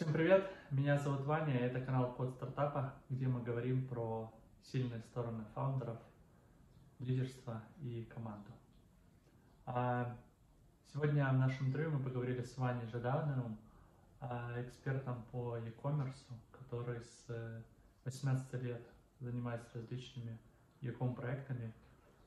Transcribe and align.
Всем 0.00 0.14
привет, 0.14 0.50
меня 0.70 0.96
зовут 0.96 1.26
Ваня, 1.26 1.58
это 1.58 1.78
канал 1.82 2.14
Код 2.14 2.30
Стартапа, 2.30 2.94
где 3.10 3.26
мы 3.26 3.42
говорим 3.42 3.86
про 3.86 4.32
сильные 4.62 5.02
стороны 5.02 5.44
фаундеров, 5.54 5.98
лидерства 7.00 7.62
и 7.82 8.08
команду. 8.14 8.50
А 9.66 10.16
сегодня 10.90 11.28
в 11.28 11.34
нашем 11.34 11.66
интервью 11.66 11.90
мы 11.90 12.02
поговорили 12.02 12.42
с 12.42 12.56
Ваней 12.56 12.86
Жадановым, 12.86 13.58
а, 14.22 14.54
экспертом 14.62 15.22
по 15.32 15.58
e-commerce, 15.58 16.32
который 16.50 17.02
с 17.02 17.62
18 18.06 18.54
лет 18.62 18.80
занимается 19.18 19.80
различными 19.80 20.38
e-com 20.80 21.14
проектами, 21.14 21.74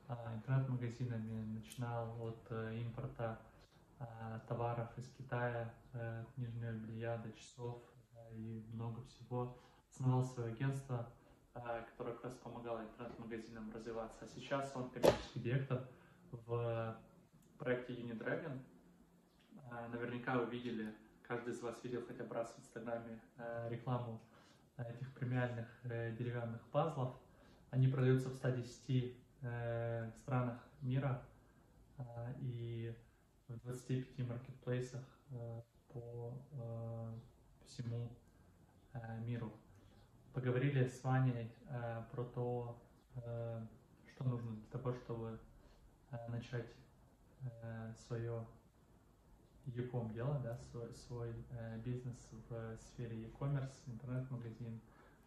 а, 0.07 0.35
интернет-магазинами, 0.35 1.43
начинал 1.55 2.21
от 2.21 2.45
э, 2.51 2.77
импорта 2.81 3.39
товаров 4.47 4.89
из 4.97 5.09
Китая, 5.09 5.73
э, 5.93 6.25
книжного 6.35 6.71
белья 6.71 7.17
до 7.17 7.31
часов 7.33 7.81
и 8.31 8.65
много 8.73 9.01
всего. 9.03 9.57
Основал 9.91 10.23
свое 10.23 10.53
агентство, 10.53 11.07
которое 11.53 12.13
как 12.13 12.23
раз 12.23 12.33
помогало 12.35 12.81
интернет-магазинам 12.81 13.71
развиваться. 13.73 14.25
А 14.25 14.27
сейчас 14.27 14.71
он 14.75 14.89
коммерческий 14.89 15.39
директор 15.39 15.87
в 16.31 16.97
проекте 17.57 17.93
Unidragon. 17.93 18.59
Наверняка 19.91 20.37
вы 20.37 20.45
видели, 20.51 20.93
каждый 21.23 21.53
из 21.53 21.61
вас 21.61 21.83
видел 21.83 22.03
хотя 22.05 22.23
бы 22.23 22.33
раз 22.33 22.53
в 22.53 22.59
Инстаграме 22.59 23.19
э, 23.37 23.69
рекламу 23.69 24.19
этих 24.77 25.13
премиальных 25.13 25.67
деревянных 25.83 26.61
пазлов. 26.71 27.15
Они 27.69 27.87
продаются 27.87 28.29
в 28.29 28.33
110 28.33 29.15
странах 30.15 30.59
мира. 30.81 31.21
И 32.39 32.95
в 33.53 33.65
25 33.65 34.27
маркетплейсах 34.27 35.01
э, 35.31 35.61
по 35.89 36.33
э, 36.53 37.13
всему 37.65 38.09
э, 38.93 39.19
миру. 39.21 39.51
Поговорили 40.33 40.87
с 40.87 41.03
Ваней 41.03 41.51
про 42.11 42.23
то, 42.23 42.81
что 43.15 44.23
нужно 44.23 44.55
для 44.55 44.65
того, 44.71 44.91
чтобы 44.95 45.39
начать 46.27 46.65
свое 48.07 48.43
e-com 49.67 50.11
дело, 50.11 50.39
да, 50.39 50.57
свой, 50.71 50.91
свой 50.95 51.35
бизнес 51.85 52.17
в 52.49 52.77
сфере 52.77 53.15
e-commerce, 53.21 53.75
интернет-магазин, 53.85 54.81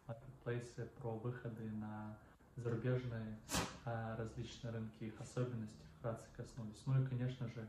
маркетплейсы, 0.07 0.87
про 0.99 1.11
выходы 1.11 1.63
на 1.71 2.17
зарубежные 2.57 3.39
различные 3.85 4.73
рынки, 4.73 5.05
их 5.05 5.21
особенности 5.21 5.85
вкратце 5.99 6.27
коснулись. 6.35 6.83
Ну 6.85 7.01
и, 7.01 7.07
конечно 7.07 7.47
же, 7.47 7.65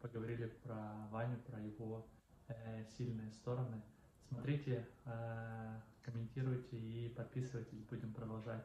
поговорили 0.00 0.46
про 0.62 1.08
Ваню, 1.10 1.38
про 1.46 1.60
его 1.60 2.06
э, 2.48 2.84
сильные 2.96 3.30
стороны. 3.32 3.82
Смотрите, 4.28 4.86
э, 5.04 5.80
комментируйте 6.02 6.76
и 6.76 7.08
подписывайтесь. 7.10 7.82
Будем 7.90 8.12
продолжать 8.12 8.64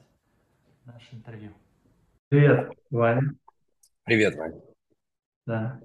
наше 0.86 1.16
интервью. 1.16 1.52
Привет, 2.30 2.72
Ваня. 2.90 3.36
Привет, 4.04 4.36
Ваня. 4.36 4.62
Да. 5.46 5.80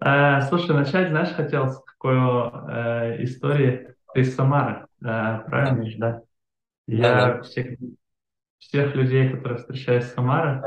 Э, 0.00 0.40
слушай, 0.48 0.74
начать, 0.74 1.08
знаешь, 1.08 1.34
хотел 1.34 1.68
с 1.68 1.82
какой 1.84 2.16
э, 2.16 3.22
истории. 3.24 3.94
Ты 4.14 4.20
из 4.20 4.34
Самары, 4.34 4.86
э, 5.02 5.40
правильно 5.46 5.86
же, 5.86 5.98
да? 5.98 6.22
Я 6.86 7.02
да, 7.02 7.34
да. 7.34 7.42
Всех, 7.42 7.78
всех 8.58 8.94
людей, 8.94 9.30
которые 9.30 9.58
встречаюсь 9.58 10.04
с 10.04 10.14
Самары, 10.14 10.62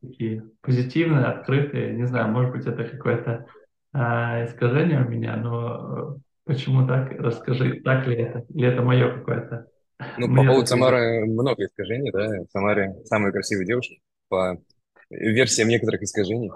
такие 0.00 0.44
позитивные, 0.60 1.26
открытые. 1.26 1.94
Не 1.94 2.06
знаю, 2.06 2.28
может 2.28 2.52
быть, 2.52 2.66
это 2.66 2.84
какое-то 2.84 3.46
а, 3.92 4.44
искажение 4.44 5.04
у 5.04 5.08
меня, 5.08 5.36
но 5.36 6.16
э, 6.16 6.20
почему 6.44 6.86
так? 6.86 7.12
Расскажи, 7.12 7.80
так 7.84 8.06
ли 8.06 8.16
это? 8.16 8.44
Или 8.50 8.68
это 8.68 8.82
мое 8.82 9.18
какое-то? 9.18 9.66
Ну, 10.18 10.34
по 10.34 10.44
поводу 10.44 10.66
Самары 10.66 11.24
много 11.26 11.64
искажений, 11.64 12.10
да. 12.12 12.28
В 12.42 12.50
Самаре 12.50 12.94
самые 13.04 13.32
красивые 13.32 13.66
девушки 13.66 14.00
по 14.28 14.58
версиям 15.10 15.68
некоторых 15.68 16.02
искажений. 16.02 16.50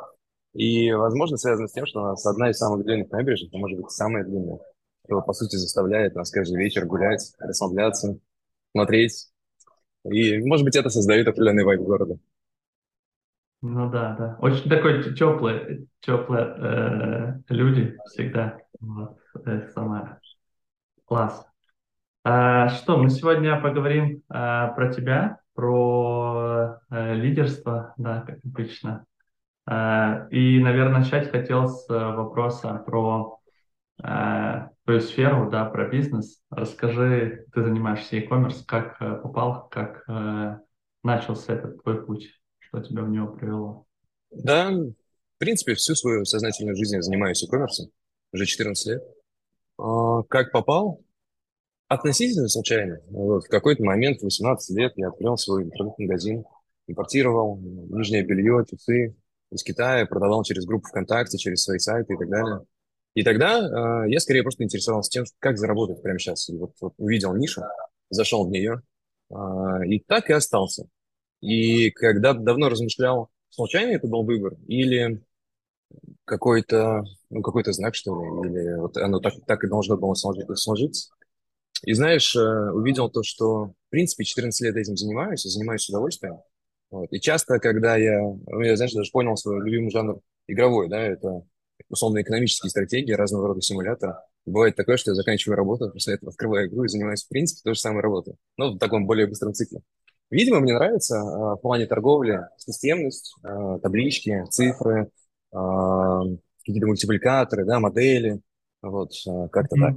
И, 0.55 0.91
возможно, 0.93 1.37
связано 1.37 1.69
с 1.69 1.73
тем, 1.73 1.87
что 1.87 2.01
у 2.01 2.05
нас 2.05 2.25
одна 2.25 2.51
из 2.51 2.57
самых 2.57 2.85
длинных 2.85 3.11
набережных, 3.11 3.53
а 3.53 3.59
может 3.59 3.79
быть, 3.79 3.91
самая 3.91 4.25
длинная, 4.25 4.59
что, 5.05 5.21
по 5.21 5.35
сути, 5.35 5.57
заставляет 5.57 6.15
нас 6.15 6.31
каждый 6.31 6.57
вечер 6.57 6.87
гулять, 6.87 7.35
расслабляться, 7.39 8.19
смотреть. 8.73 9.29
И, 10.11 10.39
может 10.39 10.65
быть, 10.65 10.77
это 10.77 10.89
создает 10.89 11.29
определенный 11.29 11.65
вайб 11.65 11.83
города. 11.83 12.19
Ну 13.69 13.91
да, 13.91 14.15
да. 14.17 14.37
Очень 14.39 14.71
такой 14.71 15.03
теплые, 15.15 15.87
теплые 16.01 16.55
э, 16.57 17.53
люди 17.53 17.99
всегда. 18.07 18.59
Вот, 18.79 19.19
э, 19.45 19.69
самое. 19.75 20.21
Класс. 21.05 21.45
А, 22.23 22.69
что, 22.69 22.97
мы 22.97 23.11
сегодня 23.11 23.61
поговорим 23.61 24.23
а, 24.29 24.69
про 24.69 24.93
тебя, 24.93 25.41
про 25.55 26.79
а, 26.89 27.13
лидерство, 27.15 27.93
да, 27.97 28.21
как 28.21 28.39
обычно. 28.45 29.05
А, 29.67 30.29
и, 30.31 30.61
наверное, 30.61 31.01
начать 31.01 31.33
хотел 31.33 31.67
с 31.67 31.89
вопроса 31.89 32.75
про 32.87 33.41
а, 34.01 34.71
твою 34.85 35.01
сферу, 35.01 35.51
да, 35.51 35.65
про 35.65 35.89
бизнес. 35.89 36.41
Расскажи, 36.51 37.47
ты 37.53 37.65
занимаешься 37.65 38.15
e-commerce, 38.15 38.63
как 38.65 38.97
попал, 39.23 39.69
как 39.71 40.05
а, 40.09 40.61
начался 41.03 41.55
этот 41.55 41.83
твой 41.83 42.07
путь? 42.07 42.31
Что 42.69 42.83
тебя 42.83 43.03
в 43.03 43.09
него 43.11 43.29
привело? 43.29 43.87
Да, 44.31 44.71
в 44.71 45.39
принципе, 45.39 45.75
всю 45.75 45.95
свою 45.95 46.25
сознательную 46.25 46.77
жизнь 46.77 46.95
я 46.95 47.03
занимаюсь 47.03 47.43
e-commerce, 47.43 47.91
уже 48.33 48.47
14 48.47 48.87
лет. 48.87 49.03
А, 49.79 50.23
как 50.25 50.51
попал? 50.51 51.03
Относительно 51.89 52.49
случайно. 52.49 53.01
Вот, 53.11 53.45
в 53.45 53.49
какой-то 53.49 53.85
момент, 53.85 54.21
в 54.21 54.25
18 54.25 54.77
лет, 54.77 54.93
я 54.97 55.09
открыл 55.09 55.37
свой 55.37 55.65
интернет-магазин, 55.65 56.45
импортировал 56.89 57.59
нижнее 57.59 58.25
белье, 58.25 58.65
часы 58.69 59.15
из 59.53 59.63
Китая, 59.63 60.07
продавал 60.07 60.43
через 60.43 60.65
группу 60.65 60.89
ВКонтакте, 60.89 61.39
через 61.39 61.63
свои 61.63 61.79
сайты 61.79 62.15
и 62.15 62.17
так 62.17 62.29
далее. 62.29 62.61
И 63.15 63.23
тогда 63.23 64.05
э, 64.05 64.11
я 64.11 64.21
скорее 64.21 64.43
просто 64.43 64.65
интересовался 64.65 65.11
тем, 65.11 65.25
как 65.39 65.59
заработать 65.59 66.03
прямо 66.03 66.19
сейчас. 66.19 66.49
И 66.49 66.57
вот, 66.57 66.73
вот 66.81 66.95
увидел 66.99 67.35
нишу, 67.35 67.63
зашел 68.11 68.47
в 68.47 68.51
нее, 68.51 68.83
э, 69.31 69.35
и 69.87 70.01
так 70.01 70.29
и 70.29 70.33
остался. 70.33 70.89
И 71.41 71.91
когда 71.91 72.33
давно 72.33 72.69
размышлял, 72.69 73.31
случайно 73.51 73.93
это 73.93 74.07
был 74.07 74.25
выбор 74.25 74.55
или 74.67 75.23
какой-то 76.25 77.05
ну, 77.31 77.43
какой-то 77.43 77.73
знак, 77.73 77.95
что 77.95 78.15
ли, 78.45 78.51
или 78.51 78.81
вот 78.81 78.97
оно 78.97 79.21
так, 79.21 79.35
так 79.47 79.65
и 79.65 79.69
должно 79.69 79.97
было 79.97 80.15
сложиться. 80.15 81.11
И 81.85 81.93
знаешь, 81.93 82.35
э, 82.35 82.71
увидел 82.73 83.11
то, 83.11 83.23
что, 83.23 83.67
в 83.67 83.91
принципе, 83.91 84.25
14 84.25 84.61
лет 84.63 84.77
этим 84.77 84.97
занимаюсь, 84.97 85.45
и 85.45 85.51
занимаюсь 85.51 85.83
с 85.83 85.89
удовольствием. 85.89 86.41
Вот. 86.91 87.13
И 87.13 87.21
часто, 87.21 87.59
когда 87.59 87.97
я, 87.97 88.21
ну, 88.21 88.61
я, 88.61 88.77
знаешь, 88.77 88.93
даже 88.93 89.11
понял 89.13 89.37
свой 89.37 89.63
любимый 89.65 89.91
жанр 89.91 90.21
игровой, 90.47 90.89
да, 90.89 91.01
это 91.01 91.43
условно-экономические 91.89 92.71
стратегии, 92.71 93.13
разного 93.13 93.49
рода 93.49 93.61
симуляторы. 93.61 94.15
Бывает 94.47 94.77
такое, 94.77 94.97
что 94.97 95.11
я 95.11 95.15
заканчиваю 95.15 95.57
работу, 95.57 95.91
после 95.91 96.15
этого 96.15 96.31
открываю 96.31 96.69
игру 96.69 96.85
и 96.85 96.89
занимаюсь, 96.89 97.25
в 97.25 97.29
принципе, 97.29 97.61
той 97.65 97.75
же 97.75 97.81
самой 97.81 98.03
работой, 98.03 98.35
но 98.57 98.73
в 98.73 98.79
таком 98.79 99.07
более 99.07 99.27
быстром 99.27 99.53
цикле. 99.53 99.81
Видимо, 100.31 100.61
мне 100.61 100.75
нравится 100.75 101.21
а, 101.21 101.57
в 101.57 101.61
плане 101.61 101.87
торговли 101.87 102.49
системность, 102.57 103.35
а, 103.43 103.79
таблички, 103.79 104.45
цифры, 104.51 105.11
а, 105.53 106.23
какие-то 106.65 106.87
мультипликаторы, 106.87 107.65
да, 107.65 107.79
модели, 107.79 108.41
вот, 108.83 109.13
как-то 109.53 109.77
так. 109.77 109.95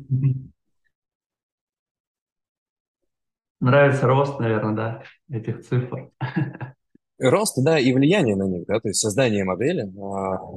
Нравится 3.59 4.07
рост, 4.07 4.39
наверное, 4.39 4.75
да, 4.75 5.03
этих 5.35 5.68
цифр. 5.68 6.12
Рост, 7.19 7.62
да, 7.62 7.78
и 7.78 7.91
влияние 7.91 8.38
на 8.38 8.47
них, 8.47 8.66
да, 8.66 8.80
то 8.80 8.88
есть 8.88 9.02
создание 9.02 9.44
модели, 9.44 9.91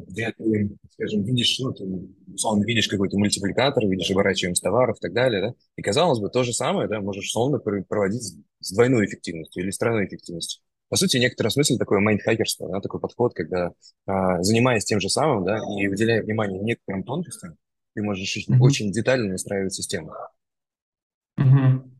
где 0.06 0.33
ты, 0.33 0.71
скажем, 0.93 1.25
видишь, 1.25 1.59
ну, 1.59 1.73
ты, 1.73 1.84
условно, 2.33 2.65
видишь 2.65 2.87
какой-то 2.87 3.19
мультипликатор, 3.19 3.84
видишь 3.87 4.11
оборачиваемость 4.12 4.62
товаров 4.62 4.97
и 4.99 5.00
так 5.00 5.12
далее, 5.12 5.43
да, 5.43 5.55
и, 5.76 5.82
казалось 5.82 6.20
бы, 6.20 6.29
то 6.31 6.44
же 6.44 6.53
самое, 6.53 6.88
да, 6.88 7.00
можешь 7.00 7.26
условно 7.26 7.59
проводить 7.59 8.35
с 8.61 8.73
двойной 8.73 9.06
эффективностью 9.06 9.64
или 9.64 9.70
с 9.70 9.79
тройной 9.79 10.06
эффективностью. 10.06 10.62
По 10.88 10.97
сути, 10.97 11.17
в 11.17 11.20
некотором 11.20 11.50
смысле 11.50 11.79
такое 11.79 12.00
майндхакерство, 12.00 12.69
да, 12.69 12.81
такой 12.81 13.00
подход, 13.00 13.35
когда, 13.35 13.73
а, 14.06 14.43
занимаясь 14.43 14.85
тем 14.85 15.00
же 15.00 15.09
самым, 15.09 15.44
да, 15.44 15.59
и 15.81 15.88
уделяя 15.88 16.23
внимание 16.23 16.61
некоторым 16.61 17.03
тонкостям, 17.03 17.56
ты 17.94 18.03
можешь 18.03 18.37
mm-hmm. 18.37 18.59
очень 18.61 18.93
детально 18.93 19.32
настраивать 19.32 19.75
систему. 19.75 20.12
Mm-hmm. 21.41 21.92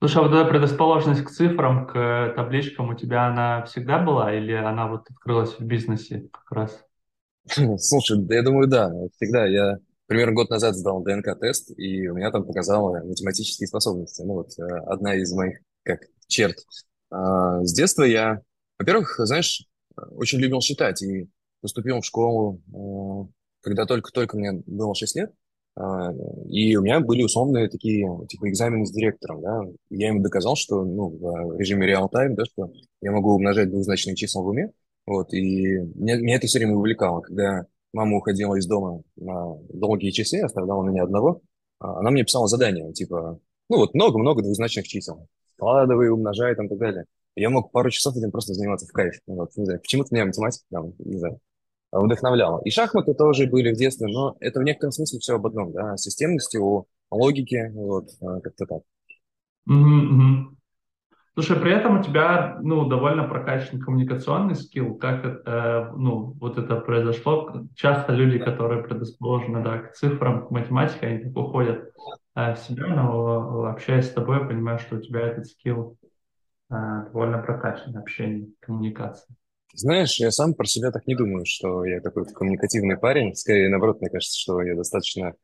Слушай, 0.00 0.16
а 0.16 0.22
вот 0.22 0.34
эта 0.34 0.48
предрасположенность 0.48 1.24
к 1.24 1.30
цифрам, 1.30 1.86
к 1.86 2.32
табличкам 2.34 2.88
у 2.88 2.94
тебя 2.94 3.26
она 3.26 3.66
всегда 3.66 3.98
была 3.98 4.34
или 4.34 4.54
она 4.54 4.88
вот 4.88 5.02
открылась 5.10 5.58
в 5.58 5.60
бизнесе 5.60 6.30
как 6.32 6.50
раз? 6.52 6.84
Слушай, 7.78 8.24
я 8.30 8.42
думаю, 8.42 8.66
да. 8.66 8.90
Всегда. 9.16 9.46
Я 9.46 9.78
примерно 10.06 10.32
год 10.32 10.48
назад 10.48 10.74
сдал 10.74 11.02
ДНК-тест, 11.02 11.78
и 11.78 12.08
у 12.08 12.14
меня 12.14 12.30
там 12.30 12.46
показало 12.46 13.04
математические 13.04 13.66
способности. 13.66 14.22
Ну 14.22 14.34
вот 14.34 14.58
э, 14.58 14.62
одна 14.86 15.16
из 15.16 15.34
моих 15.34 15.58
как 15.82 16.00
черт. 16.26 16.56
А, 17.10 17.62
с 17.62 17.72
детства 17.74 18.04
я, 18.04 18.40
во-первых, 18.78 19.16
знаешь, 19.18 19.66
очень 20.12 20.38
любил 20.38 20.62
считать 20.62 21.02
и 21.02 21.28
поступил 21.60 22.00
в 22.00 22.06
школу, 22.06 22.62
э, 22.72 23.28
когда 23.60 23.84
только-только 23.84 24.38
мне 24.38 24.62
было 24.64 24.94
6 24.94 25.14
лет. 25.16 25.32
А, 25.80 26.12
И 26.48 26.76
у 26.76 26.82
меня 26.82 27.00
были 27.00 27.22
условные 27.22 27.68
такие, 27.68 28.06
типа, 28.28 28.50
экзамены 28.50 28.84
с 28.84 28.90
директором, 28.90 29.40
да. 29.40 29.62
Я 29.88 30.08
ему 30.08 30.20
доказал, 30.20 30.54
что, 30.54 30.84
ну, 30.84 31.08
в 31.08 31.58
режиме 31.58 31.86
реал-тайм, 31.86 32.34
да, 32.34 32.44
что 32.44 32.70
я 33.00 33.12
могу 33.12 33.34
умножать 33.34 33.70
двузначные 33.70 34.14
числа 34.14 34.42
в 34.42 34.48
уме. 34.48 34.72
Вот, 35.06 35.32
и 35.32 35.78
меня, 35.94 36.16
меня 36.16 36.36
это 36.36 36.46
все 36.46 36.58
время 36.58 36.76
увлекало. 36.76 37.22
Когда 37.22 37.64
мама 37.94 38.18
уходила 38.18 38.56
из 38.56 38.66
дома 38.66 39.02
на 39.16 39.56
долгие 39.72 40.10
часы, 40.10 40.40
оставляла 40.40 40.84
меня 40.84 41.04
одного, 41.04 41.40
а, 41.78 42.00
она 42.00 42.10
мне 42.10 42.24
писала 42.24 42.46
задание, 42.46 42.92
типа, 42.92 43.40
ну, 43.70 43.76
вот 43.78 43.94
много-много 43.94 44.42
двузначных 44.42 44.86
чисел. 44.86 45.28
Складывай, 45.54 46.10
умножай, 46.10 46.54
там, 46.56 46.66
и 46.66 46.68
так 46.68 46.78
далее. 46.78 47.04
Я 47.36 47.48
мог 47.48 47.72
пару 47.72 47.88
часов 47.90 48.16
этим 48.16 48.30
просто 48.30 48.52
заниматься 48.52 48.86
в 48.86 48.92
кайф. 48.92 49.14
Вот, 49.26 49.56
не 49.56 49.64
знаю, 49.64 49.80
почему-то 49.80 50.14
меня 50.14 50.26
математика, 50.26 50.64
там, 50.70 50.92
не 50.98 51.18
знаю, 51.18 51.38
вдохновляло. 51.92 52.60
И 52.64 52.70
шахматы 52.70 53.14
тоже 53.14 53.46
были 53.46 53.72
в 53.72 53.76
детстве, 53.76 54.06
но 54.06 54.36
это 54.40 54.60
в 54.60 54.62
некотором 54.62 54.92
смысле 54.92 55.18
все 55.18 55.36
об 55.36 55.46
одном, 55.46 55.72
да, 55.72 55.92
о 55.92 55.96
системности, 55.96 56.56
о 56.56 56.86
логике, 57.10 57.70
вот, 57.74 58.08
а, 58.20 58.40
как-то 58.40 58.66
так. 58.66 58.82
Мгм. 59.66 60.56
Слушай, 61.34 61.60
при 61.60 61.72
этом 61.72 62.00
у 62.00 62.02
тебя, 62.02 62.58
ну, 62.60 62.86
довольно 62.86 63.24
прокачан 63.24 63.80
коммуникационный 63.80 64.56
скилл. 64.56 64.96
Как 64.96 65.24
это, 65.24 65.92
ну, 65.96 66.34
вот 66.40 66.58
это 66.58 66.76
произошло? 66.76 67.64
Часто 67.74 68.12
люди, 68.12 68.38
которые 68.38 68.82
предрасположены, 68.82 69.62
да, 69.62 69.78
к 69.78 69.92
цифрам, 69.92 70.46
к 70.46 70.50
математике, 70.50 71.06
они 71.06 71.24
так 71.24 71.36
уходят 71.36 71.92
э, 72.34 72.54
в 72.54 72.58
себя, 72.58 72.88
но 72.88 73.64
общаясь 73.66 74.06
с 74.06 74.12
тобой, 74.12 74.40
я 74.40 74.44
понимаю, 74.44 74.80
что 74.80 74.96
у 74.96 75.00
тебя 75.00 75.20
этот 75.20 75.46
скилл 75.46 75.96
э, 76.68 76.74
довольно 77.12 77.38
прокачан, 77.38 77.96
общение, 77.96 78.48
коммуникация. 78.60 79.34
Знаешь, 79.74 80.18
я 80.18 80.30
сам 80.30 80.54
про 80.54 80.66
себя 80.66 80.90
так 80.90 81.06
не 81.06 81.14
думаю, 81.14 81.44
что 81.46 81.84
я 81.84 82.00
какой-то 82.00 82.32
коммуникативный 82.32 82.98
парень. 82.98 83.34
Скорее, 83.34 83.68
наоборот, 83.68 84.00
мне 84.00 84.10
кажется, 84.10 84.38
что 84.38 84.60
я 84.62 84.74
достаточно 84.74 85.34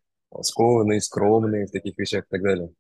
скованный, 0.43 1.01
скромный 1.01 1.67
в 1.67 1.71
таких 1.71 1.97
вещах 1.97 2.25
и 2.25 2.29
так 2.31 2.43
далее. 2.43 2.71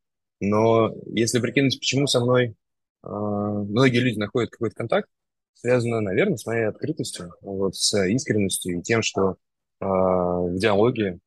Но 0.41 0.93
если 1.07 1.39
прикинуть, 1.39 1.79
почему 1.79 2.07
со 2.07 2.21
мной 2.21 2.57
а, 3.03 3.11
многие 3.11 3.99
люди 3.99 4.19
находят 4.19 4.51
какой-то 4.51 4.75
контакт, 4.75 5.09
связано, 5.55 6.01
наверное, 6.01 6.37
с 6.37 6.47
моей 6.47 6.65
открытостью, 6.65 7.33
вот, 7.41 7.77
с 7.77 8.07
искренностью 8.07 8.79
и 8.79 8.83
тем, 8.83 9.03
что 9.03 9.37
а, 9.81 10.41
в 10.41 10.59
диалоге 10.59 11.21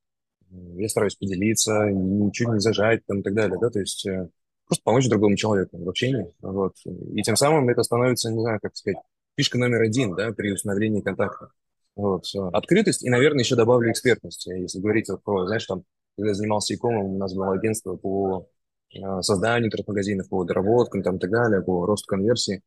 я 0.51 0.89
стараюсь 0.89 1.15
поделиться, 1.15 1.89
ничего 1.91 2.53
не 2.53 2.59
зажать 2.59 3.05
там, 3.05 3.19
и 3.19 3.23
так 3.23 3.33
далее, 3.33 3.57
да, 3.61 3.69
то 3.69 3.79
есть 3.79 4.05
э, 4.07 4.29
просто 4.65 4.83
помочь 4.83 5.07
другому 5.07 5.35
человеку 5.35 5.77
в 5.77 5.87
общении, 5.87 6.33
вот, 6.41 6.73
и 7.13 7.21
тем 7.21 7.35
самым 7.35 7.69
это 7.69 7.83
становится, 7.83 8.31
не 8.31 8.41
знаю, 8.41 8.59
как 8.59 8.75
сказать, 8.75 8.97
фишка 9.39 9.57
номер 9.57 9.83
один, 9.83 10.15
да, 10.15 10.33
при 10.33 10.51
установлении 10.51 10.99
контакта. 10.99 11.51
Вот, 11.95 12.25
э, 12.35 12.39
открытость 12.51 13.05
и, 13.05 13.09
наверное, 13.09 13.41
еще 13.41 13.55
добавлю 13.55 13.89
экспертность, 13.89 14.45
если 14.47 14.79
говорить 14.79 15.07
вот 15.07 15.23
про, 15.23 15.45
знаешь, 15.47 15.65
там, 15.65 15.83
когда 16.17 16.31
я 16.31 16.33
занимался 16.33 16.75
икомом, 16.75 17.05
у 17.05 17.17
нас 17.17 17.33
было 17.33 17.53
агентство 17.53 17.95
по 17.95 18.49
э, 18.93 19.21
созданию 19.21 19.67
интернет-магазинов, 19.67 20.27
по 20.27 20.43
доработкам 20.43 21.03
там, 21.03 21.15
и 21.15 21.19
так 21.19 21.31
далее, 21.31 21.61
по 21.61 21.85
росту 21.85 22.07
конверсии. 22.07 22.61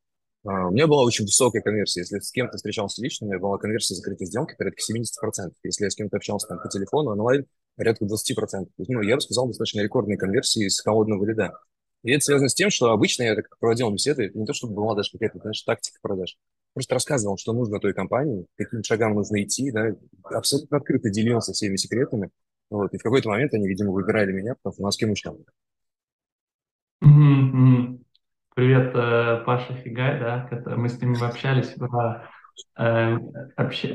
А, 0.47 0.69
У 0.69 0.71
меня 0.71 0.87
была 0.87 1.05
очень 1.05 1.27
высокая 1.27 1.61
конверсия. 1.61 2.01
Если 2.01 2.19
с 2.19 2.33
кем-то 2.33 2.57
встречался 2.57 3.03
лично, 3.03 3.27
у 3.27 3.31
меня 3.31 3.39
была 3.39 3.59
конверсия 3.59 3.95
закрытой 3.95 4.27
сделки 4.27 4.55
порядка 4.57 4.81
70%. 4.81 5.53
Если 5.65 5.85
я 5.85 5.91
с 5.91 5.95
кем-то 5.95 6.17
общался 6.17 6.49
там, 6.49 6.59
по 6.59 6.71
телефону, 6.71 7.11
онлайн, 7.11 7.45
порядка 7.77 8.07
20%. 8.07 8.65
То 8.65 8.73
есть, 8.79 8.91
ну, 8.91 9.03
я 9.03 9.17
бы 9.17 9.21
сказал, 9.21 9.47
достаточно 9.47 9.81
рекордные 9.81 10.17
конверсии 10.17 10.69
с 10.69 10.81
холодного 10.81 11.23
лида. 11.27 11.53
И 12.03 12.11
это 12.11 12.25
связано 12.25 12.49
с 12.49 12.55
тем, 12.55 12.71
что 12.71 12.91
обычно 12.91 13.23
я 13.23 13.37
так 13.37 13.57
проводил 13.59 13.91
беседы, 13.91 14.31
не 14.35 14.45
то 14.45 14.53
чтобы 14.53 14.75
была 14.75 14.95
даже 14.95 15.13
какая-то, 15.13 15.39
знаешь, 15.39 15.63
тактика 15.63 15.99
продаж. 16.03 16.37
Просто 16.75 16.95
рассказывал, 16.95 17.37
что 17.37 17.53
нужно 17.53 17.81
той 17.81 17.93
компании, 17.93 18.47
каким 18.57 18.83
шагам 18.83 19.15
нужно 19.15 19.43
идти, 19.43 19.71
да, 19.71 19.89
абсолютно 20.25 20.79
открыто 20.79 21.11
делился 21.11 21.53
всеми 21.53 21.77
секретами. 21.77 22.31
Вот, 22.71 22.95
и 22.95 22.99
в 22.99 23.03
какой-то 23.03 23.29
момент 23.29 23.53
они, 23.53 23.69
видимо, 23.69 23.93
выбирали 23.93 24.33
меня, 24.33 24.55
потому 24.55 24.73
что 24.73 24.83
у 24.83 24.87
нас 24.87 24.97
кем 24.97 25.15
там. 25.15 25.37
Мгм, 27.03 27.41
мгм. 27.43 28.05
Привет, 28.55 28.93
э, 28.95 29.43
Паша 29.45 29.75
Фигай, 29.75 30.19
да, 30.21 30.49
мы 30.77 30.89
с 30.89 31.01
ним 31.01 31.15
общались 31.23 31.69
про, 31.71 32.29
э, 32.79 33.19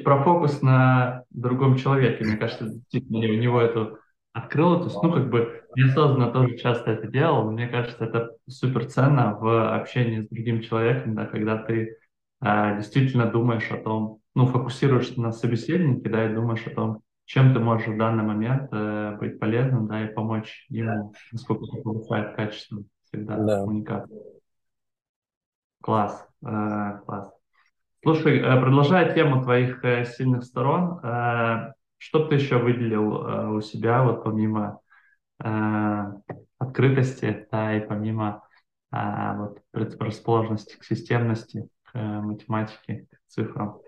про 0.03 0.24
фокус 0.24 0.62
на 0.62 1.24
другом 1.31 1.77
человеке. 1.77 2.24
Мне 2.25 2.38
кажется, 2.38 2.65
действительно, 2.65 3.19
у 3.19 3.38
него 3.38 3.62
это 3.62 3.97
открыло, 4.33 4.79
то 4.79 4.85
есть, 4.85 5.01
ну, 5.01 5.12
как 5.12 5.29
бы 5.29 5.63
неосознанно 5.75 6.31
тоже 6.31 6.57
часто 6.57 6.91
это 6.91 7.07
делал, 7.07 7.51
мне 7.51 7.68
кажется, 7.68 8.03
это 8.03 8.31
супер 8.47 8.85
ценно 8.85 9.35
в 9.35 9.75
общении 9.75 10.21
с 10.21 10.29
другим 10.29 10.62
человеком, 10.62 11.15
да, 11.15 11.25
когда 11.25 11.57
ты 11.57 11.97
действительно 12.42 13.31
думаешь 13.31 13.69
о 13.72 13.78
том, 13.78 14.19
ну, 14.36 14.45
фокусируешься 14.45 15.19
на 15.19 15.31
собеседнике, 15.31 16.10
да, 16.10 16.30
и 16.30 16.34
думаешь 16.34 16.66
о 16.68 16.69
том, 16.69 17.01
чем 17.25 17.54
ты 17.54 17.60
можешь 17.60 17.88
в 17.88 17.98
данный 17.98 18.24
момент 18.24 18.69
э, 18.72 19.18
быть 19.19 19.39
полезным, 19.39 19.88
да, 19.88 20.06
и 20.06 20.13
помочь 20.13 20.66
ему, 20.69 21.13
насколько 21.31 21.66
это 21.66 21.84
повышает 21.84 22.36
качество 22.36 22.84
всегда 23.04 23.38
Да. 23.38 23.60
коммуникации. 23.60 24.22
Класс, 25.81 26.28
э, 26.45 27.00
класс. 27.06 27.34
Слушай, 28.01 28.39
э, 28.39 28.62
продолжая 28.62 29.13
тему 29.13 29.42
твоих 29.44 29.84
э, 29.84 30.06
сильных 30.06 30.44
сторон, 30.44 31.00
э, 31.04 31.74
что 31.98 32.19
бы 32.19 32.30
ты 32.30 32.36
еще 32.36 32.60
выделил 32.60 33.25
э, 33.25 33.48
у 33.56 33.62
себя, 33.62 34.04
вот 34.04 34.24
помимо 34.24 34.80
э, 35.44 36.04
открытости, 36.60 37.48
да, 37.51 37.75
и 37.75 37.86
помимо 37.86 38.44
э, 38.94 39.38
вот 39.38 39.60
предрасположенности 39.72 40.78
к 40.78 40.84
системности, 40.86 41.68
к 41.88 41.95
э, 41.98 42.22
математике, 42.22 43.07
к 43.12 43.19
цифрам? 43.28 43.81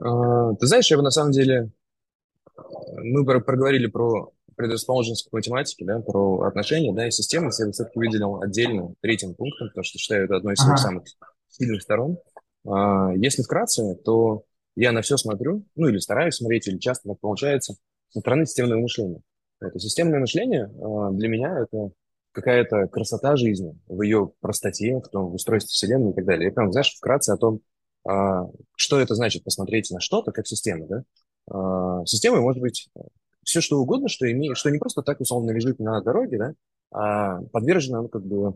А, 0.00 0.54
Ты 0.54 0.66
знаешь, 0.66 0.90
я 0.90 0.96
бы 0.96 1.02
на 1.02 1.10
самом 1.10 1.32
деле 1.32 1.70
Мы 3.02 3.24
про- 3.24 3.40
проговорили 3.40 3.86
про 3.86 4.32
предрасположенность 4.56 5.28
к 5.28 5.32
математике, 5.32 5.84
да, 5.84 6.00
про 6.00 6.42
отношения, 6.42 6.92
да, 6.92 7.06
и 7.08 7.10
системы. 7.10 7.50
Я 7.58 7.66
бы 7.66 7.72
все-таки 7.72 7.98
выделил 7.98 8.40
отдельно 8.42 8.94
третьим 9.00 9.34
пунктом, 9.34 9.68
потому 9.68 9.84
что 9.84 9.98
считаю 9.98 10.24
это 10.24 10.36
одной 10.36 10.54
из 10.54 10.62
Ага, 10.62 10.76
самых 10.80 11.04
сильных 11.48 11.82
сторон. 11.82 12.18
А, 12.66 13.12
Если 13.16 13.42
вкратце, 13.42 13.94
то 14.04 14.44
я 14.76 14.92
на 14.92 15.02
все 15.02 15.16
смотрю, 15.16 15.64
ну 15.74 15.88
или 15.88 15.98
стараюсь 15.98 16.34
смотреть, 16.36 16.68
или 16.68 16.78
часто 16.78 17.08
так 17.10 17.20
получается, 17.20 17.74
со 18.10 18.20
стороны 18.20 18.46
системного 18.46 18.80
мышления. 18.80 19.20
Это 19.60 19.78
системное 19.78 20.20
мышление 20.20 20.64
а, 20.82 21.10
для 21.10 21.28
меня 21.28 21.58
это 21.58 21.90
какая-то 22.32 22.88
красота 22.88 23.36
жизни 23.36 23.78
в 23.86 24.02
ее 24.02 24.32
простоте, 24.40 25.00
в 25.00 25.08
том 25.08 25.30
в 25.30 25.34
устройстве 25.34 25.70
Вселенной 25.70 26.12
и 26.12 26.14
так 26.14 26.24
далее. 26.24 26.46
Я 26.46 26.52
прям, 26.52 26.72
знаешь, 26.72 26.94
вкратце 26.96 27.30
о 27.30 27.36
том, 27.36 27.60
а, 28.04 28.46
что 28.76 29.00
это 29.00 29.14
значит 29.14 29.44
посмотреть 29.44 29.90
на 29.90 30.00
что-то 30.00 30.32
как 30.32 30.46
система, 30.46 30.86
да? 30.86 31.04
А, 31.50 32.04
Системой 32.06 32.40
может 32.40 32.60
быть 32.60 32.88
все 33.44 33.60
что 33.60 33.80
угодно, 33.80 34.08
что, 34.08 34.30
имеет, 34.30 34.56
что 34.56 34.70
не 34.70 34.78
просто 34.78 35.02
так 35.02 35.20
условно 35.20 35.50
лежит 35.50 35.78
на 35.78 36.00
дороге, 36.00 36.38
да, 36.38 36.54
а 36.90 37.42
подвержено, 37.52 38.02
ну, 38.02 38.08
как 38.08 38.24
бы, 38.24 38.54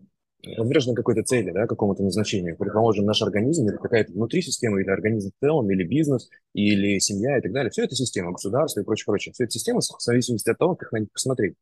подвержено 0.57 0.95
какой-то 0.95 1.23
цели, 1.23 1.51
да, 1.51 1.67
какому-то 1.67 2.03
назначению. 2.03 2.57
Предположим, 2.57 3.05
наш 3.05 3.23
организм 3.23 3.69
или 3.69 3.77
какая-то 3.77 4.13
внутри 4.13 4.43
системы, 4.43 4.83
или 4.83 4.91
организм 4.91 5.31
в 5.31 5.45
целом, 5.45 5.71
или 5.71 5.83
бизнес, 5.85 6.29
или 6.53 6.99
семья 6.99 7.39
и 7.39 7.41
так 7.41 7.53
далее. 7.53 7.71
Все 7.71 7.85
это 7.85 7.95
система, 7.97 8.33
государство 8.33 8.81
и 8.81 8.85
прочее, 8.85 9.07
прочее. 9.07 9.33
Все 9.33 9.45
это 9.45 9.53
система 9.53 9.81
в 9.81 10.03
зависимости 10.03 10.51
от 10.51 10.59
того, 10.59 10.77
как 10.77 10.93
на 10.93 10.99
них 10.99 11.13
посмотреть. 11.13 11.57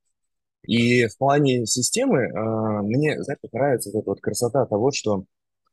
И 0.66 1.06
в 1.06 1.18
плане 1.18 1.66
системы 1.66 2.30
а, 2.30 2.82
мне, 2.82 3.22
знаете, 3.22 3.48
нравится 3.52 3.90
вот 3.92 4.00
эта 4.00 4.10
вот 4.10 4.20
красота 4.20 4.66
того, 4.66 4.90
что 4.92 5.24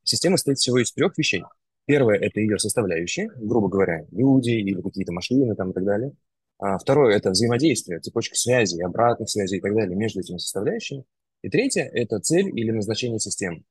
система 0.04 0.38
состоит 0.38 0.58
всего 0.58 0.80
из 0.80 0.92
трех 0.92 1.18
вещей. 1.18 1.44
Первое– 1.86 2.18
это 2.18 2.40
ее 2.40 2.60
составляющие, 2.60 3.30
грубо 3.36 3.70
говоря, 3.70 4.06
люди 4.12 4.52
или 4.52 4.82
какие-то 4.82 5.14
машины 5.14 5.56
там 5.56 5.72
и 5.72 5.74
так 5.74 5.84
далее. 5.84 6.12
А 6.60 6.78
второе– 6.78 7.16
это 7.16 7.32
взаимодействие, 7.32 8.00
цепочка 8.00 8.36
связей, 8.36 8.84
обратных 8.84 9.30
связей 9.30 9.58
и 9.58 9.62
так 9.62 9.74
далее 9.74 9.96
между 9.96 10.20
этими 10.20 10.38
составляющими. 10.38 11.06
И 11.42 11.50
третье– 11.50 11.90
это 11.92 12.20
цель 12.20 12.48
или 12.48 12.72
назначение 12.72 13.20
системы. 13.20 13.64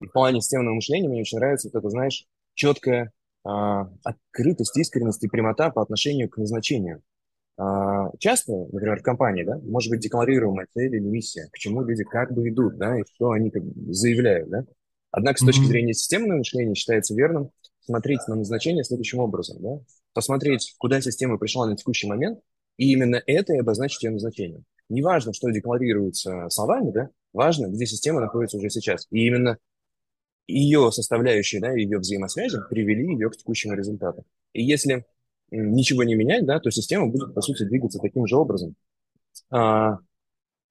И 0.00 0.06
в 0.06 0.12
плане 0.12 0.40
системного 0.40 0.74
мышления 0.74 1.08
мне 1.08 1.20
очень 1.20 1.38
нравится 1.38 1.68
вот 1.72 1.78
это, 1.78 1.90
знаешь, 1.90 2.26
четкая 2.54 3.12
а, 3.44 3.90
открытость, 4.04 4.76
искренность 4.76 5.22
и 5.24 5.28
прямота 5.28 5.70
по 5.70 5.82
отношению 5.82 6.30
к 6.30 6.36
назначению. 6.36 7.02
А, 7.58 8.10
Часто, 8.18 8.52
например, 8.72 9.00
в 9.00 9.02
компании, 9.02 9.42
да, 9.42 9.58
может 9.58 9.90
быть 9.90 10.00
декларируемая 10.00 10.68
цель 10.72 10.94
или 10.94 11.00
миссия, 11.02 11.48
к 11.52 11.58
чему 11.58 11.82
люди 11.82 12.04
как 12.04 12.32
бы 12.32 12.48
идут, 12.48 12.78
да, 12.78 12.98
и 12.98 13.02
что 13.14 13.32
они 13.32 13.50
как 13.50 13.64
бы 13.64 13.92
заявляют, 13.92 14.48
да. 14.48 14.64
Однако 15.10 15.40
с 15.40 15.44
точки 15.44 15.62
мгм, 15.62 15.68
зрения 15.68 15.94
системного 15.94 16.38
мышления 16.38 16.74
считается 16.74 17.14
верным 17.14 17.50
смотреть 17.80 18.20
на 18.28 18.36
назначение 18.36 18.84
следующим 18.84 19.18
образом, 19.18 19.56
да. 19.60 19.80
Посмотреть, 20.12 20.76
куда 20.78 21.00
система 21.00 21.36
пришла 21.36 21.66
на 21.66 21.76
текущий 21.76 22.06
момент, 22.06 22.38
и 22.76 22.92
именно 22.92 23.20
это 23.26 23.54
и 23.54 23.58
обозначить 23.58 24.04
ее 24.04 24.10
назначение. 24.10 24.62
Не 24.88 25.02
важно, 25.02 25.32
что 25.32 25.50
декларируется 25.50 26.48
словами, 26.50 26.92
да, 26.92 27.10
важно, 27.32 27.66
где 27.66 27.86
система 27.86 28.20
находится 28.20 28.56
уже 28.56 28.70
сейчас. 28.70 29.08
И 29.10 29.26
именно 29.26 29.58
ее 30.46 30.92
составляющие, 30.92 31.60
да, 31.60 31.72
ее 31.72 31.98
взаимосвязи 31.98 32.58
привели 32.70 33.12
ее 33.12 33.30
к 33.30 33.36
текущему 33.36 33.74
результату. 33.74 34.24
И 34.52 34.62
если 34.62 35.04
ничего 35.50 36.04
не 36.04 36.14
менять, 36.14 36.46
да, 36.46 36.60
то 36.60 36.70
система 36.70 37.08
будет, 37.08 37.34
по 37.34 37.40
сути, 37.40 37.64
двигаться 37.64 37.98
таким 37.98 38.26
же 38.26 38.36
образом. 38.36 38.74
А, 39.50 39.98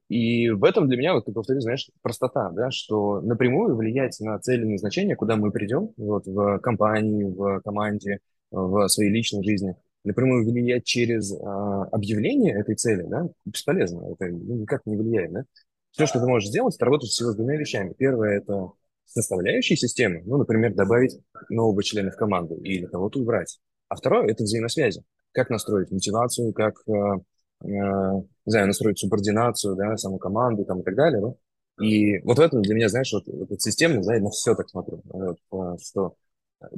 и 0.10 0.50
в 0.50 0.64
этом 0.64 0.88
для 0.88 0.98
меня, 0.98 1.14
вот, 1.14 1.26
ты 1.26 1.32
повторю, 1.32 1.60
знаешь, 1.60 1.90
простота, 2.02 2.50
да, 2.52 2.72
что 2.72 3.22
напрямую 3.22 3.76
влиять 3.76 4.20
на 4.20 4.40
цели 4.40 4.64
назначения, 4.64 5.16
куда 5.16 5.36
мы 5.36 5.52
придем, 5.52 5.90
вот, 5.98 6.26
в 6.26 6.60
компании, 6.60 7.26
в 7.26 7.62
команде, 7.62 8.20
в 8.52 8.88
своей 8.88 9.12
личной 9.12 9.44
жизни, 9.44 9.76
напрямую 10.04 10.46
влиять 10.46 10.86
через 10.86 11.34
а, 11.34 11.84
объявление 11.86 12.58
этой 12.58 12.76
цели, 12.76 13.04
да, 13.04 13.28
бесполезно, 13.46 14.14
это 14.14 14.30
никак 14.30 14.86
не 14.86 14.96
влияет, 14.96 15.34
да. 15.34 15.44
Все, 15.92 16.06
что 16.06 16.20
ты 16.20 16.28
можешь 16.28 16.50
сделать, 16.50 16.76
это 16.76 16.86
работать 16.86 17.10
всего 17.10 17.32
с 17.32 17.36
двумя 17.36 17.56
вещами. 17.56 17.94
Первое– 17.98 18.38
это 18.40 18.72
составляющие 19.06 19.76
системы, 19.76 20.22
ну, 20.26 20.38
например, 20.38 20.76
добавить 20.76 21.20
нового 21.50 21.82
члена 21.82 22.12
в 22.12 22.16
команду 22.16 22.56
или 22.56 22.86
кого-то 22.86 23.20
убрать. 23.20 23.60
А 23.90 23.96
второе– 23.96 24.28
это 24.28 24.44
взаимосвязи. 24.44 25.04
Как 25.32 25.50
настроить 25.50 25.92
мотивацию, 25.92 26.54
как, 26.54 26.76
э, 26.88 26.92
э, 26.92 27.66
не 27.66 28.52
знаю, 28.52 28.68
настроить 28.68 29.00
субординацию, 29.00 29.76
да, 29.76 29.98
саму 29.98 30.18
команду 30.18 30.66
там, 30.66 30.82
и 30.82 30.84
так 30.84 30.96
далее, 30.96 31.22
да. 31.22 31.84
И 31.84 32.20
вот 32.20 32.38
в 32.38 32.42
этом 32.42 32.62
для 32.62 32.76
меня, 32.76 32.90
знаешь, 32.90 33.14
вот, 33.14 33.24
вот 33.28 33.62
системно, 33.62 34.02
да, 34.04 34.16
я 34.16 34.22
на 34.22 34.32
все 34.32 34.56
так 34.56 34.70
смотрю, 34.70 35.02
вот, 35.06 35.38
э, 35.52 35.78
что 35.82 36.16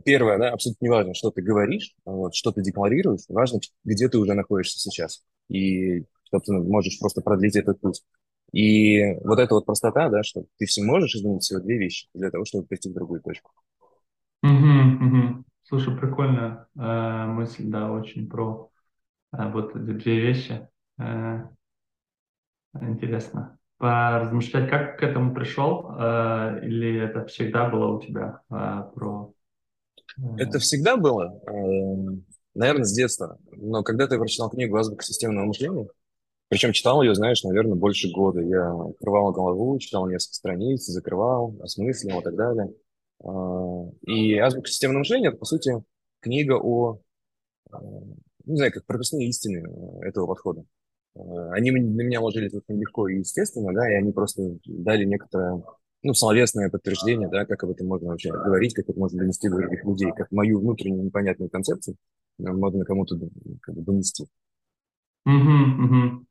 первое, 0.04 0.38
да, 0.38 0.51
абсолютно 0.51 0.86
не 0.86 0.89
важно, 0.89 1.13
что 1.13 1.32
ты 1.32 1.42
говоришь, 1.42 1.96
вот, 2.06 2.36
что 2.36 2.51
ты 2.51 2.62
декларируешь, 2.62 3.22
важно, 3.30 3.60
где 3.86 4.10
ты 4.10 4.18
уже 4.18 4.34
находишься 4.34 4.78
сейчас, 4.78 5.24
и 5.48 6.04
что 6.24 6.39
ты 6.39 6.54
можешь 6.54 7.00
просто 7.00 7.22
продлить 7.22 7.56
этот 7.56 7.80
путь. 7.80 8.04
И 8.51 9.13
вот 9.24 9.39
эта 9.39 9.54
вот 9.54 9.66
простота, 9.66 10.10
да, 10.10 10.24
что 10.24 10.44
ты 10.58 10.66
все 10.66 10.84
можешь 10.84 11.16
изменить 11.16 11.44
всего 11.44 11.60
две 11.60 11.78
вещи 11.78 12.08
для 12.13 12.32
того, 12.32 12.46
чтобы 12.46 12.66
прийти 12.66 12.89
в 12.89 12.94
другую 12.94 13.22
точку. 13.22 13.51
Угу, 14.42 14.51
угу. 14.51 15.46
Слушай, 15.70 15.96
прикольная 15.96 16.68
э, 16.76 17.26
мысль, 17.28 17.70
да, 17.70 17.92
очень 17.92 18.28
про 18.28 18.72
э, 19.32 19.52
вот 19.52 19.76
эти 19.76 19.92
две 19.92 20.20
вещи. 20.20 20.68
Э, 20.98 21.44
интересно 22.74 23.60
поразмышлять, 23.78 24.68
как 24.68 24.98
к 24.98 25.04
этому 25.04 25.36
пришел, 25.36 25.92
э, 25.92 26.60
или 26.64 27.00
это 27.00 27.26
всегда 27.28 27.70
было 27.70 27.98
у 27.98 28.02
тебя 28.02 28.42
э, 28.50 28.84
про... 28.96 29.32
Э... 30.18 30.22
Это 30.40 30.58
всегда 30.58 30.98
было, 30.98 31.40
э, 31.48 32.18
наверное, 32.56 32.86
с 32.86 32.92
детства. 32.92 33.38
Но 33.52 33.84
когда 33.84 34.08
ты 34.08 34.18
прочитал 34.18 34.50
книгу 34.50 34.76
«Азбука 34.76 35.04
системного 35.04 35.46
мышления», 35.46 35.88
причем 36.48 36.74
читал 36.74 37.04
ее, 37.04 37.14
знаешь, 37.14 37.44
наверное, 37.44 37.76
больше 37.76 38.12
года. 38.12 38.42
Я 38.42 38.74
открывал 38.74 39.32
голову, 39.32 39.78
читал 39.78 40.10
несколько 40.10 40.34
страниц, 40.34 40.84
закрывал, 40.88 41.56
осмысливал 41.62 42.22
и 42.22 42.24
так 42.24 42.36
далее. 42.36 42.74
А, 43.24 43.90
и 44.06 44.36
«Азбука 44.38 44.70
системного 44.70 45.00
мышления»— 45.00 45.28
это, 45.30 45.38
по 45.38 45.46
сути, 45.46 45.74
книга 46.22 46.54
о, 46.54 47.00
а, 47.72 47.80
не 48.46 48.56
знаю, 48.56 48.72
как 48.72 48.86
прописные 48.86 49.28
истины 49.30 49.66
э, 49.68 50.08
этого 50.08 50.28
подхода. 50.28 50.66
Они 51.52 51.72
на 51.72 51.78
меня 52.02 52.22
ложились 52.22 52.54
очень 52.54 52.80
легко 52.80 53.08
и 53.08 53.20
естественно, 53.20 53.74
да, 53.74 53.92
и 53.92 53.96
они 53.96 54.12
просто 54.14 54.58
дали 54.66 55.04
некоторое, 55.06 55.62
ну, 56.02 56.14
словесное 56.14 56.70
подтверждение, 56.70 57.28
да, 57.28 57.46
как 57.46 57.64
об 57.64 57.72
этом 57.72 57.88
можно 57.88 58.10
вообще 58.10 58.32
говорить, 58.32 58.74
как 58.74 58.88
это 58.88 58.98
можно 58.98 59.20
донести 59.20 59.50
до 59.50 59.58
других 59.58 59.84
людей, 59.84 60.12
как 60.16 60.32
мою 60.32 60.60
внутреннюю 60.62 61.04
непонятную 61.04 61.50
концепцию 61.50 61.98
можно 62.38 62.86
кому-то 62.86 63.18
как 63.62 63.76
бы, 63.76 63.82
донести. 63.82 64.28
Угу, 65.26 65.86
угу. 65.86 66.26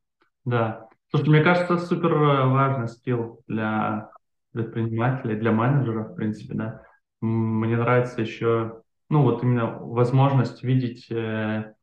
Да. 0.44 0.88
Слушай, 1.10 1.28
мне 1.28 1.42
кажется, 1.42 1.78
супер 1.78 2.12
э, 2.12 2.46
важный 2.48 2.88
скилл 2.88 3.42
для 3.46 4.10
предпринимателей, 4.52 5.36
для 5.36 5.52
менеджера, 5.52 6.04
в 6.04 6.14
принципе, 6.14 6.54
да. 6.54 6.82
Мне 7.20 7.76
нравится 7.76 8.20
еще, 8.20 8.82
ну, 9.08 9.22
вот 9.22 9.42
именно 9.42 9.78
возможность 9.78 10.62
видеть 10.62 11.10
э, 11.10 11.74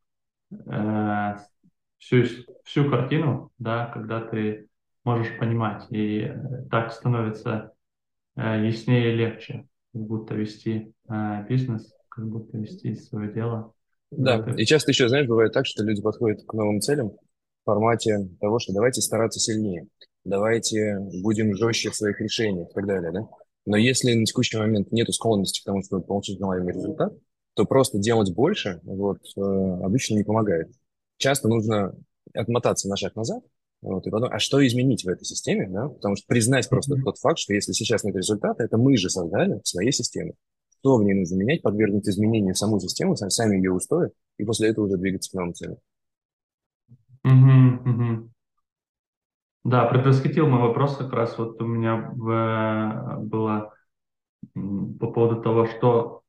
э, 0.50 1.34
всю, 1.98 2.24
всю 2.64 2.90
картину, 2.90 3.50
да, 3.58 3.86
когда 3.86 4.20
ты 4.20 4.68
можешь 5.04 5.36
понимать, 5.38 5.86
и 5.90 6.20
э, 6.20 6.64
так 6.70 6.92
становится 6.92 7.72
э, 8.36 8.66
яснее 8.66 9.12
и 9.12 9.16
легче, 9.16 9.66
как 9.92 10.02
будто 10.02 10.34
вести 10.34 10.92
э, 11.08 11.46
бизнес, 11.48 11.94
как 12.08 12.28
будто 12.28 12.58
вести 12.58 12.94
свое 12.94 13.32
дело. 13.32 13.72
Да, 14.10 14.44
и 14.56 14.64
часто 14.64 14.90
еще, 14.92 15.08
знаешь, 15.08 15.26
бывает 15.26 15.52
так, 15.52 15.66
что 15.66 15.84
люди 15.84 16.00
подходят 16.00 16.44
к 16.46 16.52
новым 16.54 16.80
целям, 16.80 17.12
формате 17.64 18.28
того, 18.40 18.58
что 18.58 18.72
давайте 18.72 19.00
стараться 19.00 19.40
сильнее, 19.40 19.88
давайте 20.26 20.98
будем 21.22 21.54
жестче 21.54 21.90
в 21.90 21.96
своих 21.96 22.20
решениях 22.20 22.68
и 22.70 22.74
так 22.74 22.86
далее, 22.86 23.12
да? 23.12 23.28
Но 23.64 23.76
если 23.76 24.14
на 24.14 24.24
текущий 24.24 24.58
момент 24.58 24.92
нет 24.92 25.12
склонности 25.12 25.60
к 25.60 25.64
тому, 25.64 25.82
чтобы 25.82 26.04
получить 26.04 26.38
желаемый 26.38 26.72
результат, 26.72 27.12
то 27.54 27.64
просто 27.64 27.98
делать 27.98 28.32
больше 28.34 28.80
вот, 28.84 29.18
э, 29.36 29.40
обычно 29.40 30.14
не 30.14 30.24
помогает. 30.24 30.70
Часто 31.16 31.48
нужно 31.48 31.94
отмотаться 32.34 32.88
на 32.88 32.96
шаг 32.96 33.16
назад, 33.16 33.42
вот, 33.82 34.06
и 34.06 34.10
потом, 34.10 34.30
а 34.32 34.38
что 34.38 34.64
изменить 34.66 35.04
в 35.04 35.08
этой 35.08 35.24
системе, 35.24 35.68
да? 35.68 35.88
Потому 35.88 36.16
что 36.16 36.26
признать 36.26 36.68
просто 36.68 36.94
mm-hmm. 36.94 37.02
тот 37.04 37.18
факт, 37.18 37.38
что 37.38 37.54
если 37.54 37.72
сейчас 37.72 38.04
нет 38.04 38.14
результата, 38.14 38.62
это 38.62 38.76
мы 38.76 38.96
же 38.96 39.08
создали 39.08 39.60
своей 39.64 39.92
системы. 39.92 40.34
Что 40.80 40.98
в 40.98 41.02
ней 41.02 41.14
нужно 41.14 41.36
менять, 41.36 41.62
подвергнуть 41.62 42.08
изменению 42.08 42.54
саму 42.54 42.78
систему, 42.78 43.16
сами 43.16 43.56
ее 43.56 43.72
устои, 43.72 44.10
и 44.38 44.44
после 44.44 44.68
этого 44.68 44.86
уже 44.86 44.96
двигаться 44.96 45.30
к 45.30 45.34
новым 45.34 45.54
целям. 45.54 45.78
Угу, 47.24 47.90
угу. 47.90 48.30
Да, 49.66 49.84
предвосхитил 49.86 50.46
мой 50.46 50.60
вопрос 50.60 50.96
как 50.96 51.12
раз 51.12 51.36
вот 51.38 51.60
у 51.60 51.66
меня 51.66 52.08
в, 52.14 53.18
было 53.18 53.74
по 54.54 55.10
поводу 55.10 55.42
того, 55.42 55.66
что, 55.66 56.22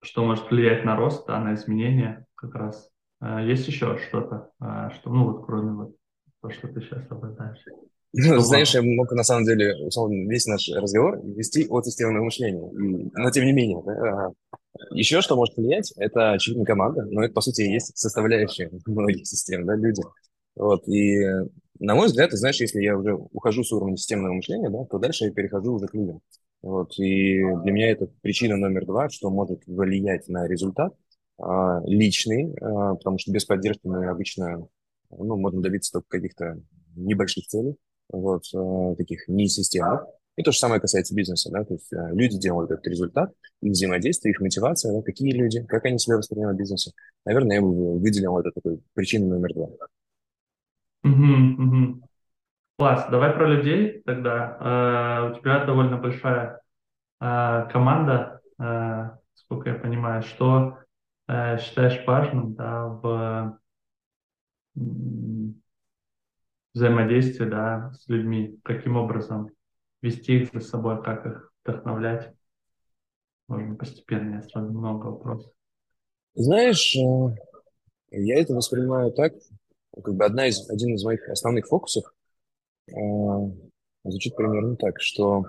что 0.00 0.24
может 0.24 0.50
влиять 0.50 0.86
на 0.86 0.96
рост, 0.96 1.26
да, 1.26 1.38
на 1.38 1.54
изменения 1.54 2.24
как 2.34 2.54
раз. 2.54 2.88
А, 3.20 3.42
есть 3.42 3.68
еще 3.68 3.98
что-то, 3.98 4.52
а, 4.58 4.88
что, 4.88 5.10
ну 5.10 5.30
вот 5.30 5.44
кроме 5.44 5.72
вот 5.72 5.96
то, 6.40 6.48
что 6.48 6.68
ты 6.68 6.80
сейчас 6.80 7.04
обладаешь? 7.10 7.62
Ну, 8.14 8.38
знаешь, 8.38 8.74
я 8.74 8.80
мог 8.80 9.12
на 9.12 9.22
самом 9.22 9.44
деле 9.44 9.74
весь 10.26 10.46
наш 10.46 10.66
разговор 10.70 11.20
вести 11.22 11.66
от 11.68 11.84
системного 11.84 12.24
мышления. 12.24 12.70
Но 13.12 13.30
тем 13.30 13.44
не 13.44 13.52
менее, 13.52 13.82
да, 13.84 14.30
еще 14.92 15.20
что 15.20 15.36
может 15.36 15.58
влиять, 15.58 15.92
это 15.96 16.32
очевидно 16.32 16.64
команда, 16.64 17.02
но 17.02 17.22
это, 17.22 17.34
по 17.34 17.42
сути, 17.42 17.62
и 17.62 17.72
есть 17.72 17.96
составляющая 17.98 18.70
многих 18.86 19.26
систем, 19.26 19.66
да, 19.66 19.76
люди. 19.76 20.00
Вот, 20.56 20.86
и, 20.88 21.24
на 21.78 21.94
мой 21.94 22.06
взгляд, 22.06 22.30
ты 22.30 22.36
знаешь, 22.36 22.60
если 22.60 22.80
я 22.82 22.96
уже 22.96 23.14
ухожу 23.14 23.64
с 23.64 23.72
уровня 23.72 23.96
системного 23.96 24.34
мышления, 24.34 24.70
да, 24.70 24.84
то 24.84 24.98
дальше 24.98 25.24
я 25.24 25.30
перехожу 25.32 25.74
уже 25.74 25.86
к 25.86 25.94
людям. 25.94 26.20
Вот, 26.62 26.98
и 26.98 27.38
для 27.62 27.72
меня 27.72 27.90
это 27.90 28.06
причина 28.20 28.56
номер 28.56 28.84
два, 28.84 29.08
что 29.08 29.30
может 29.30 29.62
влиять 29.66 30.28
на 30.28 30.46
результат 30.46 30.94
а, 31.38 31.80
личный, 31.86 32.54
а, 32.60 32.94
потому 32.96 33.18
что 33.18 33.32
без 33.32 33.46
поддержки 33.46 33.86
мы 33.86 34.06
обычно, 34.06 34.68
ну, 35.10 35.36
можем 35.36 35.62
добиться 35.62 35.92
только 35.92 36.08
каких-то 36.08 36.60
небольших 36.96 37.46
целей, 37.46 37.76
вот, 38.10 38.42
а, 38.54 38.94
таких 38.96 39.26
не 39.28 39.48
системных. 39.48 40.04
И 40.36 40.42
то 40.42 40.52
же 40.52 40.58
самое 40.58 40.80
касается 40.80 41.14
бизнеса, 41.14 41.50
да, 41.50 41.64
то 41.64 41.74
есть 41.74 41.92
э, 41.92 41.96
люди 42.12 42.38
делают 42.38 42.70
этот 42.70 42.86
результат, 42.86 43.30
их 43.60 43.72
взаимодействие, 43.72 44.32
их 44.32 44.40
мотивация, 44.40 44.92
да, 44.92 45.02
какие 45.02 45.32
люди, 45.32 45.62
как 45.66 45.84
они 45.84 45.98
себя 45.98 46.16
воспринимают 46.16 46.56
в 46.56 46.60
бизнесе. 46.60 46.92
Наверное, 47.26 47.56
я 47.56 47.62
бы 47.62 47.98
выделил 47.98 48.38
это 48.38 48.50
такой 48.52 48.80
причиной 48.94 49.26
номер 49.28 49.52
два. 49.52 49.68
Угу, 51.02 51.62
угу. 51.62 52.08
Класс, 52.78 53.08
давай 53.10 53.32
про 53.32 53.46
людей 53.46 54.02
тогда. 54.04 54.58
Uh, 54.60 55.30
у 55.30 55.40
тебя 55.40 55.64
довольно 55.64 55.98
большая 55.98 56.60
uh, 57.22 57.70
команда, 57.70 58.40
uh, 58.60 59.10
сколько 59.34 59.70
я 59.70 59.74
понимаю, 59.76 60.22
что 60.22 60.78
считаешь 61.60 62.04
важным 62.06 62.54
да, 62.54 62.86
в 62.86 63.60
взаимодействии 66.74 67.44
да, 67.46 67.92
с 67.92 68.08
людьми, 68.08 68.58
каким 68.64 68.96
образом 68.96 69.50
вести 70.02 70.42
их 70.42 70.52
за 70.52 70.60
собой, 70.60 71.02
как 71.02 71.26
их 71.26 71.52
вдохновлять. 71.64 72.32
Можно 73.48 73.74
постепенно, 73.74 74.36
я 74.36 74.42
сразу 74.42 74.72
много 74.72 75.06
вопросов. 75.06 75.52
Знаешь, 76.34 76.96
э, 76.96 77.36
я 78.12 78.40
это 78.40 78.54
воспринимаю 78.54 79.12
так, 79.12 79.32
как 80.00 80.14
бы 80.14 80.24
одна 80.24 80.46
из, 80.46 80.68
один 80.68 80.94
из 80.94 81.04
моих 81.04 81.28
основных 81.28 81.66
фокусов 81.66 82.04
э, 82.88 82.92
звучит 84.04 84.36
примерно 84.36 84.76
так, 84.76 85.00
что 85.00 85.44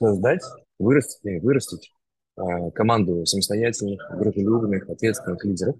создать, 0.00 0.42
вырастить, 0.78 1.42
вырастить 1.42 1.92
э, 2.36 2.70
команду 2.72 3.24
самостоятельных, 3.26 4.00
дружелюбных, 4.18 4.88
ответственных 4.88 5.44
лидеров. 5.44 5.76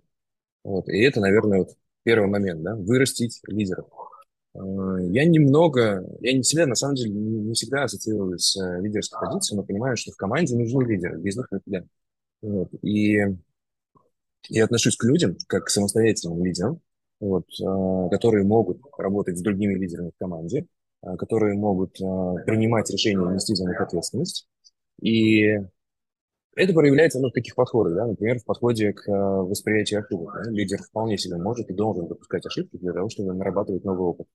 Вот. 0.63 0.89
И 0.89 1.03
это, 1.03 1.21
наверное, 1.21 1.59
вот 1.61 1.77
первый 2.03 2.29
момент, 2.29 2.63
да, 2.63 2.75
вырастить 2.75 3.41
лидеров. 3.47 3.87
Э, 4.55 4.59
я 5.11 5.25
немного, 5.25 6.05
я 6.21 6.33
не 6.33 6.43
себя, 6.43 6.67
на 6.67 6.75
самом 6.75 6.95
деле, 6.97 7.11
не 7.11 7.53
всегда 7.55 7.85
ассоциирую 7.85 8.39
с 8.39 8.57
э, 8.57 8.81
лидерской 8.81 9.21
позицией, 9.21 9.59
но 9.59 9.65
понимаю, 9.65 9.97
что 9.97 10.13
в 10.13 10.17
команде 10.17 10.57
нужны 10.57 10.85
лидеры, 10.85 11.19
без 11.19 11.37
них 11.37 11.49
никуда. 11.51 11.85
Вот. 12.43 12.69
И 12.83 13.21
я 14.49 14.65
отношусь 14.65 14.97
к 14.97 15.05
людям 15.05 15.37
как 15.47 15.65
к 15.65 15.71
самостоятельным 15.71 16.45
лидерам, 16.45 16.81
вот, 17.21 17.47
э, 17.61 18.09
которые 18.11 18.45
могут 18.45 18.81
работать 18.99 19.39
с 19.39 19.43
другими 19.43 19.75
лидерами 19.75 20.11
в 20.11 20.19
команде, 20.19 20.67
которые 21.19 21.55
могут 21.55 21.99
принимать 21.99 22.89
решения 22.91 23.31
нести 23.31 23.55
за 23.55 23.69
них 23.69 23.79
ответственность. 23.79 24.49
И 25.03 25.59
это 26.57 26.73
проявляется 26.73 27.21
ну, 27.21 27.29
в 27.29 27.33
таких 27.33 27.55
подходах, 27.55 27.95
да, 27.95 28.07
например, 28.07 28.39
в 28.39 28.45
подходе 28.45 28.93
к 28.93 29.07
восприятию 29.09 30.01
ошибок. 30.01 30.33
Да? 30.35 30.51
Лидер 30.51 30.79
вполне 30.83 31.19
себе 31.19 31.37
может 31.37 31.69
и 31.69 31.75
должен 31.75 32.07
допускать 32.07 32.47
ошибки 32.47 32.77
для 32.77 32.93
того, 32.93 33.09
чтобы 33.09 33.35
нарабатывать 33.35 33.85
новый 33.85 34.07
опыт. 34.07 34.27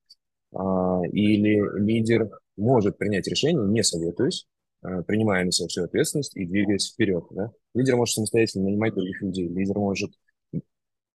А, 0.52 1.00
или 1.12 1.60
лидер 1.80 2.28
может 2.56 2.98
принять 2.98 3.26
решение, 3.26 3.66
не 3.66 3.82
советуясь, 3.82 4.46
а, 4.82 5.02
принимая 5.02 5.44
на 5.44 5.52
себя 5.52 5.68
всю 5.68 5.84
ответственность 5.84 6.36
и 6.36 6.44
двигаясь 6.44 6.92
вперед. 6.92 7.24
Да? 7.30 7.52
Лидер 7.74 7.96
может 7.96 8.14
самостоятельно 8.14 8.64
нанимать 8.66 8.94
других 8.94 9.22
людей, 9.22 9.48
лидер 9.48 9.78
может 9.78 10.10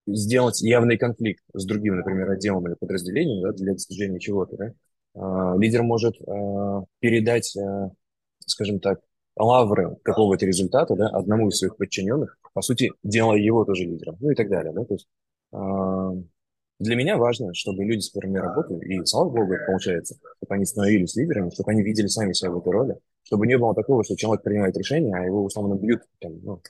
сделать 0.06 0.60
явный 0.62 0.96
конфликт 0.96 1.44
с 1.52 1.64
другим, 1.64 1.96
например, 1.96 2.30
отделом 2.30 2.66
или 2.66 2.74
подразделением 2.74 3.42
да, 3.42 3.52
для 3.52 3.72
достижения 3.72 4.20
чего-то. 4.20 4.56
Да? 4.56 4.72
А, 5.14 5.56
лидер 5.58 5.82
может 5.82 6.16
а, 6.26 6.84
передать, 7.00 7.56
а, 7.56 7.90
скажем 8.40 8.80
так, 8.80 9.00
лавры 9.36 9.96
какого-то 10.02 10.46
результата 10.46 10.94
да, 10.94 11.08
одному 11.08 11.48
из 11.48 11.58
своих 11.58 11.76
подчиненных, 11.76 12.38
по 12.54 12.62
сути, 12.62 12.92
делая 13.02 13.38
его 13.38 13.64
тоже 13.64 13.84
лидером, 13.84 14.16
ну 14.20 14.30
и 14.30 14.34
так 14.34 14.48
далее. 14.48 14.72
Да? 14.72 14.84
То 14.84 14.94
есть, 14.94 15.08
а, 15.52 16.12
для 16.78 16.94
меня 16.94 17.16
важно, 17.16 17.54
чтобы 17.54 17.84
люди, 17.84 18.00
с 18.00 18.10
которыми 18.10 18.36
я 18.36 18.42
работаю, 18.42 18.80
и 18.80 19.04
слава 19.06 19.30
богу, 19.30 19.54
получается, 19.66 20.16
чтобы 20.36 20.54
они 20.54 20.66
становились 20.66 21.16
лидерами, 21.16 21.50
чтобы 21.50 21.70
они 21.70 21.82
видели 21.82 22.06
сами 22.06 22.32
себя 22.32 22.50
в 22.50 22.58
этой 22.58 22.72
роли, 22.72 22.96
чтобы 23.22 23.46
не 23.46 23.56
было 23.56 23.74
такого, 23.74 24.04
что 24.04 24.16
человек 24.16 24.42
принимает 24.44 24.76
решение, 24.76 25.16
а 25.16 25.24
его 25.24 25.42
условно 25.42 25.74
бьют 25.74 26.02
там, 26.20 26.38
ну, 26.42 26.60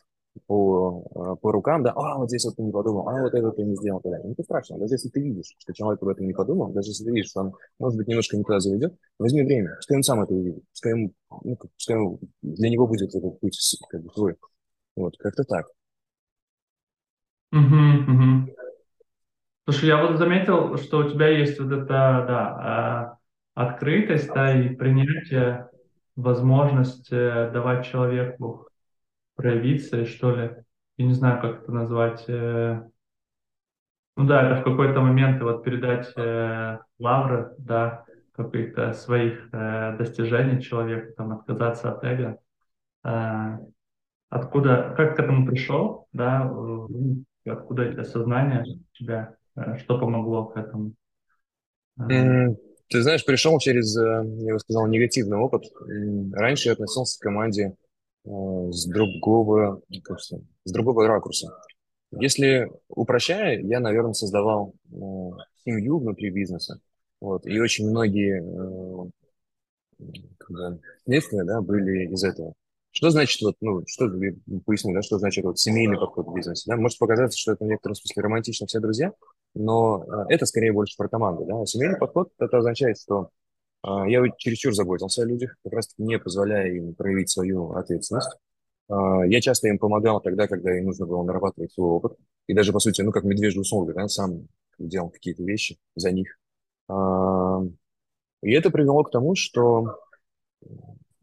по, 0.46 1.04
э, 1.14 1.36
по 1.40 1.52
рукам, 1.52 1.82
да, 1.82 1.92
а, 1.92 2.18
вот 2.18 2.28
здесь 2.28 2.44
вот 2.44 2.56
ты 2.56 2.62
не 2.62 2.72
подумал, 2.72 3.08
а, 3.08 3.22
вот 3.22 3.34
это 3.34 3.50
ты 3.52 3.62
не 3.64 3.76
сделал, 3.76 4.00
тогда. 4.00 4.18
Ничего 4.18 4.44
страшного, 4.44 4.80
даже 4.80 4.94
если 4.94 5.08
ты 5.08 5.20
видишь, 5.20 5.54
что 5.58 5.72
человек 5.72 6.02
об 6.02 6.08
этом 6.08 6.26
не 6.26 6.34
подумал, 6.34 6.72
даже 6.72 6.90
если 6.90 7.04
ты 7.04 7.10
видишь, 7.10 7.30
что 7.30 7.40
он, 7.40 7.54
может 7.78 7.96
быть, 7.98 8.08
немножко 8.08 8.36
не 8.36 8.44
туда 8.44 8.60
заведет, 8.60 8.94
возьми 9.18 9.42
время, 9.42 9.74
пускай 9.76 9.96
он 9.96 10.02
сам 10.02 10.22
это 10.22 10.34
увидит, 10.34 10.62
пускай, 10.70 10.92
ему, 10.92 11.12
ну, 11.42 11.56
пускай 11.56 11.96
для 12.42 12.70
него 12.70 12.86
будет 12.86 13.14
этот 13.14 13.40
путь 13.40 13.58
как 13.88 14.02
бы 14.02 14.08
твой. 14.10 14.36
Вот, 14.96 15.16
как-то 15.18 15.44
так. 15.44 15.66
Угу, 17.52 18.12
угу. 18.12 18.56
Слушай, 19.64 19.88
я 19.88 20.06
вот 20.06 20.18
заметил, 20.18 20.76
что 20.78 20.98
у 20.98 21.10
тебя 21.10 21.28
есть 21.28 21.58
вот 21.58 21.72
эта, 21.72 21.86
да, 21.86 22.38
а, 22.58 23.18
открытость, 23.54 24.28
да, 24.28 24.58
и 24.58 24.74
принятие, 24.74 25.68
возможность 26.16 27.12
э, 27.12 27.50
давать 27.52 27.86
человеку 27.86 28.65
проявиться, 29.36 30.04
что 30.06 30.34
ли. 30.34 30.50
Я 30.96 31.06
не 31.06 31.12
знаю, 31.12 31.40
как 31.40 31.62
это 31.62 31.72
назвать. 31.72 32.24
Э, 32.28 32.82
ну 34.16 34.26
да, 34.26 34.50
это 34.50 34.60
в 34.60 34.64
какой-то 34.64 35.00
момент 35.00 35.42
вот 35.42 35.62
передать 35.62 36.10
э, 36.16 36.78
лавры, 36.98 37.54
да, 37.58 38.04
каких-то 38.32 38.92
своих 38.94 39.48
э, 39.52 39.96
достижений 39.98 40.62
человеку, 40.62 41.12
там, 41.16 41.32
отказаться 41.32 41.92
от 41.92 42.02
эго. 42.02 42.38
Э, 43.04 43.58
откуда, 44.30 44.94
как 44.96 45.16
к 45.16 45.20
этому 45.20 45.46
пришел, 45.46 46.08
да, 46.12 46.50
откуда 47.46 47.82
это 47.82 48.04
сознание 48.04 48.64
у 48.64 48.96
тебя, 48.96 49.36
э, 49.54 49.76
что 49.76 49.98
помогло 49.98 50.46
к 50.46 50.56
этому? 50.56 50.94
Э, 51.98 52.48
ты 52.88 53.02
знаешь, 53.02 53.24
пришел 53.24 53.58
через, 53.58 53.94
э, 53.98 54.24
я 54.46 54.54
бы 54.54 54.58
сказал, 54.60 54.86
негативный 54.86 55.36
опыт. 55.36 55.64
Раньше 56.32 56.68
я 56.68 56.72
относился 56.72 57.18
к 57.18 57.22
команде 57.22 57.74
Э, 57.74 57.85
с 58.26 58.86
другого, 58.86 59.80
с 60.64 60.72
другого 60.72 61.06
ракурса. 61.06 61.48
Если 62.12 62.70
упрощая, 62.88 63.60
я, 63.60 63.80
наверное, 63.80 64.12
создавал 64.12 64.74
э, 64.90 64.94
семью 65.64 65.98
внутри 65.98 66.30
бизнеса. 66.30 66.80
Вот, 67.20 67.46
и 67.46 67.58
очень 67.58 67.88
многие 67.88 68.42
э, 68.42 70.04
следствия 71.04 71.44
да, 71.44 71.60
были 71.60 72.12
из 72.12 72.24
этого. 72.24 72.54
Что 72.92 73.10
значит, 73.10 73.42
вот, 73.42 73.56
ну, 73.60 73.82
что, 73.86 74.08
поясню, 74.64 74.94
да, 74.94 75.02
что 75.02 75.18
значит 75.18 75.44
вот 75.44 75.58
семейный 75.58 75.98
подход 75.98 76.28
в 76.28 76.34
бизнесе, 76.34 76.64
да? 76.66 76.76
Может 76.76 76.98
показаться, 76.98 77.38
что 77.38 77.52
это 77.52 77.64
в 77.64 77.68
некотором 77.68 77.94
смысле 77.94 78.22
романтично 78.22 78.66
все 78.66 78.80
друзья, 78.80 79.12
но 79.54 80.04
э, 80.04 80.34
это 80.34 80.46
скорее 80.46 80.72
больше 80.72 80.96
про 80.96 81.08
команду, 81.08 81.44
да. 81.44 81.64
Семейный 81.66 81.98
подход, 81.98 82.30
это 82.38 82.58
означает, 82.58 82.98
что 82.98 83.30
я 84.06 84.22
чересчур 84.36 84.74
заботился 84.74 85.22
о 85.22 85.26
людях, 85.26 85.56
как 85.62 85.72
раз 85.72 85.94
не 85.98 86.18
позволяя 86.18 86.70
им 86.72 86.94
проявить 86.94 87.30
свою 87.30 87.72
ответственность. 87.72 88.36
А, 88.88 89.24
я 89.26 89.40
часто 89.40 89.68
им 89.68 89.78
помогал 89.78 90.20
тогда, 90.20 90.46
когда 90.46 90.76
им 90.76 90.86
нужно 90.86 91.06
было 91.06 91.22
нарабатывать 91.22 91.72
свой 91.72 91.88
опыт. 91.88 92.16
И 92.46 92.54
даже, 92.54 92.72
по 92.72 92.78
сути, 92.78 93.02
ну, 93.02 93.12
как 93.12 93.24
медвежий 93.24 93.60
услуга, 93.60 93.94
да, 93.94 94.08
сам 94.08 94.48
делал 94.78 95.10
какие-то 95.10 95.42
вещи 95.42 95.78
за 95.94 96.10
них. 96.10 96.38
А, 96.88 97.60
и 98.42 98.52
это 98.52 98.70
привело 98.70 99.02
к 99.02 99.10
тому, 99.10 99.34
что 99.34 99.98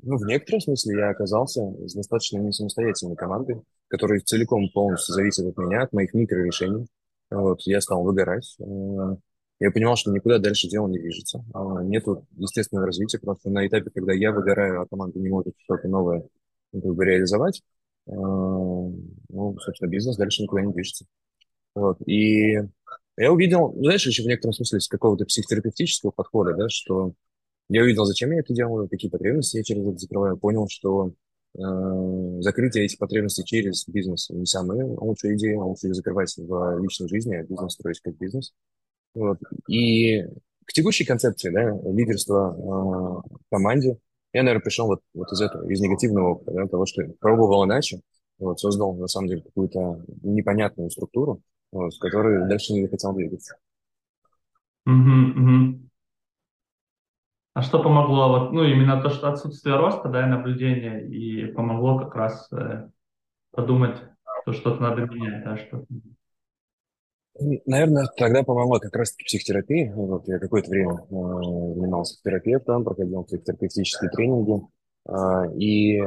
ну, 0.02 0.18
в 0.18 0.26
некотором 0.26 0.60
смысле 0.60 1.00
я 1.00 1.10
оказался 1.10 1.62
с 1.88 1.94
достаточно 1.94 2.38
не 2.38 2.52
самостоятельной 2.52 3.16
командой, 3.16 3.62
которая 3.88 4.20
целиком 4.20 4.70
полностью 4.74 5.16
зависит 5.16 5.46
от 5.46 5.58
меня, 5.58 5.84
от 5.84 5.94
моих 5.94 6.14
микрорешений. 6.14 6.88
Вот, 7.30 7.62
я 7.62 7.80
стал 7.82 8.04
выгорать 8.04 8.58
я 9.64 9.72
понимал, 9.72 9.96
что 9.96 10.12
никуда 10.12 10.40
дальше 10.40 10.68
дело 10.68 10.90
не 10.90 11.00
движется. 11.00 11.44
А, 11.54 11.82
нету 11.84 12.28
естественного 12.36 12.88
развития, 12.88 13.18
потому 13.18 13.38
что 13.40 13.50
на 13.50 13.66
этапе, 13.66 13.92
когда 13.92 14.12
я 14.12 14.34
выгораю, 14.34 14.82
а 14.82 14.86
команда 14.86 15.20
не 15.20 15.30
может 15.30 15.54
что-то 15.64 15.88
новое 15.88 16.28
ну, 16.74 16.82
как 16.82 16.94
бы, 16.94 17.06
реализовать, 17.06 17.64
а, 18.08 18.12
ну, 18.12 19.58
собственно, 19.60 19.90
бизнес 19.90 20.18
дальше 20.18 20.44
никуда 20.44 20.64
не 20.64 20.74
движется. 20.74 21.06
Вот. 21.76 21.98
И 22.06 22.60
я 23.16 23.32
увидел, 23.32 23.72
ну, 23.72 23.84
знаешь, 23.86 24.06
еще 24.06 24.24
в 24.24 24.26
некотором 24.26 24.52
смысле 24.52 24.82
с 24.82 24.90
какого-то 24.90 25.24
психотерапевтического 25.26 26.12
подхода, 26.12 26.54
да, 26.56 26.68
что 26.68 27.14
я 27.70 27.84
увидел, 27.84 28.04
зачем 28.04 28.32
я 28.32 28.40
это 28.40 28.54
делаю, 28.54 28.90
какие 28.90 29.10
потребности 29.10 29.56
я 29.56 29.64
через 29.64 29.88
это 29.88 29.98
закрываю, 29.98 30.36
понял, 30.36 30.68
что 30.68 31.14
э, 31.58 32.42
закрытие 32.42 32.84
этих 32.84 32.98
потребностей 32.98 33.46
через 33.46 33.88
бизнес 33.88 34.30
не 34.30 34.46
самая 34.46 34.86
лучшая 34.86 35.36
идея, 35.36 35.60
лучше 35.60 35.88
их 35.88 35.96
закрывать 35.96 36.36
в 36.38 36.80
личной 36.80 37.08
жизни, 37.08 37.36
а 37.36 37.44
бизнес 37.44 37.74
строить 37.74 38.02
как 38.02 38.18
бизнес. 38.18 38.54
Вот. 39.14 39.38
И 39.68 40.24
к 40.66 40.74
текущей 40.74 41.06
концепции 41.06 41.52
да, 41.52 41.72
лидерства 41.92 42.56
э, 42.56 43.38
команде 43.52 43.98
я, 44.34 44.42
наверное, 44.42 44.64
пришел 44.64 44.88
вот, 44.88 45.02
вот 45.14 45.32
из 45.32 45.42
этого, 45.42 45.70
из 45.70 45.80
негативного 45.80 46.30
опыта, 46.30 46.52
да, 46.54 46.68
того, 46.68 46.86
что 46.86 47.04
пробовал 47.20 47.66
иначе, 47.66 48.02
вот, 48.40 48.60
создал, 48.60 48.96
на 48.96 49.08
самом 49.08 49.28
деле, 49.28 49.42
какую-то 49.44 50.04
непонятную 50.24 50.90
структуру, 50.90 51.42
вот, 51.72 51.94
с 51.94 52.00
которой 52.00 52.48
дальше 52.48 52.74
не 52.74 52.88
хотел 52.88 53.14
двигаться. 53.14 53.58
Угу, 54.86 54.94
угу. 54.96 55.90
А 57.54 57.62
что 57.62 57.84
помогло? 57.84 58.30
Вот, 58.30 58.52
ну, 58.52 58.64
именно 58.64 59.00
то, 59.02 59.10
что 59.10 59.30
отсутствие 59.30 59.76
роста, 59.76 60.10
да, 60.10 60.26
и 60.26 60.30
наблюдения, 60.30 61.02
и 61.06 61.46
помогло 61.52 62.00
как 62.00 62.16
раз 62.16 62.52
э, 62.52 62.90
подумать, 63.52 64.02
что 64.42 64.54
что-то 64.54 64.82
надо 64.82 65.06
менять, 65.06 65.44
да, 65.44 65.58
что 65.58 65.86
Наверное, 67.40 68.08
тогда 68.16 68.44
помогла 68.44 68.80
как 68.80 68.96
раз-таки 68.96 69.26
психотерапия. 69.26 69.94
Вот 69.96 70.28
я 70.28 70.38
какое-то 70.40 70.70
время 70.70 70.94
э, 70.94 71.08
занимался 71.10 72.22
терапевтом, 72.24 72.84
проходил 72.84 73.24
психотерапевтические 73.24 74.12
тренинги. 74.12 74.62
Э, 75.08 75.52
и 75.58 76.02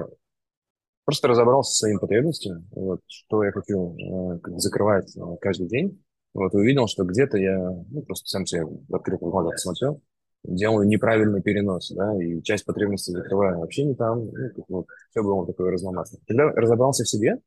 просто 1.04 1.28
разобрался 1.28 1.72
со 1.72 1.78
своими 1.78 1.98
потребностями, 1.98 2.64
вот, 2.70 3.00
что 3.06 3.42
я 3.44 3.52
хочу 3.52 3.96
э, 3.96 4.40
закрывать 4.58 5.16
э, 5.16 5.20
каждый 5.40 5.68
день. 5.68 6.02
Вот, 6.34 6.52
и 6.52 6.58
увидел, 6.58 6.86
что 6.86 7.04
где-то 7.04 7.38
я 7.38 7.58
ну, 7.58 8.02
просто 8.02 8.28
сам 8.28 8.44
себе 8.44 8.64
в 8.66 8.94
открытых 8.94 9.28
глазах 9.28 9.58
смотрел, 9.58 10.02
делаю 10.44 10.86
неправильный 10.86 11.40
перенос, 11.40 11.90
да, 11.92 12.22
и 12.22 12.42
часть 12.42 12.66
потребностей 12.66 13.12
закрываю 13.12 13.58
вообще 13.58 13.84
не 13.84 13.94
там. 13.94 14.26
Ну, 14.26 14.64
вот, 14.68 14.86
все 15.10 15.22
было 15.22 15.46
такое 15.46 15.70
разломаться. 15.70 16.18
Когда 16.26 16.50
разобрался 16.50 17.04
в 17.04 17.08
себе, 17.08 17.38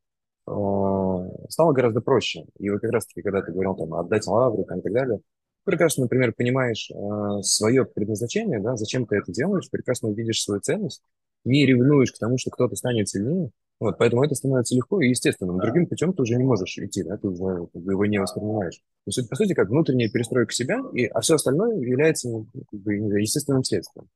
стало 1.50 1.74
гораздо 1.74 2.02
проще. 2.02 2.46
И 2.58 2.70
вот 2.70 2.82
как 2.82 2.92
раз-таки, 2.92 3.22
когда 3.22 3.42
ты 3.42 3.52
говорил 3.52 3.76
там 3.76 3.94
отдать 3.94 4.26
лавры 4.28 4.64
там, 4.64 4.80
и 4.80 4.82
так 4.82 4.94
далее, 4.94 5.20
прекрасно, 5.64 6.04
например, 6.04 6.34
понимаешь 6.36 6.90
э, 6.92 7.42
свое 7.44 7.86
предназначение, 7.86 8.60
да, 8.60 8.76
зачем 8.76 9.06
ты 9.06 9.18
это 9.18 9.32
делаешь, 9.32 9.70
прекрасно 9.70 10.10
видишь 10.10 10.42
свою 10.42 10.62
ценность, 10.62 11.04
не 11.46 11.66
ревнуешь 11.66 12.12
к 12.12 12.18
тому, 12.18 12.38
что 12.38 12.50
кто-то 12.50 12.76
станет 12.76 13.10
сильнее, 13.10 13.52
вот, 13.80 13.98
поэтому 13.98 14.24
это 14.24 14.36
становится 14.36 14.76
легко 14.76 15.00
и 15.00 15.10
естественным. 15.10 15.60
Другим 15.60 15.88
путем 15.88 16.14
ты 16.14 16.22
уже 16.22 16.36
не 16.36 16.44
можешь 16.44 16.78
идти, 16.78 17.04
да, 17.04 17.18
ты 17.18 17.30
уже 17.30 17.68
как 17.72 17.82
бы, 17.82 17.94
его 17.94 18.06
не 18.06 18.20
воспринимаешь. 18.20 18.76
То 19.06 19.08
есть, 19.08 19.30
по 19.30 19.36
сути, 19.36 19.54
как 19.54 19.70
внутренняя 19.70 20.10
перестройка 20.10 20.52
себя, 20.52 20.82
и, 20.94 21.06
а 21.06 21.22
все 21.22 21.36
остальное 21.36 21.78
является 21.78 22.30
ну, 22.30 22.46
как 22.54 22.80
бы, 22.80 22.94
естественным 22.94 23.64
следствием. 23.64 24.08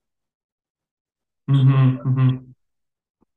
Угу, 1.48 2.10
угу. 2.10 2.54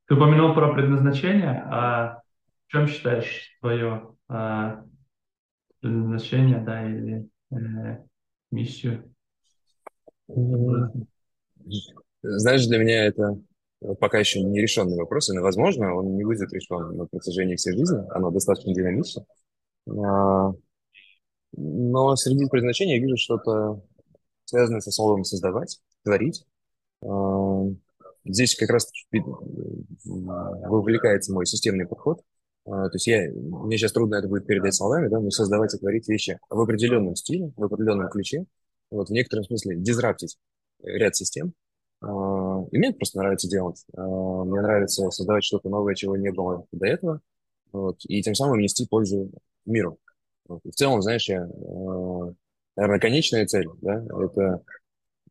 Ты 0.09 0.15
упомянул 0.15 0.55
про 0.55 0.73
предназначение, 0.75 1.63
а 1.71 2.23
в 2.67 2.73
чем 2.73 2.87
считаешь 2.89 3.57
свое 3.61 4.15
э, 4.29 4.83
предназначение, 5.81 6.61
да, 6.65 6.89
или 6.89 7.29
э, 7.53 8.05
миссию? 8.51 9.13
Знаешь, 12.23 12.67
для 12.67 12.79
меня 12.79 13.05
это 13.07 13.39
пока 14.01 14.19
еще 14.19 14.43
не 14.43 14.61
решенный 14.61 14.97
вопрос, 14.97 15.31
и, 15.31 15.39
возможно, 15.39 15.95
он 15.95 16.17
не 16.17 16.25
будет 16.25 16.53
решен 16.53 16.97
на 16.97 17.07
протяжении 17.07 17.57
всей 17.57 17.73
жизни, 17.73 17.99
оно 18.11 18.31
достаточно 18.31 18.75
динамично. 18.75 19.25
А, 19.89 20.53
но 21.53 22.17
среди 22.17 22.49
предназначений 22.49 22.97
я 22.97 23.03
вижу 23.03 23.17
что-то 23.17 23.83
связанное 24.45 24.81
со 24.81 24.91
словом 24.91 25.23
«создавать», 25.25 25.81
«творить». 26.03 26.45
А, 27.03 27.63
здесь 28.25 28.57
как 28.57 28.71
раз 28.71 28.91
вовлекается 30.05 31.33
мой 31.33 31.47
системный 31.47 31.87
подход– 31.87 32.23
а, 32.31 32.36
то 32.67 32.91
есть 32.93 33.07
я, 33.07 33.31
мне 33.33 33.79
сейчас 33.79 33.93
трудно 33.93 34.17
это 34.17 34.29
будет 34.29 34.47
передать 34.47 34.75
словами, 34.75 35.09
да, 35.09 35.21
но 35.21 35.31
создавать 35.31 35.73
и 35.75 35.79
творить 35.79 36.09
вещи 36.09 36.39
в 36.51 36.61
определенном 36.61 37.15
стиле, 37.15 37.53
в 37.57 37.65
определенном 37.65 38.09
ключе, 38.09 38.45
вот, 38.91 39.09
в 39.09 39.13
некотором 39.13 39.45
смысле 39.45 39.77
дизраптить 39.77 40.37
ряд 40.83 41.15
систем. 41.15 41.53
А, 42.01 42.65
и 42.73 42.79
мне 42.79 42.89
это 42.89 42.99
просто 42.99 43.19
нравится 43.19 43.49
делать. 43.49 43.85
А, 43.97 44.03
мне 44.03 44.61
нравится 44.61 45.11
создавать 45.11 45.45
что-то 45.45 45.69
новое, 45.69 45.95
чего 45.95 46.17
не 46.17 46.33
было 46.33 46.67
до 46.73 46.87
этого, 46.87 47.21
вот, 47.71 47.99
и 48.09 48.21
тем 48.23 48.35
самым 48.35 48.59
нести 48.59 48.87
пользу 48.87 49.31
миру. 49.65 49.99
В 50.49 50.71
целом, 50.73 51.03
знаешь, 51.03 51.29
я, 51.29 51.49
наверное, 52.77 53.01
конечная 53.01 53.47
цель, 53.47 53.69
да, 53.81 54.05
это 54.05 54.63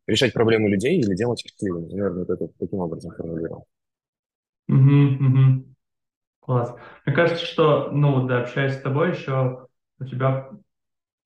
решать 0.06 0.32
проблемы 0.32 0.68
людей 0.68 0.98
или 0.98 1.14
делать 1.14 1.44
их 1.44 1.50
счастливыми. 1.50 1.92
Наверное, 1.92 2.24
вот 2.24 2.30
это 2.30 2.48
таким 2.58 2.78
образом 2.80 3.12
формулировал. 3.12 3.66
Угу, 4.68 4.76
угу. 4.76 5.75
Класс. 6.46 6.74
Мне 7.04 7.14
кажется, 7.14 7.44
что, 7.44 7.90
ну, 7.90 8.26
да, 8.26 8.42
общаясь 8.42 8.74
с 8.76 8.80
тобой, 8.82 9.10
еще 9.10 9.66
у 9.98 10.04
тебя 10.04 10.48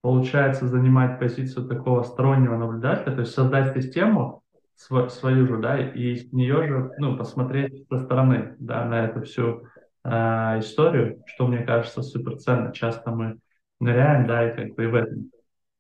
получается 0.03 0.69
занимать 0.69 1.21
позицию 1.21 1.69
такого 1.69 2.05
стороннего 2.05 2.57
наблюдателя, 2.57 3.15
то 3.15 3.23
есть 3.23 3.35
создать 3.35 3.77
систему 3.77 4.43
св- 4.77 5.11
свою 5.13 5.47
же, 5.47 5.59
да, 5.59 5.79
и 5.79 6.17
с 6.17 6.33
нее 6.33 6.67
же, 6.67 6.93
ну, 6.99 7.17
посмотреть 7.19 7.87
со 7.89 7.99
стороны, 7.99 8.57
да, 8.61 8.85
на 8.87 9.07
эту 9.07 9.23
всю 9.25 9.67
э, 10.05 10.11
историю, 10.61 11.23
что 11.27 11.47
мне 11.49 11.61
кажется 11.65 12.03
супер 12.03 12.39
ценно. 12.39 12.73
Часто 12.73 13.11
мы 13.13 13.39
ныряем, 13.81 14.27
да, 14.27 14.51
и 14.51 14.57
как 14.57 14.75
бы 14.77 14.85
и 14.85 14.89
в 14.89 14.95
этом. 14.97 15.31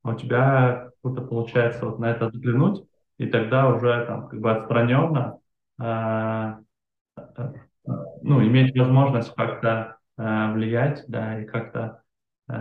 А 0.03 0.11
у 0.13 0.17
тебя 0.17 0.91
круто 1.03 1.23
получается 1.23 1.87
вот 1.87 1.99
на 1.99 2.11
это 2.13 2.29
взглянуть, 2.29 2.85
и 3.19 3.27
тогда 3.27 3.69
уже 3.69 4.05
там 4.07 4.29
как 4.29 4.41
бы 4.41 4.51
отстраненно 4.53 5.39
э, 5.81 6.55
э, 7.17 7.53
ну, 8.23 8.43
иметь 8.43 8.77
возможность 8.77 9.35
как-то 9.35 9.97
э, 10.19 10.53
влиять, 10.53 11.05
да, 11.09 11.41
и 11.41 11.45
как-то 11.45 12.03
э, 12.49 12.55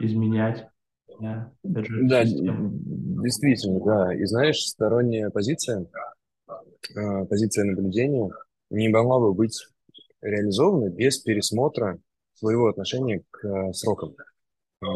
изменять 0.00 0.66
Да, 1.20 1.50
систему. 2.24 2.70
действительно, 3.22 3.80
да. 3.84 4.14
И 4.14 4.24
знаешь, 4.24 4.58
сторонняя 4.58 5.30
позиция, 5.30 5.86
э, 6.94 7.24
позиция 7.26 7.64
наблюдения 7.64 8.30
не 8.70 8.88
могла 8.88 9.18
бы 9.20 9.32
быть 9.32 9.66
реализована 10.22 10.90
без 10.90 11.18
пересмотра 11.18 11.98
своего 12.34 12.68
отношения 12.68 13.22
к 13.30 13.44
э, 13.46 13.72
срокам. 13.72 14.14
Э, 14.82 14.86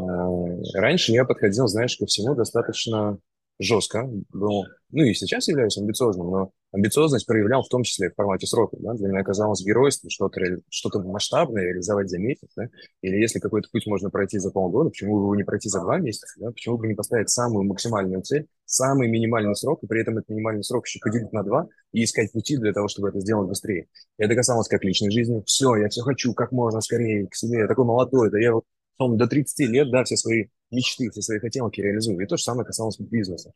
Раньше 0.74 1.12
я 1.12 1.24
подходил, 1.24 1.66
знаешь, 1.66 1.96
ко 1.96 2.06
всему 2.06 2.34
достаточно 2.34 3.18
жестко. 3.60 4.08
Был, 4.32 4.64
ну 4.90 5.04
и 5.04 5.14
сейчас 5.14 5.46
являюсь 5.48 5.76
амбициозным, 5.78 6.30
но 6.30 6.52
амбициозность 6.72 7.26
проявлял 7.26 7.62
в 7.62 7.68
том 7.68 7.82
числе 7.82 8.10
в 8.10 8.14
формате 8.14 8.46
сроков. 8.46 8.80
Да? 8.80 8.94
Для 8.94 9.08
меня 9.08 9.22
казалось 9.22 9.62
геройством 9.62 10.10
что-то, 10.10 10.40
что-то 10.70 11.00
масштабное 11.00 11.64
реализовать 11.64 12.08
за 12.08 12.18
месяц. 12.18 12.48
Да? 12.56 12.68
Или 13.02 13.18
если 13.18 13.38
какой-то 13.38 13.68
путь 13.70 13.86
можно 13.86 14.10
пройти 14.10 14.38
за 14.38 14.50
полгода, 14.50 14.90
почему 14.90 15.16
бы 15.16 15.22
его 15.24 15.36
не 15.36 15.44
пройти 15.44 15.68
за 15.68 15.80
два 15.80 15.98
месяца? 15.98 16.26
Да? 16.38 16.50
Почему 16.50 16.78
бы 16.78 16.88
не 16.88 16.94
поставить 16.94 17.28
самую 17.28 17.64
максимальную 17.66 18.22
цель, 18.22 18.46
самый 18.64 19.08
минимальный 19.08 19.54
срок, 19.54 19.82
и 19.82 19.86
при 19.86 20.00
этом 20.00 20.18
этот 20.18 20.30
минимальный 20.30 20.64
срок 20.64 20.86
еще 20.86 20.98
поделить 21.00 21.32
на 21.32 21.42
два 21.42 21.68
и 21.92 22.04
искать 22.04 22.32
пути 22.32 22.56
для 22.56 22.72
того, 22.72 22.88
чтобы 22.88 23.08
это 23.10 23.20
сделать 23.20 23.48
быстрее. 23.48 23.88
И 24.18 24.24
это 24.24 24.34
касалось 24.34 24.68
как 24.68 24.84
личной 24.84 25.10
жизни. 25.10 25.42
Все, 25.44 25.76
я 25.76 25.88
все 25.88 26.02
хочу 26.02 26.32
как 26.32 26.52
можно 26.52 26.80
скорее 26.80 27.26
к 27.26 27.34
себе. 27.34 27.60
Я 27.60 27.68
такой 27.68 27.84
молодой, 27.84 28.30
да 28.30 28.38
я 28.38 28.54
вот 28.54 28.64
до 28.98 29.26
30 29.26 29.68
лет, 29.70 29.90
да, 29.90 30.04
все 30.04 30.16
свои 30.16 30.46
мечты, 30.70 31.10
все 31.10 31.22
свои 31.22 31.38
хотелки 31.38 31.80
реализую. 31.80 32.20
И 32.20 32.26
то 32.26 32.36
же 32.36 32.42
самое 32.42 32.66
касалось 32.66 32.98
бизнеса. 32.98 33.52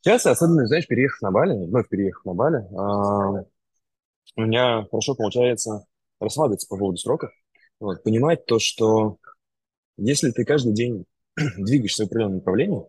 Сейчас, 0.00 0.24
особенно, 0.26 0.66
знаешь, 0.66 0.86
переехав 0.86 1.20
на 1.22 1.30
Бали, 1.30 1.52
вновь 1.52 1.88
переехав 1.88 2.24
на 2.24 2.34
Бали, 2.34 2.64
а, 2.76 3.44
у 4.36 4.40
меня 4.40 4.86
хорошо 4.90 5.14
получается 5.14 5.84
расслабиться 6.20 6.66
по 6.68 6.78
поводу 6.78 6.96
сроков. 6.96 7.30
Вот, 7.80 8.02
понимать 8.02 8.46
то, 8.46 8.58
что 8.58 9.18
если 9.96 10.30
ты 10.30 10.44
каждый 10.44 10.72
день 10.72 11.04
двигаешься 11.36 12.04
в 12.04 12.06
определенном 12.06 12.36
направлении, 12.36 12.84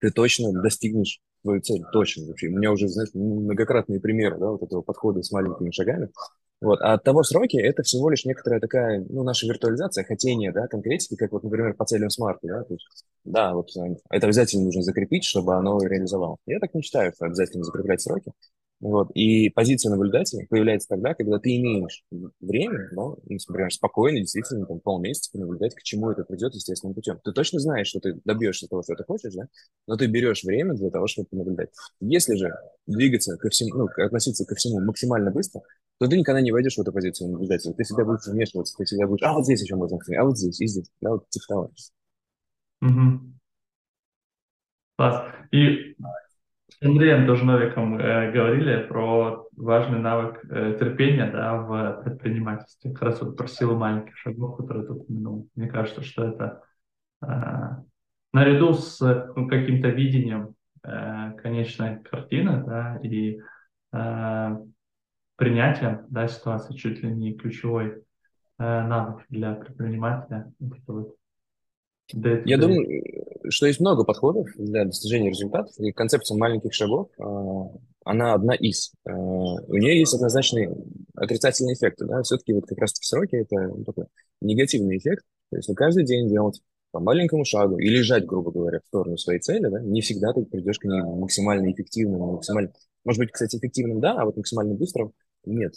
ты 0.00 0.10
точно 0.10 0.52
достигнешь 0.52 1.20
свою 1.42 1.60
цель, 1.60 1.82
точно 1.92 2.26
вообще. 2.26 2.48
У 2.48 2.56
меня 2.56 2.72
уже, 2.72 2.88
знаешь, 2.88 3.10
многократные 3.14 4.00
примеры, 4.00 4.38
да, 4.38 4.50
вот 4.50 4.62
этого 4.62 4.82
подхода 4.82 5.22
с 5.22 5.30
маленькими 5.30 5.70
шагами. 5.70 6.10
Вот. 6.60 6.80
А 6.82 6.94
от 6.94 7.04
того 7.04 7.22
сроки 7.22 7.56
это 7.56 7.82
всего 7.82 8.10
лишь 8.10 8.26
некоторая 8.26 8.60
такая, 8.60 9.04
ну, 9.08 9.22
наша 9.22 9.46
виртуализация, 9.46 10.04
хотение, 10.04 10.52
да, 10.52 10.66
конкретики, 10.66 11.16
как 11.16 11.32
вот, 11.32 11.42
например, 11.42 11.74
по 11.74 11.86
целям 11.86 12.10
смарта, 12.10 12.46
да, 12.46 12.64
то 12.64 12.74
есть, 12.74 12.86
да, 13.24 13.54
вот 13.54 13.70
э, 13.76 13.96
это 14.10 14.26
обязательно 14.26 14.64
нужно 14.64 14.82
закрепить, 14.82 15.24
чтобы 15.24 15.54
оно 15.54 15.78
реализовалось. 15.82 16.40
Я 16.46 16.58
так 16.58 16.74
не 16.74 16.82
считаю, 16.82 17.12
что 17.14 17.24
обязательно 17.24 17.64
закреплять 17.64 18.02
сроки. 18.02 18.32
Вот. 18.80 19.10
И 19.14 19.50
позиция 19.50 19.90
наблюдателя 19.90 20.46
появляется 20.48 20.88
тогда, 20.88 21.14
когда 21.14 21.38
ты 21.38 21.56
имеешь 21.56 22.02
время, 22.40 22.88
ну, 22.92 23.18
например, 23.28 23.70
спокойно, 23.70 24.20
действительно, 24.20 24.64
там, 24.64 24.80
полмесяца 24.80 25.30
понаблюдать, 25.32 25.74
к 25.74 25.82
чему 25.82 26.10
это 26.10 26.24
придет 26.24 26.54
естественным 26.54 26.94
путем. 26.94 27.20
Ты 27.22 27.32
точно 27.32 27.60
знаешь, 27.60 27.88
что 27.88 28.00
ты 28.00 28.18
добьешься 28.24 28.68
того, 28.68 28.82
что 28.82 28.94
ты 28.94 29.04
хочешь, 29.04 29.34
да? 29.34 29.44
Но 29.86 29.96
ты 29.96 30.06
берешь 30.06 30.44
время 30.44 30.74
для 30.74 30.90
того, 30.90 31.06
чтобы 31.06 31.28
понаблюдать. 31.28 31.68
Если 32.00 32.36
же 32.36 32.54
двигаться 32.86 33.36
ко 33.36 33.50
всему, 33.50 33.76
ну, 33.76 34.04
относиться 34.04 34.46
ко 34.46 34.54
всему 34.54 34.80
максимально 34.80 35.30
быстро, 35.30 35.60
то 35.98 36.06
ты 36.06 36.16
никогда 36.16 36.40
не 36.40 36.50
войдешь 36.50 36.76
в 36.76 36.80
эту 36.80 36.90
позицию 36.90 37.32
наблюдателя. 37.32 37.74
Ты 37.74 37.84
всегда 37.84 38.06
будешь 38.06 38.26
вмешиваться, 38.26 38.74
ты 38.78 38.84
всегда 38.84 39.06
будешь, 39.06 39.22
а 39.22 39.34
вот 39.34 39.44
здесь 39.44 39.60
еще 39.60 39.76
можно, 39.76 39.98
а 40.18 40.24
вот 40.24 40.38
здесь, 40.38 40.58
и 40.58 40.66
здесь, 40.66 40.90
да, 41.02 41.10
вот 41.10 41.28
типа 41.28 41.44
того. 41.48 41.70
Мгм. 42.80 43.38
Класс. 44.96 45.32
И 45.52 45.96
с 46.80 46.86
Андреем 46.86 47.26
тоже 47.26 47.44
э, 47.44 48.32
говорили 48.32 48.86
про 48.86 49.46
важный 49.54 49.98
навык 49.98 50.42
э, 50.44 50.78
терпения, 50.80 51.30
да, 51.30 51.56
в 51.56 52.02
предпринимательстве. 52.04 52.92
Как 52.92 53.02
раз 53.02 53.20
вот 53.20 53.36
про 53.36 53.46
силу 53.46 53.76
маленьких 53.76 54.16
шагов, 54.16 54.56
которые 54.56 54.86
ты 54.86 54.92
упомянул. 54.94 55.46
Мне 55.54 55.68
кажется, 55.68 56.02
что 56.02 56.24
это 56.24 56.62
э, 57.22 57.26
наряду 58.32 58.72
с 58.72 58.98
ну, 59.36 59.46
каким-то 59.46 59.88
видением 59.88 60.54
э, 60.82 61.32
конечной 61.42 62.02
картины, 62.02 62.64
да, 62.64 62.98
и 63.02 63.40
э, 63.92 64.56
принятием, 65.36 66.06
да, 66.08 66.28
ситуации 66.28 66.74
чуть 66.74 67.02
ли 67.02 67.12
не 67.12 67.34
ключевой 67.34 67.88
э, 67.90 68.02
навык 68.58 69.26
для 69.28 69.52
предпринимателя. 69.52 70.50
Вот 70.58 71.14
это 72.12 72.42
Я 72.44 72.58
думаю, 72.58 73.02
что 73.48 73.66
есть 73.66 73.80
много 73.80 74.04
подходов 74.04 74.48
для 74.56 74.84
достижения 74.84 75.30
результатов, 75.30 75.72
и 75.78 75.92
концепция 75.92 76.36
маленьких 76.36 76.72
шагов, 76.72 77.08
а, 77.18 77.70
она 78.04 78.34
одна 78.34 78.54
из. 78.54 78.92
А, 79.04 79.12
У 79.12 79.76
нее 79.76 79.98
есть 79.98 80.14
однозначные 80.14 80.74
отрицательные 81.14 81.74
эффекты, 81.74 82.06
да, 82.06 82.22
все-таки 82.22 82.52
вот 82.52 82.66
как 82.66 82.78
раз-таки 82.78 83.06
сроки– 83.06 83.36
это 83.36 83.56
ну, 83.56 83.84
такой 83.84 84.06
негативный 84.40 84.98
эффект, 84.98 85.24
то 85.50 85.56
есть 85.56 85.68
не 85.68 85.74
каждый 85.74 86.04
день 86.04 86.28
делать 86.28 86.60
по 86.92 87.00
маленькому 87.00 87.44
шагу 87.44 87.78
и 87.78 87.88
лежать, 87.88 88.26
грубо 88.26 88.50
говоря, 88.50 88.80
в 88.80 88.86
сторону 88.86 89.16
своей 89.16 89.40
цели, 89.40 89.68
да, 89.68 89.80
не 89.80 90.00
всегда 90.00 90.32
ты 90.32 90.44
придешь 90.44 90.78
к 90.78 90.84
ней 90.84 91.02
максимально 91.02 91.70
эффективным, 91.70 92.20
максимально, 92.20 92.72
может 93.04 93.20
быть, 93.20 93.30
кстати, 93.30 93.56
эффективным, 93.56 94.00
да, 94.00 94.20
а 94.20 94.24
вот 94.24 94.36
максимально 94.36 94.74
быстрым 94.74 95.12
нет. 95.44 95.74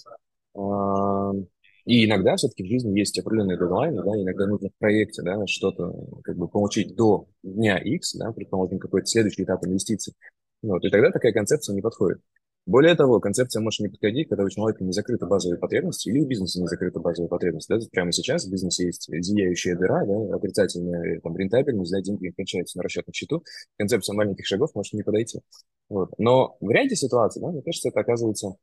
И 1.85 2.05
иногда 2.05 2.35
все-таки 2.35 2.63
в 2.63 2.67
жизни 2.67 2.97
есть 2.97 3.19
определенные 3.19 3.57
дедлайны, 3.57 4.03
да, 4.03 4.11
иногда 4.11 4.47
нужно 4.47 4.69
в 4.69 4.77
проекте, 4.79 5.21
да, 5.21 5.45
что-то 5.47 5.93
как 6.23 6.37
бы 6.37 6.47
получить 6.47 6.95
до 6.95 7.27
дня 7.43 7.77
X, 7.77 8.15
да, 8.15 8.31
предположим, 8.31 8.79
какой-то 8.79 9.05
следующий 9.05 9.43
этап 9.43 9.65
инвестиций. 9.65 10.13
Вот, 10.61 10.83
и 10.85 10.89
тогда 10.89 11.11
такая 11.11 11.33
концепция 11.33 11.75
не 11.75 11.81
подходит. 11.81 12.21
Более 12.65 12.95
того, 12.95 13.19
концепция 13.19 13.61
может 13.61 13.81
не 13.81 13.89
подходить, 13.89 14.29
когда 14.29 14.45
у 14.45 14.49
человека 14.49 14.85
не 14.85 14.93
закрыты 14.93 15.25
базовые 15.25 15.59
потребности 15.59 16.07
или 16.07 16.19
у 16.19 16.25
бизнеса 16.25 16.61
не 16.61 16.67
закрыты 16.67 17.01
базовые 17.01 17.27
потребности. 17.27 17.73
Да? 17.73 17.79
Прямо 17.91 18.13
сейчас 18.13 18.45
в 18.45 18.51
бизнесе 18.51 18.85
есть 18.85 19.09
зияющая 19.11 19.75
дыра, 19.75 20.05
да, 20.05 20.35
отрицательная 20.37 21.19
там, 21.19 21.35
рентабельность, 21.35 21.91
да, 21.91 21.99
деньги 21.99 22.29
кончаются 22.29 22.77
на 22.77 22.83
расчетном 22.83 23.13
счету. 23.13 23.43
Концепция 23.77 24.13
маленьких 24.13 24.45
шагов 24.45 24.73
может 24.75 24.93
не 24.93 25.03
подойти. 25.03 25.41
Вот. 25.89 26.11
Но 26.17 26.55
в 26.61 26.69
ряде 26.69 26.95
ситуаций, 26.95 27.41
да, 27.41 27.49
мне 27.49 27.61
кажется, 27.61 27.89
это 27.89 27.99
оказывается 27.99 28.55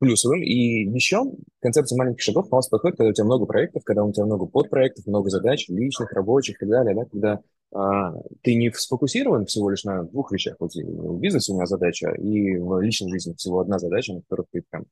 плюсовым. 0.00 0.42
И 0.42 0.88
еще 0.90 1.22
концепция 1.60 1.96
маленьких 1.96 2.22
шагов 2.22 2.48
у 2.50 2.56
нас 2.56 2.68
подходит, 2.68 2.96
когда 2.96 3.10
у 3.10 3.12
тебя 3.12 3.24
много 3.26 3.46
проектов, 3.46 3.84
когда 3.84 4.02
у 4.02 4.12
тебя 4.12 4.24
много 4.24 4.46
подпроектов, 4.46 5.06
много 5.06 5.30
задач, 5.30 5.68
личных, 5.68 6.12
рабочих 6.12 6.56
и 6.56 6.58
так 6.60 6.68
далее, 6.68 6.94
да, 6.96 7.04
когда 7.04 7.40
а, 7.72 8.14
ты 8.42 8.56
не 8.56 8.72
сфокусирован 8.72 9.46
всего 9.46 9.70
лишь 9.70 9.84
на 9.84 10.02
двух 10.02 10.32
вещах. 10.32 10.56
Вот 10.58 10.74
и 10.74 10.82
в 10.82 11.20
бизнесе 11.20 11.52
у 11.52 11.56
меня 11.56 11.66
задача, 11.66 12.10
и 12.12 12.56
в 12.56 12.80
личной 12.80 13.10
жизни 13.10 13.34
всего 13.34 13.60
одна 13.60 13.78
задача, 13.78 14.14
на 14.14 14.22
которой 14.22 14.46
ты 14.50 14.64
прям 14.68 14.86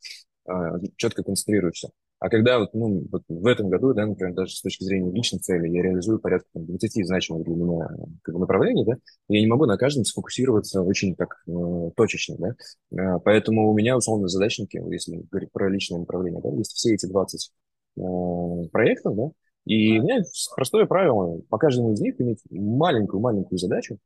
а, 0.46 0.78
четко 0.96 1.24
концентрируешься. 1.24 1.90
А 2.20 2.28
когда 2.28 2.58
вот, 2.58 2.74
ну, 2.74 3.06
вот 3.12 3.22
в 3.28 3.46
этом 3.46 3.68
году, 3.68 3.94
да, 3.94 4.04
например, 4.04 4.34
даже 4.34 4.56
с 4.56 4.60
точки 4.60 4.82
зрения 4.82 5.12
личных 5.12 5.42
целей, 5.42 5.72
я 5.72 5.82
реализую 5.82 6.18
порядка 6.18 6.48
там, 6.52 6.66
20 6.66 7.06
значимых 7.06 7.44
для 7.44 7.54
меня 7.54 7.88
как 8.22 8.34
бы, 8.34 8.40
направлений, 8.40 8.84
да, 8.84 8.94
я 9.28 9.40
не 9.40 9.46
могу 9.46 9.66
на 9.66 9.76
каждом 9.76 10.04
сфокусироваться 10.04 10.82
очень 10.82 11.14
так 11.14 11.42
э, 11.46 11.90
точечно, 11.96 12.36
да, 12.38 13.14
а, 13.14 13.18
Поэтому 13.20 13.70
у 13.70 13.74
меня 13.74 13.96
условно 13.96 14.26
задачники, 14.26 14.80
если 14.90 15.22
говорить 15.30 15.52
про 15.52 15.70
личное 15.70 16.00
направление, 16.00 16.42
да, 16.42 16.50
есть 16.50 16.72
все 16.72 16.94
эти 16.94 17.06
20 17.06 17.52
э, 17.98 18.00
проектов, 18.72 19.16
да, 19.16 19.30
и 19.64 20.00
у 20.00 20.02
меня 20.02 20.22
простое 20.56 20.86
правило, 20.86 21.40
по 21.48 21.58
каждому 21.58 21.92
из 21.92 22.00
них 22.00 22.20
иметь 22.20 22.40
маленькую-маленькую 22.50 23.58
задачу, 23.58 23.98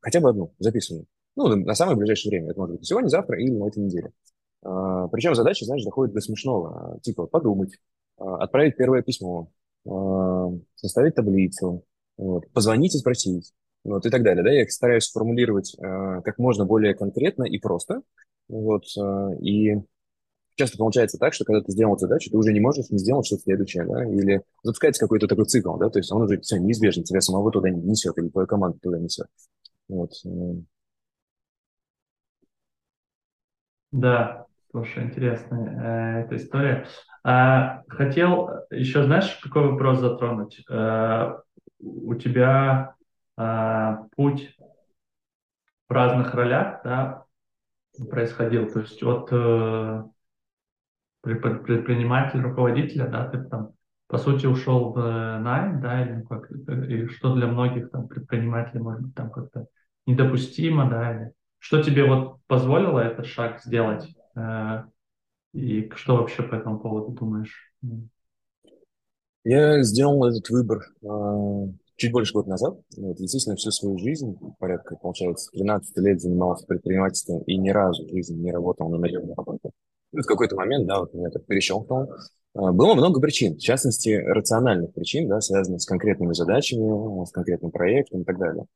хотя 0.00 0.20
бы 0.20 0.30
одну, 0.30 0.52
записанную. 0.58 1.06
Ну, 1.36 1.54
на 1.56 1.74
самое 1.74 1.96
ближайшее 1.96 2.30
время. 2.30 2.50
Это 2.50 2.60
может 2.60 2.76
быть 2.76 2.86
сегодня, 2.86 3.08
завтра 3.08 3.40
или 3.40 3.50
на 3.50 3.68
этой 3.68 3.82
неделе. 3.82 4.12
А, 4.62 5.08
Причем 5.08 5.34
задача, 5.34 5.64
знаешь, 5.64 5.84
доходит 5.84 6.14
до 6.14 6.20
смешного. 6.20 6.98
Типа 7.02 7.26
подумать, 7.26 7.72
а, 8.18 8.36
отправить 8.44 8.76
первое 8.76 9.02
письмо, 9.02 9.50
а, 9.88 10.50
составить 10.76 11.14
таблицу, 11.14 11.84
вот, 12.16 12.50
позвонить 12.52 12.94
и 12.94 12.98
спросить, 12.98 13.52
вот, 13.84 14.06
и 14.06 14.10
так 14.10 14.22
далее. 14.22 14.44
Да? 14.44 14.50
Я 14.50 14.68
стараюсь 14.68 15.04
сформулировать 15.04 15.76
как 15.78 16.38
можно 16.38 16.64
более 16.64 16.94
конкретно 16.94 17.44
и 17.44 17.58
просто. 17.58 18.02
Вот, 18.48 18.84
и 19.40 19.76
часто 20.56 20.76
получается 20.76 21.18
так, 21.18 21.32
что 21.32 21.44
когда 21.44 21.62
ты 21.62 21.72
сделал 21.72 21.96
задачу, 21.96 22.30
ты 22.30 22.36
уже 22.36 22.52
не 22.52 22.60
можешь 22.60 22.90
не 22.90 22.98
сделать 22.98 23.24
что-то 23.26 23.42
следующее, 23.42 23.84
да, 23.86 24.04
или 24.04 24.42
запускается 24.62 25.00
какой-то 25.00 25.26
такой 25.26 25.46
цикл, 25.46 25.76
да, 25.78 25.88
то 25.88 25.98
есть 25.98 26.12
он 26.12 26.22
уже 26.22 26.38
все 26.40 26.58
неизбежно 26.58 27.02
тебя 27.02 27.20
самого 27.22 27.50
туда 27.50 27.70
несет, 27.70 28.18
или 28.18 28.28
твою 28.28 28.46
команду 28.46 28.78
туда 28.82 28.98
несет. 28.98 29.26
Вот. 29.88 30.12
Да, 33.90 34.46
слушай, 34.72 35.04
интересная 35.04 36.22
э, 36.22 36.24
эта 36.24 36.36
история. 36.36 36.86
А, 37.22 37.82
хотел 37.88 38.48
еще, 38.70 39.04
знаешь, 39.04 39.38
какой 39.42 39.70
вопрос 39.70 40.00
затронуть? 40.00 40.64
А, 40.68 41.40
у 41.78 42.14
тебя 42.14 42.94
а, 43.36 44.06
путь 44.16 44.56
в 45.88 45.92
разных 45.92 46.34
ролях, 46.34 46.80
да, 46.84 47.24
происходил, 48.10 48.70
то 48.72 48.80
есть 48.80 49.02
от 49.02 49.28
э, 49.30 50.04
предпринимателя, 51.20 52.42
руководителя, 52.42 53.06
да, 53.08 53.28
ты 53.28 53.44
там, 53.44 53.72
по 54.06 54.16
сути, 54.16 54.46
ушел 54.46 54.92
в 54.94 55.38
найм, 55.38 55.82
да, 55.82 56.02
или 56.02 56.22
как, 56.22 56.50
и 56.50 57.06
что 57.08 57.34
для 57.34 57.46
многих 57.46 57.90
там 57.90 58.08
предпринимателей, 58.08 58.80
может 58.80 59.02
быть, 59.02 59.14
там 59.14 59.30
как-то 59.30 59.66
недопустимо, 60.06 60.88
да, 60.88 61.14
или 61.14 61.32
что 61.58 61.82
тебе 61.82 62.04
вот 62.04 62.38
позволило 62.46 62.98
этот 62.98 63.26
шаг 63.26 63.60
сделать, 63.62 64.08
э, 64.08 64.21
и 65.54 65.90
что 65.94 66.16
вообще 66.16 66.42
по 66.42 66.54
этому 66.54 66.78
поводу 66.78 67.12
думаешь? 67.12 67.74
Я 69.44 69.82
сделал 69.82 70.24
этот 70.24 70.48
выбор 70.50 70.82
э, 71.02 71.66
чуть 71.96 72.12
больше 72.12 72.32
года 72.32 72.50
назад. 72.50 72.78
Вот, 72.96 73.18
естественно, 73.18 73.56
всю 73.56 73.70
свою 73.70 73.98
жизнь, 73.98 74.36
порядка, 74.58 74.96
получается, 74.96 75.50
13 75.52 75.96
лет 75.98 76.20
занимался 76.20 76.66
предпринимательством 76.66 77.42
и 77.42 77.56
ни 77.56 77.70
разу 77.70 78.04
в 78.04 78.10
жизни 78.10 78.36
не 78.36 78.52
работал 78.52 78.88
на 78.88 78.98
наемной 78.98 79.34
работе. 79.34 79.70
В 80.12 80.22
какой-то 80.22 80.56
момент, 80.56 80.86
да, 80.86 81.00
вот 81.00 81.12
меня 81.12 81.30
так 81.30 81.44
перещелкнул. 81.46 82.12
А, 82.54 82.72
было 82.72 82.94
много 82.94 83.20
причин, 83.20 83.56
в 83.56 83.60
частности, 83.60 84.10
рациональных 84.10 84.92
причин, 84.92 85.28
да, 85.28 85.40
связанных 85.40 85.82
с 85.82 85.86
конкретными 85.86 86.34
задачами, 86.34 87.24
с 87.24 87.30
конкретным 87.30 87.72
проектом 87.72 88.22
и 88.22 88.24
так 88.24 88.38
далее. 88.38 88.66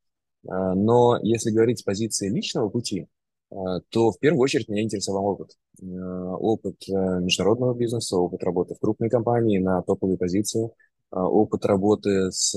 Но 0.43 1.19
если 1.23 1.51
говорить 1.51 1.81
с 1.81 1.83
позиции 1.83 2.29
личного 2.29 2.69
пути, 2.69 3.09
то 3.49 4.11
в 4.11 4.19
первую 4.19 4.41
очередь 4.41 4.69
меня 4.69 4.83
интересовал 4.83 5.27
опыт. 5.27 5.51
Опыт 5.81 6.77
э, 6.89 7.21
международного 7.21 7.75
бизнеса, 7.75 8.17
опыт 8.17 8.43
работы 8.43 8.75
в 8.75 8.79
крупной 8.81 9.09
компании 9.09 9.59
на 9.59 9.83
топовой 9.83 10.19
позиции, 10.19 10.71
опыт 11.11 11.65
работы 11.65 12.33
с 12.33 12.57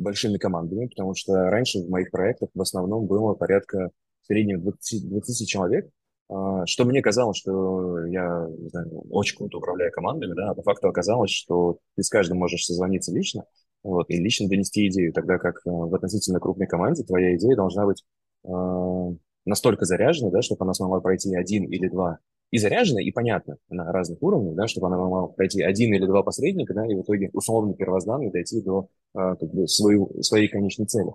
большими 0.00 0.38
командами, 0.38 0.86
потому 0.86 1.14
что 1.14 1.34
раньше 1.50 1.80
в 1.80 1.90
моих 1.90 2.10
проектах 2.10 2.48
в 2.54 2.60
основном 2.60 3.06
было 3.06 3.34
порядка 3.34 3.90
в 4.22 4.26
среднем 4.26 4.62
20, 4.62 5.08
20 5.08 5.48
человек, 5.48 5.90
а, 6.28 6.64
что 6.66 6.84
мне 6.84 7.02
казалось, 7.02 7.38
что 7.38 8.06
я 8.06 8.46
не 8.58 8.68
знаю, 8.68 8.88
очень 9.10 9.36
круто 9.36 9.58
управляю 9.58 9.92
командами, 9.92 10.34
да, 10.34 10.50
а 10.50 10.54
по 10.54 10.62
факту 10.62 10.88
оказалось, 10.88 11.30
что 11.30 11.78
ты 11.96 12.02
с 12.02 12.08
каждым 12.08 12.38
можешь 12.38 12.64
созвониться 12.64 13.12
лично, 13.12 13.44
вот, 13.82 14.08
и 14.10 14.16
лично 14.16 14.48
донести 14.48 14.86
идею, 14.88 15.12
тогда 15.12 15.38
как 15.38 15.56
э, 15.56 15.70
в 15.70 15.94
относительно 15.94 16.40
крупной 16.40 16.66
команде 16.66 17.04
твоя 17.04 17.36
идея 17.36 17.56
должна 17.56 17.84
быть 17.84 18.04
э, 18.44 18.48
настолько 19.44 19.84
заряжена, 19.84 20.30
да, 20.30 20.42
чтобы 20.42 20.64
она 20.64 20.74
смогла 20.74 21.00
пройти 21.00 21.34
один 21.34 21.64
или 21.64 21.88
два 21.88 22.18
и 22.50 22.58
заряжена, 22.58 23.00
и 23.00 23.10
понятно 23.12 23.56
на 23.68 23.92
разных 23.92 24.22
уровнях, 24.22 24.54
да, 24.54 24.66
чтобы 24.66 24.88
она 24.88 24.98
могла 24.98 25.28
пройти 25.28 25.62
один 25.62 25.94
или 25.94 26.04
два 26.04 26.22
посредника, 26.22 26.74
да, 26.74 26.86
и 26.86 26.94
в 26.94 27.02
итоге 27.02 27.30
условно 27.32 27.74
первозданно 27.74 28.30
дойти 28.30 28.60
до 28.60 28.88
э, 29.14 29.36
как 29.38 29.54
бы, 29.54 29.68
свою, 29.68 30.22
своей 30.22 30.48
конечной 30.48 30.86
цели. 30.86 31.12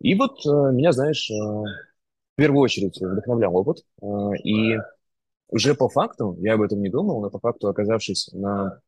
И 0.00 0.14
вот 0.14 0.44
э, 0.44 0.50
меня, 0.72 0.92
знаешь, 0.92 1.30
э, 1.30 1.34
в 1.34 2.36
первую 2.36 2.62
очередь 2.62 3.00
вдохновлял 3.00 3.56
опыт, 3.56 3.84
э, 4.02 4.06
и 4.44 4.76
уже 5.48 5.74
по 5.74 5.88
факту, 5.88 6.36
я 6.40 6.54
об 6.54 6.62
этом 6.62 6.80
не 6.80 6.90
думал, 6.90 7.20
но 7.20 7.30
по 7.30 7.38
факту, 7.38 7.68
оказавшись 7.68 8.30
на 8.32 8.80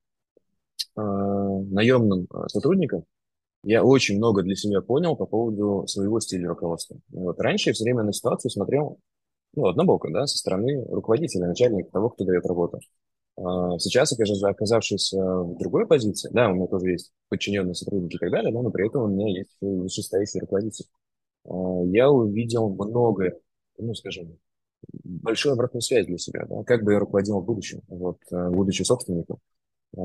наемным 0.96 2.26
сотрудником, 2.48 3.04
я 3.62 3.84
очень 3.84 4.16
много 4.16 4.42
для 4.42 4.54
себя 4.54 4.80
понял 4.80 5.16
по 5.16 5.26
поводу 5.26 5.86
своего 5.86 6.20
стиля 6.20 6.48
руководства. 6.48 6.98
Вот. 7.10 7.40
Раньше 7.40 7.70
я 7.70 7.74
все 7.74 7.84
время 7.84 8.02
на 8.02 8.12
ситуацию 8.12 8.50
смотрел 8.50 8.98
ну, 9.54 9.66
однобоко, 9.66 10.10
да, 10.10 10.26
со 10.26 10.38
стороны 10.38 10.84
руководителя, 10.84 11.48
начальника, 11.48 11.90
того, 11.90 12.10
кто 12.10 12.24
дает 12.24 12.46
работу. 12.46 12.78
А, 13.36 13.78
сейчас, 13.78 14.12
оказавшись 14.42 15.12
э, 15.12 15.16
в 15.16 15.56
другой 15.58 15.86
позиции, 15.86 16.28
да, 16.32 16.50
у 16.50 16.54
меня 16.54 16.66
тоже 16.66 16.90
есть 16.90 17.12
подчиненные 17.28 17.74
сотрудники 17.74 18.16
и 18.16 18.18
так 18.18 18.30
далее, 18.30 18.52
но 18.52 18.68
при 18.70 18.88
этом 18.88 19.02
у 19.02 19.08
меня 19.08 19.28
есть 19.28 19.50
вышестоящий 19.60 20.40
руководитель. 20.40 20.86
А, 21.44 21.50
я 21.86 22.10
увидел 22.10 22.68
много, 22.68 23.32
ну, 23.78 23.94
скажем, 23.94 24.38
большую 25.04 25.54
обратную 25.54 25.82
связь 25.82 26.06
для 26.06 26.18
себя, 26.18 26.46
да, 26.48 26.62
как 26.64 26.84
бы 26.84 26.92
я 26.92 26.98
руководил 26.98 27.40
в 27.40 27.44
будущем, 27.44 27.82
вот, 27.88 28.18
будучи 28.30 28.82
собственником. 28.82 29.38
А, 29.96 30.00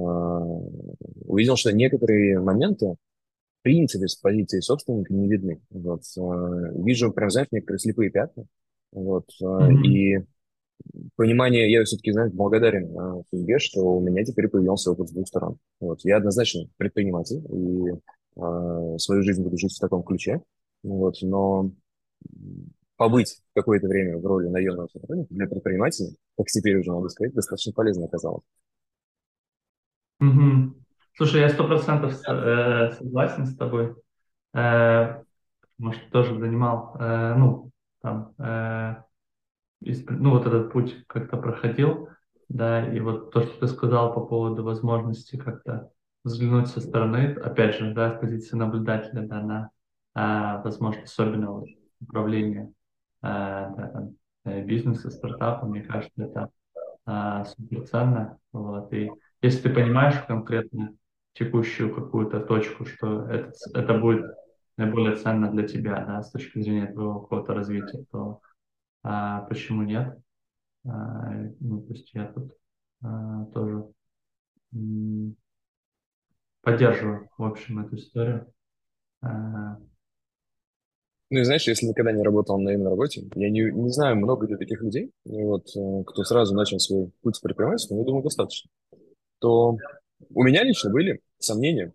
увидел, 1.26 1.56
что 1.56 1.72
некоторые 1.72 2.40
моменты, 2.40 2.96
принципе, 3.64 4.08
с 4.08 4.16
позиции 4.16 4.60
собственника 4.60 5.14
не 5.14 5.28
видны. 5.28 5.62
Вот, 5.72 6.04
вижу, 6.86 7.12
прям, 7.12 7.30
знаешь, 7.30 7.48
некоторые 7.52 7.80
слепые 7.80 8.12
пятна, 8.12 8.46
вот. 8.92 9.26
Mm-hmm. 9.42 9.82
И 9.86 10.26
понимание, 11.16 11.72
я 11.72 11.84
все-таки, 11.84 12.12
знаешь, 12.12 12.32
благодарен 12.34 12.98
э, 12.98 13.24
судьбе, 13.30 13.60
что 13.60 13.82
у 13.82 14.02
меня 14.02 14.24
теперь 14.24 14.48
появился 14.48 14.92
опыт 14.92 15.10
с 15.10 15.12
двух 15.12 15.28
сторон. 15.28 15.58
Вот. 15.80 16.00
Я 16.04 16.18
однозначно 16.18 16.70
предприниматель, 16.78 17.38
и 17.38 17.92
э, 18.36 18.98
свою 18.98 19.24
жизнь 19.24 19.44
буду 19.44 19.58
жить 19.58 19.74
в 19.74 19.80
таком 19.80 20.04
ключе. 20.04 20.42
Вот. 20.84 21.16
Но 21.22 21.72
побыть 22.98 23.42
какое-то 23.54 23.88
время 23.88 24.18
в 24.18 24.26
роли 24.26 24.48
наемного 24.48 24.88
сотрудника 24.88 25.34
для 25.34 25.48
предпринимателя, 25.48 26.10
как 26.38 26.48
теперь 26.48 26.78
уже 26.78 26.92
могу 26.92 27.10
сказать, 27.10 27.34
достаточно 27.34 27.74
полезно 27.74 28.06
оказалось. 28.06 28.44
Угу. 30.20 30.83
Слушай, 31.16 31.42
я 31.42 31.50
сто 31.50 31.68
процентов 31.68 32.20
э, 32.28 32.92
согласен 32.94 33.46
с 33.46 33.56
тобой. 33.56 33.96
Э, 34.54 35.22
может, 35.78 36.10
тоже 36.10 36.38
занимал, 36.40 36.96
э, 37.00 37.36
ну, 37.36 37.70
там, 38.02 38.34
ну, 39.80 40.32
вот 40.32 40.46
этот 40.46 40.72
путь 40.74 41.06
как-то 41.08 41.38
проходил, 41.38 42.10
да, 42.50 42.86
и 42.92 43.00
вот 43.00 43.32
то, 43.32 43.42
что 43.42 43.60
ты 43.60 43.68
сказал 43.68 44.14
по 44.14 44.22
поводу 44.26 44.64
возможности 44.64 45.38
как-то 45.38 45.90
взглянуть 46.24 46.68
со 46.68 46.82
стороны, 46.82 47.34
опять 47.34 47.76
же, 47.76 47.94
да, 47.94 48.18
с 48.18 48.20
позиции 48.20 48.58
наблюдателя, 48.58 49.22
да, 49.22 49.42
на, 49.42 49.70
а, 50.16 50.62
возможно, 50.64 51.04
особенного 51.04 51.66
управления 52.02 52.74
а, 53.22 53.70
да, 53.70 53.88
там, 53.88 54.66
бизнеса, 54.66 55.12
стартапа, 55.12 55.66
мне 55.66 55.82
кажется, 55.82 56.24
это 56.24 56.50
а, 57.06 57.46
супер 57.46 57.88
ценно, 57.88 58.38
вот, 58.52 58.92
и 58.92 59.12
если 59.42 59.62
ты 59.62 59.70
понимаешь 59.70 60.22
конкретно 60.28 60.96
текущую 61.34 61.94
какую-то 61.94 62.40
точку, 62.40 62.86
что 62.86 63.28
это, 63.30 63.52
это 63.74 63.98
будет 63.98 64.26
наиболее 64.78 65.16
ценно 65.16 65.52
для 65.52 65.68
тебя, 65.68 66.04
да, 66.06 66.22
с 66.22 66.32
точки 66.32 66.62
зрения 66.62 66.92
твоего 66.92 67.22
какого-то 67.22 67.54
развития, 67.54 68.06
то 68.12 68.42
а, 69.04 69.42
почему 69.42 69.84
нет? 69.84 70.18
А, 70.86 71.32
ну, 71.60 71.82
то 71.82 71.94
есть 71.94 72.14
я 72.14 72.28
тут 72.32 72.52
а, 73.04 73.46
тоже 73.54 73.86
поддерживаю, 76.62 77.30
в 77.38 77.44
общем, 77.44 77.86
эту 77.86 77.96
историю. 77.98 78.52
А, 79.22 79.78
ну 81.30 81.40
и 81.40 81.44
знаешь, 81.44 81.68
если 81.68 81.88
никогда 81.88 82.12
не 82.12 82.22
работал 82.22 82.60
на 82.60 82.66
наемной 82.66 82.92
работе, 82.92 83.28
я 83.34 83.50
не, 83.50 83.72
не 83.72 83.90
знаю, 83.90 84.18
много 84.18 84.46
ли 84.46 84.56
таких 84.56 84.82
людей, 84.82 85.12
вот, 85.26 85.66
э, 85.76 86.04
кто 86.06 86.24
сразу 86.24 86.54
начал 86.54 86.78
свой 86.78 87.12
путь 87.24 87.38
в 87.38 87.42
предпринимательстве, 87.42 87.96
но 87.96 88.04
я 88.04 88.06
думаю, 88.06 88.24
достаточно, 88.24 88.70
то 89.40 89.78
у 90.30 90.44
меня 90.44 90.64
лично 90.64 90.92
были 90.92 91.22
сомнения 91.40 91.94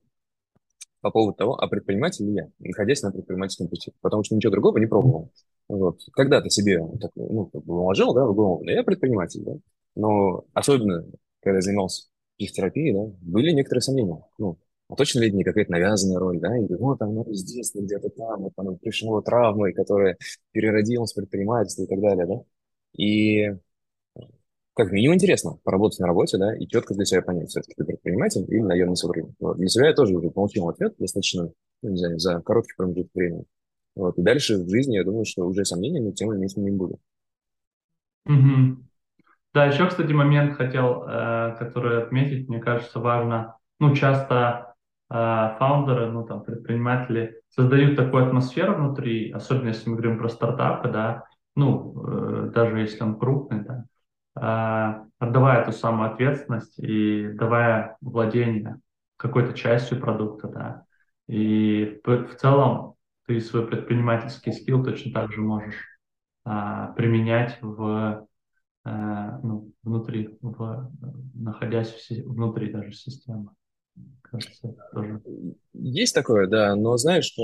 по 1.00 1.10
поводу 1.10 1.36
того, 1.36 1.54
а 1.54 1.68
предприниматель 1.68 2.26
ли 2.26 2.34
я, 2.34 2.50
находясь 2.58 3.02
на 3.02 3.12
предпринимательском 3.12 3.68
пути, 3.68 3.92
потому 4.00 4.24
что 4.24 4.34
ничего 4.34 4.50
другого 4.50 4.78
не 4.78 4.86
пробовал. 4.86 5.30
Вот. 5.68 6.00
Когда-то 6.12 6.50
себе 6.50 6.80
так, 7.00 7.10
ну, 7.14 7.46
как 7.46 7.64
бы 7.64 7.80
уложил, 7.80 8.14
да, 8.14 8.26
в 8.26 8.34
голову, 8.34 8.64
да, 8.64 8.72
я 8.72 8.82
предприниматель, 8.82 9.42
да, 9.44 9.52
но 9.94 10.44
особенно, 10.54 11.04
когда 11.40 11.56
я 11.58 11.62
занимался 11.62 12.08
психотерапией, 12.38 12.94
да, 12.94 13.14
были 13.20 13.52
некоторые 13.52 13.82
сомнения, 13.82 14.24
ну, 14.38 14.58
а 14.88 14.94
точно 14.96 15.20
ли 15.20 15.28
это 15.28 15.36
не 15.36 15.44
какая-то 15.44 15.70
навязанная 15.70 16.18
роль, 16.18 16.40
да, 16.40 16.56
или 16.56 16.74
вот 16.74 17.02
оно 17.02 17.22
из 17.24 17.44
детства 17.44 17.80
где-то 17.80 18.08
там, 18.10 18.44
вот 18.44 18.52
оно 18.56 18.76
пришло 18.76 19.20
травмой, 19.20 19.74
которая 19.74 20.16
переродилась 20.52 21.12
в 21.12 21.16
предпринимательство 21.16 21.82
и 21.82 21.86
так 21.86 22.00
далее, 22.00 22.26
да, 22.26 22.42
и 22.96 23.54
как 24.78 24.92
минимум 24.92 25.16
интересно 25.16 25.58
поработать 25.64 25.98
на 25.98 26.06
работе, 26.06 26.38
да, 26.38 26.56
и 26.56 26.64
четко 26.68 26.94
для 26.94 27.04
себя 27.04 27.20
понять, 27.20 27.48
все-таки 27.48 27.74
ты 27.76 27.84
предприниматель 27.84 28.44
или 28.46 28.60
наемный 28.60 28.94
сотрудник. 28.94 29.34
Вот. 29.40 29.56
Для 29.56 29.66
себя 29.66 29.88
я 29.88 29.92
тоже 29.92 30.16
уже 30.16 30.30
получил 30.30 30.68
ответ 30.68 30.94
достаточно, 30.98 31.50
ну, 31.82 31.90
не 31.90 31.96
знаю, 31.96 32.18
за 32.20 32.40
короткий 32.42 32.74
промежуток 32.76 33.10
времени. 33.12 33.44
Вот. 33.96 34.16
И 34.18 34.22
дальше 34.22 34.56
в 34.56 34.68
жизни, 34.68 34.94
я 34.94 35.02
думаю, 35.02 35.24
что 35.24 35.44
уже 35.44 35.64
сомнений 35.64 35.98
на 35.98 36.12
тему 36.12 36.36
иметь 36.36 36.56
не 36.56 36.70
буду. 36.70 37.00
Угу. 38.26 38.76
Да, 39.52 39.64
еще, 39.64 39.88
кстати, 39.88 40.12
момент 40.12 40.56
хотел, 40.56 41.02
э, 41.08 41.56
который 41.58 42.00
отметить, 42.00 42.48
мне 42.48 42.60
кажется, 42.60 43.00
важно. 43.00 43.56
Ну, 43.80 43.96
часто 43.96 44.74
э, 45.10 45.14
фаундеры, 45.58 46.12
ну, 46.12 46.24
там, 46.24 46.44
предприниматели 46.44 47.42
создают 47.48 47.96
такую 47.96 48.28
атмосферу 48.28 48.76
внутри, 48.76 49.32
особенно 49.32 49.68
если 49.68 49.90
мы 49.90 49.96
говорим 49.96 50.18
про 50.18 50.28
стартапы, 50.28 50.88
да, 50.88 51.24
ну, 51.56 52.06
э, 52.06 52.50
даже 52.54 52.78
если 52.78 53.02
он 53.02 53.18
крупный, 53.18 53.64
да, 53.64 53.84
отдавая 54.40 55.62
эту 55.62 55.72
самую 55.72 56.12
ответственность 56.12 56.78
и 56.78 57.28
давая 57.32 57.96
владение 58.00 58.80
какой-то 59.16 59.52
частью 59.52 60.00
продукта, 60.00 60.48
да. 60.48 60.84
И 61.26 62.00
в, 62.04 62.34
целом 62.36 62.94
ты 63.26 63.40
свой 63.40 63.66
предпринимательский 63.66 64.52
скилл 64.52 64.82
точно 64.82 65.12
так 65.12 65.32
же 65.32 65.40
можешь 65.40 66.00
а, 66.44 66.92
применять 66.92 67.58
в 67.60 68.26
а, 68.84 69.38
ну, 69.42 69.70
внутри, 69.82 70.38
в, 70.40 70.90
находясь 71.34 71.92
в, 71.92 72.10
внутри 72.32 72.72
даже 72.72 72.92
системы. 72.92 73.50
Кажется, 74.22 74.74
тоже. 74.92 75.20
Есть 75.74 76.14
такое, 76.14 76.46
да, 76.46 76.74
но 76.76 76.96
знаешь, 76.96 77.36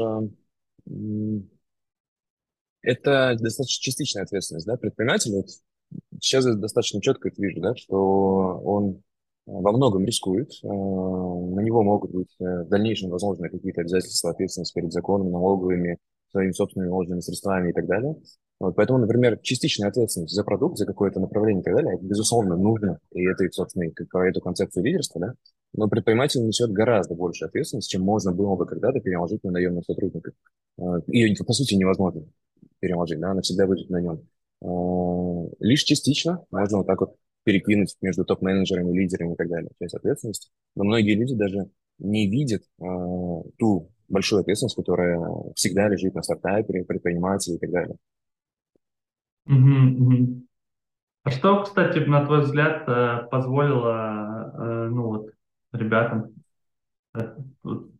это 2.81 3.37
достаточно 3.39 3.83
частичная 3.83 4.23
ответственность, 4.23 4.67
да, 4.67 4.77
предприниматель, 4.77 5.33
вот 5.33 5.47
сейчас 6.21 6.47
я 6.47 6.55
достаточно 6.55 7.01
четко 7.01 7.29
это 7.29 7.41
вижу, 7.41 7.61
да, 7.61 7.75
что 7.77 8.61
он 8.65 9.03
во 9.47 9.73
многом 9.73 10.05
рискует, 10.05 10.51
на 10.63 11.61
него 11.61 11.83
могут 11.83 12.13
быть 12.13 12.35
э, 12.41 12.63
в 12.65 12.69
дальнейшем 12.69 13.11
возможны 13.11 13.51
какие-то 13.51 13.83
обязательства, 13.83 14.31
ответственность 14.31 14.73
перед 14.73 14.91
законом, 14.91 15.31
налоговыми, 15.31 15.99
своими 16.31 16.53
собственными 16.53 16.89
налоговыми 16.89 17.21
средствами 17.21 17.71
и 17.71 17.73
так 17.75 17.87
далее. 17.87 18.17
Вот, 18.59 18.75
поэтому, 18.77 18.99
например, 19.01 19.39
частичная 19.43 19.89
ответственность 19.89 20.35
за 20.35 20.45
продукт, 20.45 20.79
за 20.79 20.87
какое-то 20.87 21.21
направление 21.21 21.61
и 21.61 21.65
так 21.65 21.75
далее, 21.75 21.97
это, 21.97 22.05
безусловно, 22.05 22.57
нужно, 22.57 22.99
и 23.13 23.25
это, 23.25 23.47
собственно, 23.51 23.91
про 24.11 24.29
эту 24.29 24.41
концепцию 24.41 24.85
лидерства, 24.85 25.21
да, 25.21 25.35
но 25.75 25.89
предприниматель 25.89 26.41
несет 26.45 26.71
гораздо 26.71 27.15
больше 27.15 27.45
ответственности, 27.45 27.93
чем 27.93 28.03
можно 28.03 28.33
было 28.33 28.55
бы 28.55 28.65
когда-то 28.65 29.01
переложить 29.01 29.43
на 29.43 29.51
наемных 29.51 29.85
сотрудников. 29.85 30.35
Ее, 31.09 31.35
по 31.45 31.53
сути, 31.53 31.75
невозможно 31.75 32.25
переложить, 32.79 33.19
да, 33.19 33.33
она 33.33 33.43
всегда 33.43 33.67
будет 33.67 33.91
на 33.91 34.01
нем. 34.01 34.21
А, 34.65 35.47
лишь 35.61 35.83
частично 35.83 36.45
можно 36.51 36.79
вот 36.79 36.87
так 36.87 37.01
вот 37.01 37.17
перекинуть 37.45 37.97
между 38.01 38.25
топ-менеджерами, 38.25 38.97
лидерами 38.97 39.35
и 39.35 39.37
так 39.37 39.49
далее, 39.49 39.71
часть 39.79 39.95
ответственности. 39.95 40.51
Но 40.75 40.85
многие 40.85 41.15
люди 41.15 41.35
даже 41.35 41.69
не 41.99 42.29
видят 42.29 42.63
э, 42.81 42.85
ту 43.59 43.91
большую 44.09 44.41
ответственность, 44.41 44.77
которая 44.77 45.21
всегда 45.55 45.89
лежит 45.89 46.15
на 46.15 46.23
стартапере, 46.23 46.85
предпринимателе 46.85 47.57
и 47.57 47.59
так 47.59 47.71
далее. 47.71 47.97
Mm-hmm. 49.49 50.43
А 51.25 51.31
что, 51.31 51.63
кстати, 51.63 51.99
на 51.99 52.25
твой 52.25 52.41
взгляд, 52.41 52.89
э, 52.89 53.29
позволило 53.31 54.55
э, 54.57 54.89
ну, 54.89 55.07
вот, 55.09 55.31
ребятам, 55.73 56.35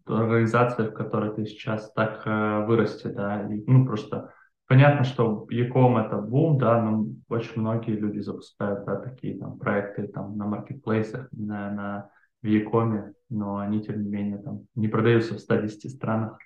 организации, 0.07 0.89
в 0.89 0.93
которой 0.93 1.35
ты 1.35 1.47
сейчас 1.47 1.93
так 1.93 2.27
вырасти, 2.67 3.07
да, 3.07 3.47
и, 3.49 3.63
ну, 3.65 3.87
просто 3.87 4.33
Понятно, 4.67 5.05
что 5.05 5.47
Яком 5.51 5.99
это 5.99 6.17
бум, 6.17 6.59
да, 6.59 6.83
но 6.83 7.07
очень 7.29 7.61
многие 7.61 7.93
люди 7.93 8.21
запускают 8.21 8.87
да, 8.87 8.97
такие 8.97 9.39
там 9.39 9.59
проекты 9.59 10.09
там 10.09 10.39
на 10.39 10.47
маркетплейсах, 10.47 11.29
на, 11.33 11.71
на 11.71 12.11
в 12.45 12.47
Якоме, 12.47 13.15
но 13.31 13.57
они, 13.57 13.83
тем 13.83 14.03
не 14.03 14.09
менее, 14.09 14.39
там 14.39 14.67
не 14.75 14.89
продаются 14.89 15.35
в 15.35 15.39
110 15.39 15.91
странах. 15.91 16.39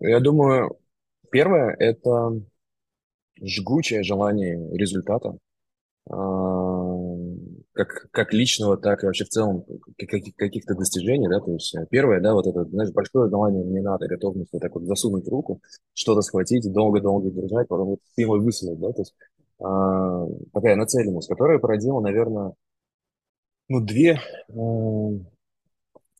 Я 0.00 0.20
думаю, 0.20 0.78
первое— 1.32 1.74
это 1.78 2.30
жгучее 3.42 4.04
желание 4.04 4.56
результата. 4.76 5.36
Как, 7.78 8.08
как 8.10 8.32
личного, 8.32 8.76
так 8.76 9.04
и 9.04 9.06
вообще 9.06 9.24
в 9.24 9.28
целом 9.28 9.64
каких, 9.96 10.34
каких-то 10.34 10.74
достижений, 10.74 11.28
да, 11.28 11.38
то 11.38 11.52
есть 11.52 11.72
э, 11.76 11.86
первое, 11.88 12.20
да, 12.20 12.34
вот 12.34 12.44
это, 12.48 12.64
знаешь, 12.64 12.90
большое 12.92 13.30
желание 13.30 13.64
не 13.64 13.80
надо, 13.80 14.08
готовность 14.08 14.52
вот 14.52 14.62
так 14.62 14.74
вот 14.74 14.82
засунуть 14.82 15.28
руку, 15.28 15.60
что-то 15.94 16.22
схватить, 16.22 16.72
долго-долго 16.72 17.30
держать, 17.30 17.68
потом 17.68 17.90
вот 17.90 18.00
силой 18.16 18.40
высунуть, 18.40 18.80
да, 18.80 18.92
то 18.92 19.02
есть 19.02 19.14
а, 19.60 20.26
такая 20.52 20.74
нацеленность, 20.74 21.28
которая 21.28 21.60
породила, 21.60 22.00
наверное, 22.00 22.54
ну, 23.68 23.80
две, 23.80 24.20
а, 24.48 25.10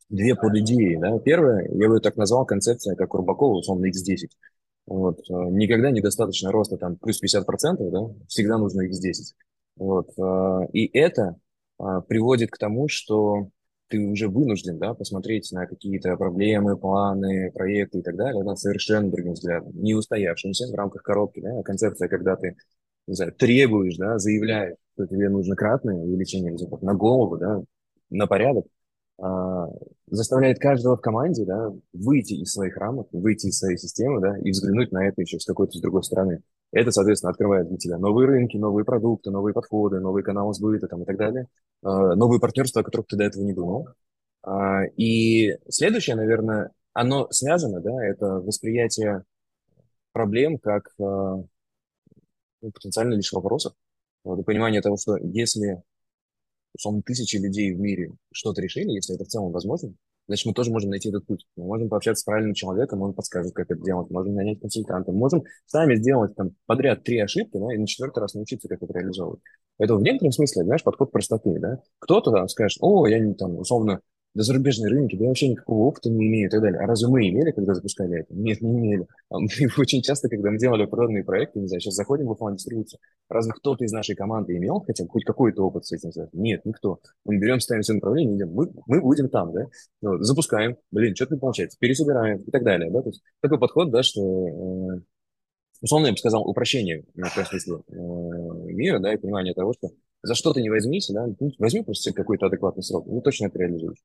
две 0.09 0.35
подидеи, 0.37 0.97
да. 0.97 1.18
Первое, 1.18 1.68
я 1.73 1.88
бы 1.88 2.01
так 2.01 2.16
назвал, 2.16 2.47
концепция, 2.47 2.94
как 2.94 3.14
у 3.14 3.18
Рыбакова, 3.18 3.55
условно, 3.55 3.87
X10. 3.87 4.29
Вот. 4.87 5.18
Э, 5.29 5.51
никогда 5.51 5.90
недостаточно 5.90 6.51
роста 6.51 6.79
там 6.79 6.97
плюс 6.97 7.23
50%, 7.23 7.90
да, 7.90 8.14
всегда 8.27 8.59
нужно 8.59 8.88
X10. 8.88 9.35
Вот. 9.77 10.09
Э, 10.18 10.66
и 10.73 10.87
это 10.99 11.37
приводит 12.09 12.51
к 12.51 12.59
тому, 12.59 12.88
что 12.88 13.51
ты 13.88 13.99
уже 13.99 14.29
вынужден 14.29 14.79
да, 14.79 14.95
посмотреть 14.95 15.51
на 15.53 15.67
какие-то 15.67 16.17
проблемы, 16.17 16.77
планы, 16.77 17.51
проекты 17.53 17.99
и 17.99 18.03
так 18.03 18.17
далее, 18.17 18.45
да, 18.45 18.55
совершенно 18.55 19.11
другим 19.11 19.33
взглядом, 19.33 19.73
не 19.75 19.95
устоявшимся 19.95 20.71
в 20.71 20.75
рамках 20.75 21.03
коробки. 21.03 21.41
Да, 21.41 21.59
а 21.59 21.62
концепция, 21.62 22.09
когда 22.09 22.37
ты 22.37 22.57
не 23.07 23.14
знаю, 23.14 23.33
требуешь, 23.33 23.97
да, 23.97 24.19
заявляешь, 24.19 24.77
что 24.95 25.07
тебе 25.07 25.31
нужно 25.31 25.57
кратное 25.57 25.95
увеличение 25.95 26.53
результатов 26.53 26.83
на 26.83 26.95
голову, 26.95 27.38
да, 27.38 27.62
на 28.11 28.27
порядок, 28.27 28.67
а, 29.19 29.67
заставляет 30.07 30.59
каждого 30.59 30.97
в 30.97 31.01
команде 31.01 31.45
да, 31.45 31.73
выйти 31.93 32.35
из 32.35 32.53
своих 32.53 32.77
рамок, 32.77 33.09
выйти 33.12 33.47
из 33.47 33.59
своей 33.59 33.79
системы 33.79 34.21
да, 34.21 34.37
и 34.38 34.51
взглянуть 34.51 34.93
на 34.93 35.07
это 35.09 35.23
еще 35.23 35.41
с 35.41 35.47
какой-то 35.47 35.79
с 35.79 35.81
другой 35.81 36.05
стороны. 36.05 36.43
Это, 36.70 36.90
соответственно, 36.90 37.31
открывает 37.31 37.68
для 37.68 37.78
тебя 37.78 37.98
новые 37.98 38.28
рынки, 38.28 38.57
новые 38.57 38.85
продукты, 38.85 39.31
новые 39.31 39.54
подходы, 39.54 40.00
новые 40.00 40.22
каналы 40.22 40.52
сбыта 40.52 40.87
там, 40.87 41.02
и 41.02 41.07
так 41.07 41.16
далее, 41.16 41.46
а, 41.83 42.14
новые 42.14 42.40
партнерства, 42.40 42.83
о 42.83 42.85
которых 42.85 43.07
ты 43.07 43.16
до 43.16 43.24
этого 43.24 43.42
не 43.42 43.54
думал. 43.54 43.88
А, 44.42 44.85
и 44.96 45.57
следующее, 45.68 46.16
наверное, 46.16 46.72
оно 46.92 47.28
связано, 47.31 47.81
да, 47.81 48.04
это 48.04 48.26
восприятие 48.40 49.24
проблем 50.12 50.59
как 50.59 50.90
а, 51.00 51.42
ну, 52.61 52.70
потенциально 52.72 53.14
лишь 53.14 53.33
вопросов. 53.33 53.72
Вот, 54.24 54.38
и 54.40 54.44
понимание 54.44 54.83
того, 54.83 54.96
что 54.98 55.16
если 55.16 55.83
условно, 56.74 57.02
тысячи 57.02 57.37
людей 57.37 57.72
в 57.74 57.81
мире 57.81 58.12
что-то 58.33 58.61
решили, 58.61 58.90
если 58.90 59.14
это 59.14 59.24
в 59.24 59.28
целом 59.28 59.52
возможно, 59.52 59.94
значит, 60.29 60.47
мы 60.47 60.53
тоже 60.53 60.71
можем 60.71 60.91
найти 60.91 61.09
этот 61.09 61.27
путь. 61.27 61.47
Мы 61.57 61.64
можем 61.64 61.88
пообщаться 61.88 62.21
с 62.21 62.25
правильным 62.25 62.55
человеком, 62.55 63.03
он 63.03 63.14
подскажет, 63.14 63.53
как 63.55 63.71
это 63.71 63.83
делать, 63.83 64.11
можем 64.11 64.35
нанять 64.35 64.61
консультанта, 64.61 65.11
можем 65.11 65.43
сами 65.67 65.97
сделать 65.97 66.37
там 66.37 66.51
подряд 66.67 67.03
три 67.03 67.19
ошибки, 67.19 67.57
да, 67.59 67.75
и 67.75 67.79
на 67.79 67.87
четвертый 67.87 68.21
раз 68.21 68.35
научиться, 68.35 68.69
как 68.69 68.83
это 68.83 68.93
реализовывать. 68.93 69.41
Поэтому 69.79 70.01
в 70.01 70.03
некотором 70.03 70.33
смысле, 70.33 70.64
знаешь, 70.64 70.83
подход 70.85 71.11
простоты, 71.11 71.59
да. 71.59 71.81
Кто-то 71.99 72.31
там 72.31 72.49
скажет, 72.49 72.79
о, 72.81 73.07
я 73.07 73.19
не 73.19 73.35
там, 73.35 73.57
условно, 73.57 74.01
да 74.38 74.44
зарубежные 74.44 74.88
рынки, 74.88 75.16
да 75.16 75.24
вообще 75.24 75.48
никакого 75.48 75.88
опыта 75.88 76.11
не 76.11 76.29
имею 76.29 76.46
и 76.46 76.51
так 76.51 76.61
далее. 76.61 76.81
А 76.81 76.87
разве 76.87 77.09
мы 77.09 77.29
имели, 77.29 77.51
когда 77.51 77.74
запускали 77.74 78.20
это? 78.20 78.33
Нет, 78.33 78.61
не 78.61 78.70
имели. 78.70 79.09
А 79.31 79.40
мы 79.40 79.48
очень 79.79 80.01
часто, 80.01 80.29
когда 80.29 80.53
мы 80.53 80.59
делали 80.59 80.87
проданные 80.87 81.24
проекты, 81.24 81.59
не 81.59 81.66
знаю, 81.66 81.81
сейчас 81.81 81.94
заходим 81.94 82.27
в 82.27 82.33
офлайн 82.33 82.55
дистрибуцию, 82.55 83.01
разве 83.29 83.53
кто-то 83.53 83.85
из 83.85 83.90
нашей 83.90 84.14
команды 84.14 84.57
имел 84.57 84.79
хотя 84.87 85.03
бы 85.03 85.11
хоть 85.11 85.24
какой-то 85.24 85.64
опыт 85.64 85.87
с 85.87 85.92
этим? 85.92 86.11
Нет, 86.33 86.64
никто. 86.64 87.01
Мы 87.24 87.38
берем, 87.38 87.59
ставим 87.59 87.83
все 87.83 87.94
направление, 87.94 88.37
идем, 88.37 88.53
мы, 88.53 88.70
мы 88.87 89.01
будем 89.01 89.29
там, 89.29 89.53
да, 89.53 89.66
ну, 90.03 90.22
запускаем, 90.22 90.77
блин, 90.92 91.16
что-то 91.16 91.35
не 91.35 91.40
получается, 91.40 91.77
пересобираем 91.81 92.38
и 92.38 92.51
так 92.53 92.62
далее, 92.62 92.92
да, 92.92 93.03
то 93.03 93.09
есть 93.09 93.22
такой 93.40 93.59
подход, 93.59 93.90
да, 93.90 94.05
что 94.05 94.20
э, 94.20 95.01
условно, 95.81 96.07
я 96.07 96.12
бы 96.12 96.18
сказал, 96.18 96.46
упрощение 96.48 97.05
в 97.16 97.35
том 97.35 97.44
смысле 97.44 97.79
э, 97.88 97.92
мира, 98.72 99.01
да, 99.01 99.12
и 99.12 99.16
понимание 99.16 99.55
того, 99.55 99.72
что 99.72 99.88
за 100.22 100.35
что 100.35 100.53
ты 100.53 100.62
не 100.62 100.70
возьмись, 100.70 101.09
да, 101.09 101.27
ну, 101.27 101.51
возьми 101.59 101.83
просто 101.83 102.12
какой-то 102.12 102.46
адекватный 102.46 102.83
срок, 102.83 103.07
ну, 103.07 103.20
точно 103.20 103.46
это 103.46 103.59
реализуешь. 103.59 103.98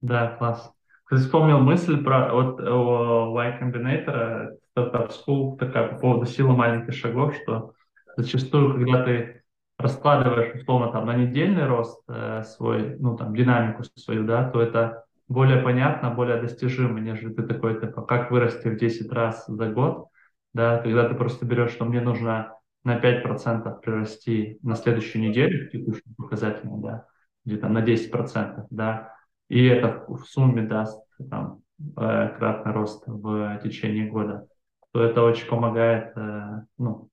Да, 0.00 0.36
класс. 0.36 0.72
Ты 1.08 1.16
вспомнил 1.16 1.60
мысль 1.60 2.02
про 2.02 2.32
вот 2.34 2.60
о 2.60 3.32
Y 3.34 3.60
Combinator, 3.62 4.56
Startup 4.76 5.10
School, 5.10 5.56
такая 5.58 5.88
по 5.88 5.98
поводу 5.98 6.26
силы 6.26 6.54
маленьких 6.56 6.94
шагов, 6.94 7.34
что 7.42 7.72
зачастую, 8.16 8.74
когда 8.74 9.04
ты 9.04 9.42
раскладываешь, 9.78 10.54
условно, 10.60 10.90
там, 10.90 11.06
на 11.06 11.14
недельный 11.16 11.66
рост 11.66 12.02
э, 12.08 12.42
свой, 12.44 12.96
ну, 12.98 13.16
там, 13.16 13.34
динамику 13.34 13.84
свою, 13.96 14.24
да, 14.24 14.50
то 14.50 14.60
это 14.60 15.04
более 15.28 15.62
понятно, 15.62 16.10
более 16.10 16.40
достижимо, 16.40 16.98
нежели 17.00 17.32
ты 17.32 17.42
такой, 17.42 17.78
типа, 17.80 18.02
как 18.02 18.30
вырасти 18.30 18.68
в 18.68 18.76
10 18.78 19.12
раз 19.12 19.44
за 19.46 19.68
год, 19.68 20.08
да, 20.54 20.78
когда 20.78 21.08
ты 21.08 21.14
просто 21.14 21.44
берешь, 21.44 21.72
что 21.72 21.84
мне 21.84 22.00
нужно 22.00 22.54
на 22.84 22.98
5% 22.98 23.80
прирасти 23.82 24.58
на 24.62 24.76
следующую 24.76 25.28
неделю, 25.28 25.68
текущим 25.70 26.14
показателем, 26.16 26.80
да, 26.80 27.06
где-то 27.46 27.68
на 27.68 27.82
10%, 27.82 28.66
да, 28.70 29.14
и 29.48 29.64
это 29.64 30.04
в 30.08 30.24
сумме 30.24 30.62
даст 30.62 31.02
там, 31.30 31.62
э, 31.78 32.28
кратный 32.36 32.72
рост 32.72 33.04
в 33.06 33.60
течение 33.62 34.10
года, 34.10 34.46
то 34.92 35.02
это 35.02 35.22
очень 35.22 35.48
помогает 35.48 36.16
э, 36.16 36.64
ну, 36.76 37.08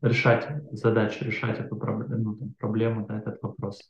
решать 0.00 0.48
задачу, 0.72 1.24
решать 1.24 1.60
эту 1.60 1.76
проблему, 1.76 2.36
ну, 2.40 2.50
проблему, 2.58 3.06
да, 3.06 3.18
этот 3.18 3.40
вопрос. 3.42 3.80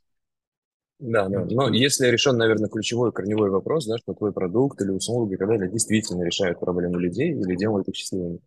Да, 0.99 1.29
да. 1.29 1.45
Но 1.51 1.69
если 1.69 2.07
решен, 2.07 2.37
наверное, 2.37 2.69
ключевой 2.69 3.13
корневой 3.13 3.51
вопрос, 3.51 3.87
да, 3.87 3.99
что 3.99 4.15
твой 4.15 4.33
продукт 4.33 4.81
или 4.81 4.91
услуга, 4.91 5.37
когда 5.37 5.67
действительно 5.67 6.23
решают 6.23 6.61
проблемы 6.61 7.01
людей 7.01 7.33
или 7.33 7.57
делают 7.57 7.89
их 7.89 7.97
счастливыми. 7.97 8.39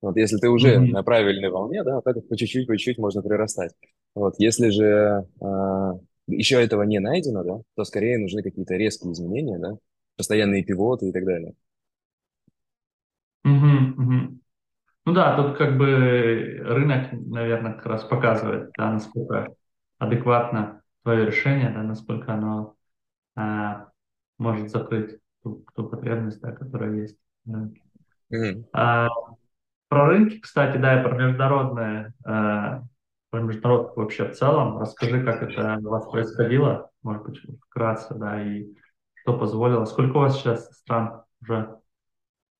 Вот 0.00 0.16
если 0.16 0.38
ты 0.38 0.48
уже 0.48 0.76
mm-hmm. 0.76 0.90
на 0.92 1.02
правильной 1.02 1.50
волне, 1.50 1.84
да, 1.84 2.00
так 2.00 2.16
по 2.26 2.36
чуть-чуть, 2.36 2.66
по 2.66 2.76
чуть-чуть 2.76 2.98
можно 2.98 3.22
прирастать. 3.22 3.72
Вот 4.14 4.34
если 4.38 4.70
же 4.70 5.26
э, 5.40 5.92
еще 6.30 6.62
этого 6.62 6.82
не 6.82 7.00
найдено, 7.00 7.44
да, 7.44 7.62
то 7.76 7.84
скорее 7.84 8.18
нужны 8.18 8.42
какие-то 8.42 8.74
резкие 8.74 9.12
изменения, 9.12 9.58
да, 9.58 9.76
постоянные 10.16 10.64
пивоты 10.64 11.08
и 11.08 11.12
так 11.12 11.24
далее. 11.24 11.54
Угу, 13.44 14.02
угу. 14.02 14.40
Ну 15.06 15.12
да, 15.12 15.36
тут 15.36 15.56
как 15.56 15.78
бы 15.78 16.60
рынок, 16.62 17.12
наверное, 17.12 17.72
как 17.72 17.86
раз 17.86 18.04
показывает, 18.04 18.70
да, 18.76 18.92
насколько 18.92 19.54
адекватно 19.98 20.82
твое 21.02 21.26
решение, 21.26 21.70
да, 21.70 21.82
насколько 21.82 22.34
оно 22.34 22.74
а, 23.34 23.88
может 24.38 24.70
закрыть 24.70 25.18
ту, 25.42 25.64
ту 25.74 25.88
потребность, 25.88 26.40
да, 26.40 26.52
которая 26.52 26.94
есть 26.94 27.16
на 27.44 27.60
рынке. 27.60 27.82
Мгм. 28.30 28.66
А, 28.72 29.08
про 29.88 30.06
рынки, 30.06 30.38
кстати, 30.40 30.78
да, 30.78 31.00
и 31.00 31.02
про 31.02 31.16
международные, 31.16 32.12
а, 32.24 32.82
про 33.30 33.40
международку 33.40 34.00
вообще 34.00 34.28
в 34.28 34.36
целом. 34.36 34.78
Расскажи, 34.78 35.24
как 35.24 35.42
это 35.42 35.78
у 35.82 35.88
вас 35.90 36.10
происходило, 36.10 36.90
может 37.02 37.24
быть, 37.24 37.38
вкратце, 37.68 38.14
да, 38.14 38.42
и 38.42 38.74
что 39.14 39.38
позволило. 39.38 39.84
Сколько 39.84 40.16
у 40.16 40.20
вас 40.20 40.36
сейчас 40.36 40.68
стран 40.78 41.22
уже? 41.42 41.78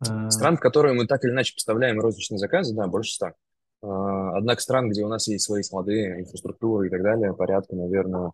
э, 0.08 0.30
Стран, 0.30 0.56
в 0.56 0.60
которые 0.60 0.94
мы 0.94 1.06
так 1.06 1.24
или 1.24 1.32
иначе 1.32 1.54
поставляем 1.54 2.00
розничные 2.00 2.38
заказы, 2.38 2.74
да, 2.74 2.86
больше 2.86 3.12
ста. 3.12 3.34
А, 3.82 4.36
Однако 4.36 4.60
стран, 4.60 4.88
где 4.90 5.04
у 5.04 5.08
нас 5.08 5.26
есть 5.26 5.44
свои 5.44 5.62
склады, 5.62 6.20
инфраструктура 6.20 6.86
и 6.86 6.90
так 6.90 7.02
далее, 7.02 7.34
порядка, 7.34 7.74
наверное, 7.74 8.32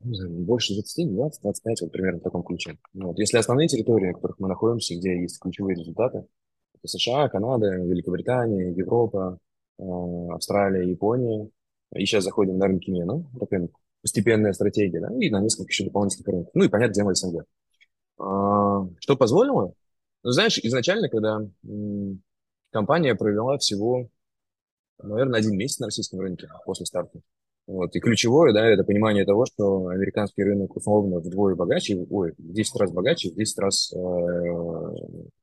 больше 0.00 0.74
20, 0.74 1.14
20, 1.14 1.42
25, 1.42 1.80
вот 1.82 1.92
примерно 1.92 2.20
в 2.20 2.22
таком 2.22 2.42
ключе. 2.42 2.78
Вот. 2.94 3.18
Если 3.18 3.38
основные 3.38 3.68
территории, 3.68 4.08
на 4.08 4.14
которых 4.14 4.38
мы 4.38 4.48
находимся, 4.48 4.94
где 4.94 5.20
есть 5.22 5.38
ключевые 5.40 5.76
результаты, 5.76 6.26
это 6.74 6.88
США, 6.88 7.28
Канада, 7.28 7.66
Великобритания, 7.76 8.72
Европа, 8.72 9.38
э, 9.40 9.45
Австралия, 9.78 10.88
Япония. 10.88 11.48
И 11.94 12.04
сейчас 12.04 12.24
заходим 12.24 12.58
на 12.58 12.66
рынки 12.66 12.90
МЕНА, 12.90 13.24
такая 13.38 13.68
постепенная 14.02 14.52
стратегия, 14.52 15.00
да, 15.00 15.08
и 15.18 15.30
на 15.30 15.40
несколько 15.40 15.70
еще 15.70 15.84
дополнительных 15.84 16.26
рынков. 16.26 16.50
Ну 16.54 16.64
и, 16.64 16.68
понятно, 16.68 16.94
тема 16.94 17.14
СНГ. 17.14 17.44
А, 18.18 18.86
Что 18.98 19.16
позволило? 19.16 19.72
Ну, 20.22 20.30
знаешь, 20.30 20.58
изначально, 20.58 21.08
когда 21.08 21.40
компания 22.72 23.14
провела 23.14 23.58
всего 23.58 24.08
наверное, 25.02 25.40
один 25.40 25.56
месяц 25.56 25.78
на 25.78 25.86
российском 25.86 26.20
рынке 26.20 26.48
после 26.64 26.86
старта. 26.86 27.20
Вот. 27.66 27.94
И 27.96 28.00
ключевое, 28.00 28.52
да, 28.52 28.64
это 28.64 28.84
понимание 28.84 29.24
того, 29.24 29.44
что 29.44 29.88
американский 29.88 30.44
рынок 30.44 30.76
условно 30.76 31.18
вдвое 31.18 31.56
богаче, 31.56 32.06
ой, 32.10 32.32
в 32.38 32.52
10 32.52 32.76
раз 32.76 32.92
богаче, 32.92 33.30
в 33.30 33.34
10 33.34 33.58
раз 33.58 33.92
э, 33.92 33.98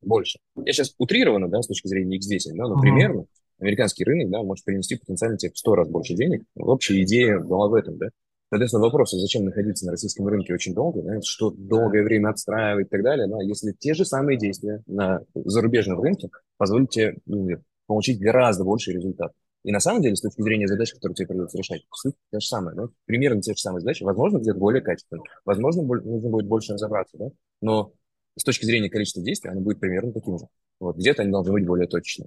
больше. 0.01 0.39
Я 0.55 0.71
сейчас 0.71 0.93
утрированно, 0.97 1.49
да, 1.49 1.61
с 1.61 1.67
точки 1.67 1.87
зрения 1.87 2.17
X10, 2.17 2.55
да, 2.55 2.63
но 2.63 2.75
мгм. 2.75 2.81
примерно 2.81 3.25
американский 3.63 4.03
рынок, 4.03 4.29
да, 4.29 4.43
может 4.43 4.65
принести 4.65 4.95
потенциально 4.95 5.37
тебе 5.37 5.51
в 5.51 5.57
100 5.57 5.75
раз 5.75 5.89
больше 5.89 6.13
денег. 6.13 6.43
Общая 6.55 7.01
идея 7.03 7.39
была 7.39 7.67
в 7.67 7.73
этом, 7.73 7.97
да. 7.97 8.09
Соответственно, 8.49 8.83
вопрос, 8.83 9.13
а 9.15 9.17
зачем 9.17 9.45
находиться 9.45 9.85
на 9.85 9.91
российском 9.93 10.27
рынке 10.27 10.53
очень 10.53 10.75
долго, 10.75 11.01
да, 11.01 11.19
что 11.23 11.49
долгое 11.49 12.03
время 12.03 12.29
отстраивать 12.29 12.85
и 12.85 12.89
так 12.89 13.01
далее, 13.01 13.27
да, 13.27 13.41
если 13.41 13.71
те 13.71 13.95
же 13.95 14.05
самые 14.05 14.37
действия 14.37 14.83
на 14.85 15.21
зарубежном 15.33 15.99
рынке 15.99 16.29
позволят 16.57 16.91
тебе 16.91 17.15
ну, 17.25 17.47
получить 17.87 18.19
гораздо 18.19 18.63
больше 18.63 18.91
результат. 18.91 19.31
И 19.63 19.71
на 19.71 19.79
самом 19.79 20.01
деле, 20.01 20.15
с 20.15 20.21
точки 20.21 20.41
зрения 20.41 20.67
задач, 20.67 20.93
которые 20.93 21.15
тебе 21.15 21.27
придется 21.29 21.57
решать, 21.57 21.83
суть 21.93 22.15
та 22.31 22.39
же 22.39 22.45
самая, 22.45 22.75
да? 22.75 22.89
примерно 23.05 23.41
те 23.41 23.53
же 23.53 23.59
самые 23.59 23.79
задачи, 23.79 24.03
возможно, 24.03 24.37
где-то 24.37 24.59
более 24.59 24.81
качественно, 24.81 25.23
возможно, 25.45 25.81
нужно 25.83 26.29
будет 26.29 26.47
больше 26.47 26.73
разобраться, 26.73 27.17
да? 27.17 27.29
но 27.61 27.93
с 28.37 28.43
точки 28.43 28.65
зрения 28.65 28.89
количества 28.89 29.23
действий, 29.23 29.49
оно 29.49 29.61
будет 29.61 29.79
примерно 29.79 30.11
таким 30.11 30.37
же. 30.37 30.45
Вот, 30.79 30.97
где-то 30.97 31.21
они 31.21 31.31
должны 31.31 31.53
быть 31.53 31.65
более 31.65 31.87
точны. 31.87 32.25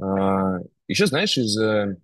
А, 0.00 0.58
еще, 0.86 1.06
знаешь, 1.06 1.36
из 1.36 1.58
э, 1.58 1.96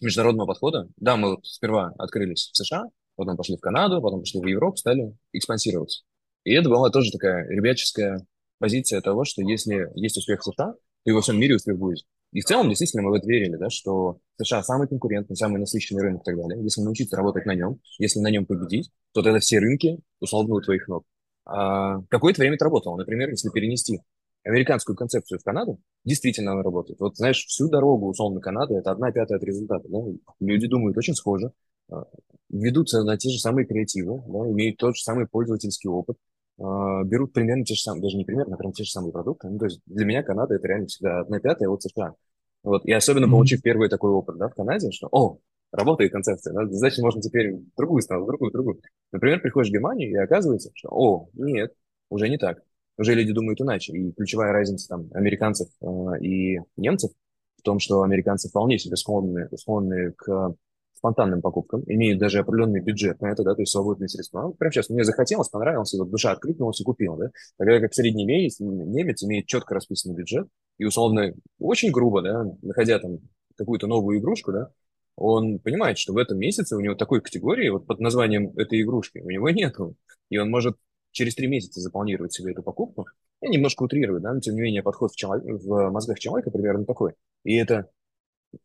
международного 0.00 0.46
подхода, 0.46 0.88
да, 0.96 1.16
мы 1.16 1.36
вот 1.36 1.46
сперва 1.46 1.92
открылись 1.98 2.50
в 2.52 2.56
США, 2.56 2.84
потом 3.16 3.36
пошли 3.36 3.56
в 3.56 3.60
Канаду, 3.60 4.00
потом 4.00 4.20
пошли 4.20 4.40
в 4.40 4.46
Европу, 4.46 4.76
стали 4.76 5.14
экспансироваться. 5.32 6.04
И 6.44 6.52
это 6.52 6.68
была 6.68 6.90
тоже 6.90 7.10
такая 7.10 7.46
ребяческая 7.48 8.24
позиция 8.58 9.00
того, 9.00 9.24
что 9.24 9.42
если 9.42 9.90
есть 9.94 10.16
успех 10.16 10.40
в 10.40 10.44
США, 10.44 10.72
то 10.72 10.76
и 11.04 11.12
во 11.12 11.20
всем 11.20 11.38
мире 11.38 11.56
успех 11.56 11.76
будет. 11.78 12.04
И 12.32 12.40
в 12.40 12.44
целом, 12.44 12.68
действительно, 12.68 13.02
мы 13.02 13.10
в 13.10 13.14
это 13.14 13.26
верили, 13.26 13.56
да, 13.56 13.70
что 13.70 14.18
США 14.40 14.62
самый 14.62 14.86
конкурентный, 14.86 15.36
самый 15.36 15.58
насыщенный 15.58 16.02
рынок 16.02 16.22
и 16.22 16.24
так 16.24 16.36
далее. 16.36 16.62
Если 16.62 16.82
научиться 16.82 17.16
работать 17.16 17.46
на 17.46 17.54
нем, 17.54 17.80
если 17.98 18.20
на 18.20 18.30
нем 18.30 18.44
победить, 18.44 18.90
то 19.12 19.22
тогда 19.22 19.38
все 19.38 19.58
рынки 19.58 19.98
условно 20.20 20.56
у 20.56 20.60
твоих 20.60 20.88
ног. 20.88 21.04
А, 21.46 22.02
какое-то 22.10 22.40
время 22.40 22.56
это 22.56 22.66
работало. 22.66 22.96
Например, 22.96 23.30
если 23.30 23.48
перенести 23.48 24.00
американскую 24.48 24.96
концепцию 24.96 25.38
в 25.38 25.44
Канаду, 25.44 25.78
действительно 26.04 26.52
она 26.52 26.62
работает. 26.62 26.98
Вот, 27.00 27.16
знаешь, 27.16 27.44
всю 27.46 27.68
дорогу, 27.68 28.08
условно, 28.08 28.40
Канады, 28.40 28.74
это 28.76 28.90
одна 28.90 29.12
пятая 29.12 29.38
от 29.38 29.44
результата. 29.44 29.86
Да? 29.88 29.98
Люди 30.40 30.66
думают 30.66 30.96
очень 30.96 31.14
схоже, 31.14 31.52
а, 31.90 32.04
ведутся 32.48 33.02
на 33.02 33.16
те 33.18 33.28
же 33.28 33.38
самые 33.38 33.66
креативы, 33.66 34.22
да, 34.26 34.50
имеют 34.50 34.78
тот 34.78 34.96
же 34.96 35.02
самый 35.02 35.26
пользовательский 35.26 35.90
опыт, 35.90 36.16
а, 36.58 37.04
берут 37.04 37.32
примерно 37.32 37.64
те 37.64 37.74
же 37.74 37.82
самые, 37.82 38.02
даже 38.02 38.16
не 38.16 38.24
примерно, 38.24 38.54
а 38.54 38.58
прям 38.58 38.72
те 38.72 38.84
же 38.84 38.90
самые 38.90 39.12
продукты. 39.12 39.48
Ну, 39.48 39.58
то 39.58 39.66
есть 39.66 39.80
для 39.86 40.06
меня 40.06 40.22
Канада 40.22 40.54
это 40.54 40.66
реально 40.66 40.86
всегда 40.86 41.20
одна 41.20 41.40
пятая 41.40 41.68
от 41.68 41.82
США. 41.82 42.14
Вот. 42.62 42.84
И 42.86 42.92
особенно 42.92 43.26
Мгм. 43.26 43.36
получив 43.36 43.62
первый 43.62 43.88
такой 43.88 44.10
опыт 44.10 44.38
да, 44.38 44.48
в 44.48 44.54
Канаде, 44.54 44.90
что, 44.90 45.08
о, 45.12 45.38
работает 45.72 46.12
концепция, 46.12 46.54
да, 46.54 46.66
значит, 46.70 46.98
можно 47.00 47.20
теперь 47.20 47.52
в 47.52 47.76
другую 47.76 48.00
страну, 48.02 48.24
в 48.24 48.26
другую, 48.28 48.50
в 48.50 48.52
другую. 48.52 48.80
Например, 49.12 49.40
приходишь 49.40 49.68
в 49.70 49.72
Германию, 49.72 50.10
и 50.10 50.16
оказывается, 50.16 50.70
что, 50.74 50.88
о, 50.90 51.28
нет, 51.34 51.74
уже 52.08 52.28
не 52.30 52.38
так. 52.38 52.62
Уже 52.98 53.14
люди 53.14 53.32
думают 53.32 53.60
иначе. 53.60 53.92
И 53.92 54.12
ключевая 54.12 54.52
разница 54.52 54.88
там 54.88 55.08
американцев 55.14 55.68
э, 55.80 55.86
и 56.20 56.58
немцев 56.76 57.12
в 57.58 57.62
том, 57.62 57.78
что 57.78 58.02
американцы 58.02 58.48
вполне 58.48 58.78
себе 58.78 58.96
склонны, 58.96 59.48
склонны 59.56 60.12
к 60.12 60.54
спонтанным 60.94 61.40
покупкам, 61.40 61.82
имеют 61.86 62.18
даже 62.18 62.40
определенный 62.40 62.80
бюджет 62.80 63.20
на 63.20 63.30
это, 63.30 63.44
да, 63.44 63.54
то 63.54 63.62
есть 63.62 63.72
свободные 63.72 64.08
средства. 64.08 64.42
Ну, 64.42 64.52
прямо 64.52 64.72
сейчас 64.72 64.90
мне 64.90 65.04
захотелось, 65.04 65.48
понравилось, 65.48 65.94
и 65.94 65.98
вот 65.98 66.10
душа 66.10 66.32
откликнулась 66.32 66.80
и 66.80 66.84
купил, 66.84 67.16
да. 67.16 67.30
Тогда 67.56 67.80
как 67.80 67.94
средний 67.94 68.24
немец, 68.24 68.58
немец 68.58 69.22
имеет 69.22 69.46
четко 69.46 69.74
расписанный 69.74 70.16
бюджет, 70.16 70.48
и 70.76 70.84
условно 70.84 71.34
очень 71.60 71.92
грубо, 71.92 72.22
да, 72.22 72.44
находя 72.62 72.98
там 72.98 73.18
какую-то 73.56 73.86
новую 73.86 74.18
игрушку, 74.18 74.52
да, 74.52 74.70
он 75.14 75.58
понимает, 75.58 75.98
что 75.98 76.12
в 76.12 76.16
этом 76.16 76.38
месяце 76.38 76.76
у 76.76 76.80
него 76.80 76.94
такой 76.94 77.20
категории, 77.20 77.68
вот 77.70 77.86
под 77.86 77.98
названием 78.00 78.52
этой 78.56 78.82
игрушки, 78.82 79.18
у 79.18 79.28
него 79.28 79.50
нету. 79.50 79.96
И 80.30 80.38
он 80.38 80.48
может 80.48 80.76
через 81.12 81.34
три 81.34 81.46
месяца 81.46 81.80
запланировать 81.80 82.32
себе 82.32 82.52
эту 82.52 82.62
покупку. 82.62 83.06
Я 83.40 83.50
немножко 83.50 83.84
утрирую, 83.84 84.20
да, 84.20 84.32
но 84.32 84.40
тем 84.40 84.54
не 84.54 84.62
менее 84.62 84.82
подход 84.82 85.12
в, 85.12 85.16
чело- 85.16 85.40
в 85.40 85.90
мозгах 85.90 86.18
человека 86.18 86.50
примерно 86.50 86.84
такой. 86.84 87.12
И 87.44 87.54
это 87.54 87.88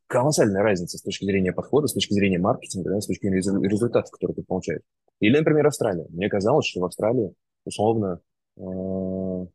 колоссальная 0.08 0.64
разница 0.64 0.98
с 0.98 1.02
точки 1.02 1.26
зрения 1.26 1.52
подхода, 1.52 1.88
с 1.88 1.94
точки 1.94 2.14
зрения 2.14 2.40
маркетинга, 2.40 2.92
да, 2.92 3.02
с 3.02 3.08
точки 3.08 3.28
зрения 3.28 3.40
резу- 3.40 3.62
результатов, 3.62 4.12
которые 4.12 4.36
ты 4.36 4.44
получаешь. 4.44 4.82
Или, 5.20 5.38
например, 5.38 5.68
Австралия. 5.68 6.06
Мне 6.10 6.30
казалось, 6.30 6.66
что 6.66 6.82
в 6.82 6.86
Австралии, 6.86 7.34
условно, 7.66 8.20
э, 8.58 9.46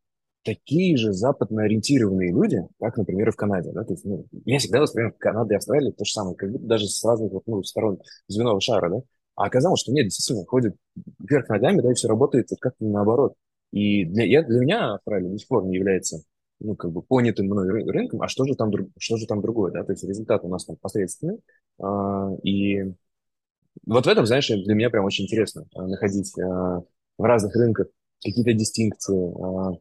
такие 0.45 0.97
же 0.97 1.13
западно 1.13 1.65
ориентированные 1.65 2.33
люди, 2.33 2.63
как, 2.81 2.97
например, 2.97 3.29
и 3.29 3.33
в 3.33 3.37
Канаде. 3.37 3.71
Да? 3.73 3.85
То 3.85 3.93
есть, 3.93 4.05
ну, 4.05 4.27
я 4.45 4.59
всегда 4.59 4.81
воспринимал 4.81 5.13
Канаду 5.19 5.53
и 5.53 5.57
Австралию 5.57 5.93
то 5.93 6.05
же 6.05 6.13
самое, 6.13 6.37
как 6.37 6.51
будто 6.51 6.65
даже 6.65 6.87
с 6.87 7.05
разных 7.05 7.33
ну, 7.47 7.63
сторон 7.63 8.01
звенового 8.29 8.61
шара. 8.61 8.89
Да? 8.89 9.03
А 9.39 9.47
оказалось, 9.47 9.81
что 9.81 9.93
нет, 9.93 10.07
действительно, 10.07 10.45
ходит 10.47 10.75
вверх 11.21 11.49
ногами, 11.49 11.81
да, 11.81 11.93
и 11.93 11.95
все 11.95 12.09
работает 12.09 12.51
вот 12.51 12.59
как-то 12.59 12.85
наоборот. 12.85 13.35
И 13.73 14.05
для, 14.05 14.25
я, 14.25 14.43
для 14.43 14.59
меня 14.59 14.95
Австралия 14.95 15.29
до 15.29 15.39
сих 15.39 15.47
пор 15.47 15.65
не 15.65 15.77
является 15.77 16.23
ну, 16.59 16.75
как 16.75 16.91
бы 16.91 17.03
понятым 17.03 17.47
мной 17.47 17.69
ры- 17.71 17.89
рынком, 17.89 18.21
а 18.21 18.27
что 18.27 18.45
же 18.47 18.57
там, 18.57 18.73
что 18.99 19.17
же 19.17 19.27
там 19.27 19.41
другое, 19.41 19.71
да, 19.71 19.85
то 19.85 19.93
есть 19.93 20.03
результат 20.03 20.43
у 20.43 20.49
нас 20.49 20.65
там 20.65 20.75
посредственный, 20.75 21.39
а, 21.81 22.31
и 22.43 22.83
вот 23.87 24.07
в 24.07 24.09
этом, 24.09 24.27
знаешь, 24.27 24.49
для 24.49 24.75
меня 24.75 24.91
прям 24.91 25.05
очень 25.05 25.25
интересно 25.25 25.67
а, 25.75 25.87
находить 25.87 26.33
а, 26.39 26.83
в 27.19 27.23
разных 27.23 27.55
рынках 27.57 27.89
какие-то 28.25 28.53
дистинкции, 28.53 29.35
а, 29.43 29.73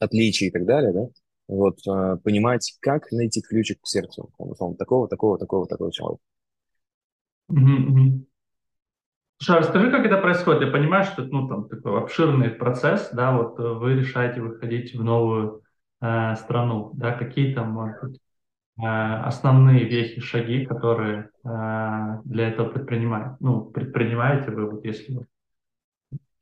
отличия 0.00 0.48
и 0.48 0.52
так 0.52 0.66
далее, 0.66 0.92
да, 0.92 1.08
вот, 1.48 1.78
а, 1.88 2.16
понимать, 2.18 2.76
как 2.80 3.12
найти 3.12 3.42
ключик 3.42 3.80
к 3.82 3.88
сердцу, 3.88 4.30
там, 4.38 4.50
условно, 4.50 4.76
такого, 4.76 5.08
такого, 5.08 5.38
такого, 5.38 5.66
такого 5.66 5.92
человека. 5.92 6.22
Мгм. 7.48 8.26
Слушай, 9.38 9.58
а 9.58 9.60
расскажи, 9.60 9.90
как 9.90 10.06
это 10.06 10.18
происходит? 10.18 10.62
Я 10.62 10.68
понимаю, 10.68 11.04
что 11.04 11.22
это, 11.22 11.32
ну, 11.32 11.48
там, 11.48 11.68
такой 11.68 11.98
обширный 11.98 12.50
процесс, 12.50 13.10
да, 13.12 13.36
вот 13.36 13.58
э, 13.58 13.62
вы 13.62 13.94
решаете 13.94 14.40
выходить 14.40 14.94
в 14.94 15.02
новую 15.02 15.62
э, 16.00 16.34
страну, 16.36 16.92
да, 16.94 17.12
какие 17.12 17.54
там, 17.54 17.70
может 17.70 18.02
быть, 18.02 18.20
э, 18.80 18.84
основные 18.86 19.84
вехи, 19.84 20.20
шаги, 20.20 20.64
которые 20.64 21.30
э, 21.44 21.48
для 22.24 22.48
этого 22.48 22.68
предпринимаете, 22.68 23.36
ну, 23.40 23.64
предпринимаете 23.64 24.50
вы, 24.50 24.70
вот 24.70 24.84
если 24.84 25.14
вот 25.14 25.26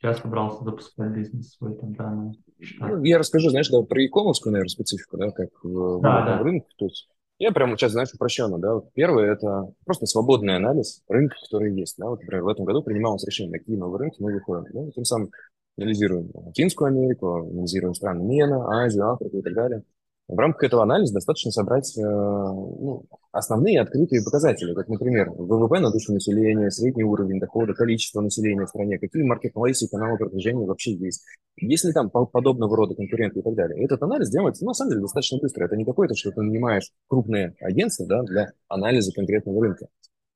я 0.03 0.14
собрался 0.14 0.64
запускать 0.64 1.12
бизнес 1.12 1.55
свой 1.55 1.74
там, 1.76 1.95
да, 1.95 2.11
на 2.11 2.32
Ну, 2.80 3.05
я 3.05 3.18
расскажу, 3.18 3.51
знаешь, 3.51 3.68
да, 3.68 3.82
про 3.82 4.05
иконовскую, 4.05 4.53
наверное, 4.53 4.68
специфику, 4.68 5.16
да, 5.16 5.30
как 5.30 5.49
э, 5.64 5.99
Да, 6.03 6.26
да. 6.26 6.38
рынка. 6.38 6.66
То 6.76 6.86
есть 6.86 7.09
я 7.39 7.53
прямо 7.53 7.76
сейчас, 7.76 7.93
знаешь, 7.93 8.12
упрощенно, 8.14 8.59
да. 8.59 8.74
Вот 8.74 8.93
первое– 8.93 9.33
это 9.33 9.72
просто 9.85 10.07
свободный 10.07 10.57
анализ 10.57 11.03
рынка, 11.09 11.37
который 11.43 11.74
есть, 11.74 11.97
да. 11.99 12.09
Вот, 12.09 12.20
например, 12.20 12.45
в 12.45 12.49
этом 12.49 12.64
году 12.64 12.83
принималось 12.83 13.24
решение, 13.24 13.59
какие 13.59 13.76
новые 13.76 14.01
рынки 14.01 14.16
мы 14.20 14.33
выходим, 14.33 14.66
да. 14.72 14.91
Тем 14.93 15.05
самым 15.05 15.30
анализируем 15.76 16.30
Латинскую 16.35 16.89
Америку, 16.89 17.35
анализируем 17.35 17.95
страны 17.95 18.22
МЕНА, 18.22 18.85
Азию, 18.85 19.11
Африку 19.11 19.39
и 19.39 19.43
так 19.43 19.55
далее. 19.55 19.83
В 20.28 20.38
рамках 20.38 20.64
этого 20.64 20.84
анализа 20.84 21.14
достаточно 21.14 21.50
собрать 21.50 21.96
э, 21.98 22.00
ну, 22.00 23.04
основные 23.32 23.80
открытые 23.80 24.22
показатели, 24.22 24.72
как, 24.72 24.88
например, 24.88 25.30
ВВП 25.30 25.80
на 25.80 25.90
душу 25.90 26.12
населения, 26.12 26.70
средний 26.70 27.02
уровень 27.02 27.40
дохода, 27.40 27.74
количество 27.74 28.20
населения 28.20 28.64
в 28.64 28.68
стране, 28.68 28.98
какие 28.98 29.24
маркетплейсы 29.24 29.86
и 29.86 29.88
каналы 29.88 30.16
продвижения 30.16 30.64
вообще 30.64 30.94
есть, 30.94 31.24
есть 31.56 31.84
ли 31.84 31.92
там 31.92 32.08
подобного 32.08 32.76
рода 32.76 32.94
конкуренты 32.94 33.40
и 33.40 33.42
так 33.42 33.54
далее. 33.54 33.84
Этот 33.84 34.02
анализ 34.02 34.30
делается, 34.30 34.64
ну, 34.64 34.70
на 34.70 34.74
самом 34.74 34.90
деле, 34.90 35.02
достаточно 35.02 35.38
быстро. 35.38 35.64
Это 35.64 35.76
не 35.76 35.84
какое-то, 35.84 36.14
что 36.14 36.30
ты 36.30 36.40
нанимаешь 36.40 36.90
крупное 37.08 37.54
агентство 37.60 38.06
да, 38.06 38.22
для 38.22 38.52
анализа 38.68 39.12
конкретного 39.12 39.60
рынка. 39.60 39.88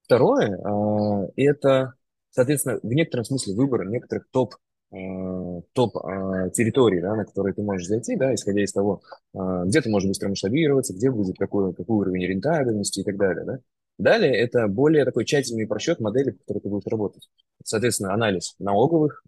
Второе, 0.02 0.58
э, 0.58 1.28
это, 1.36 1.94
соответственно, 2.30 2.80
в 2.82 2.92
некотором 2.92 3.24
смысле 3.24 3.54
выбор 3.54 3.86
некоторых 3.86 4.26
топ 4.30 4.56
топ 4.90 5.96
э, 5.96 6.50
территорий, 6.54 7.00
да, 7.00 7.16
на 7.16 7.24
которые 7.24 7.54
ты 7.54 7.62
можешь 7.62 7.88
зайти, 7.88 8.16
да, 8.16 8.34
исходя 8.34 8.62
из 8.62 8.72
того, 8.72 9.02
э, 9.34 9.64
где 9.66 9.80
ты 9.80 9.90
можешь 9.90 10.08
быстро 10.08 10.28
масштабироваться, 10.28 10.94
где 10.94 11.10
будет 11.10 11.36
какой, 11.38 11.74
какой 11.74 11.96
уровень 11.96 12.26
рентабельности 12.26 13.00
и 13.00 13.04
так 13.04 13.16
далее. 13.16 13.44
Да. 13.44 13.58
Далее 13.98 14.36
это 14.36 14.68
более 14.68 15.04
такой 15.04 15.24
тщательный 15.24 15.66
просчет 15.66 15.98
модели, 16.00 16.30
в 16.30 16.38
которой 16.38 16.60
ты 16.60 16.68
будешь 16.68 16.86
работать. 16.86 17.28
Соответственно, 17.64 18.14
анализ 18.14 18.54
налоговых 18.58 19.24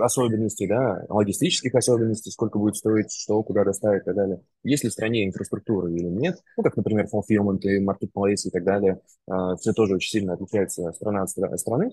особенностей, 0.00 0.66
да, 0.66 1.04
логистических 1.08 1.74
особенностей, 1.74 2.30
сколько 2.30 2.58
будет 2.58 2.76
стоить, 2.76 3.12
что, 3.12 3.42
куда 3.42 3.64
доставить 3.64 4.02
и 4.02 4.04
так 4.04 4.16
далее. 4.16 4.40
Есть 4.64 4.82
ли 4.82 4.90
в 4.90 4.92
стране 4.92 5.24
инфраструктура 5.24 5.90
или 5.90 6.08
нет, 6.08 6.38
ну, 6.56 6.62
как, 6.62 6.76
например, 6.76 7.06
fulfillment 7.06 7.60
и 7.62 7.84
marketplace 7.84 8.46
и 8.46 8.50
так 8.50 8.64
далее, 8.64 9.00
все 9.60 9.72
тоже 9.72 9.94
очень 9.94 10.10
сильно 10.10 10.32
отличается 10.32 10.90
страна 10.92 11.22
от 11.22 11.60
страны. 11.60 11.92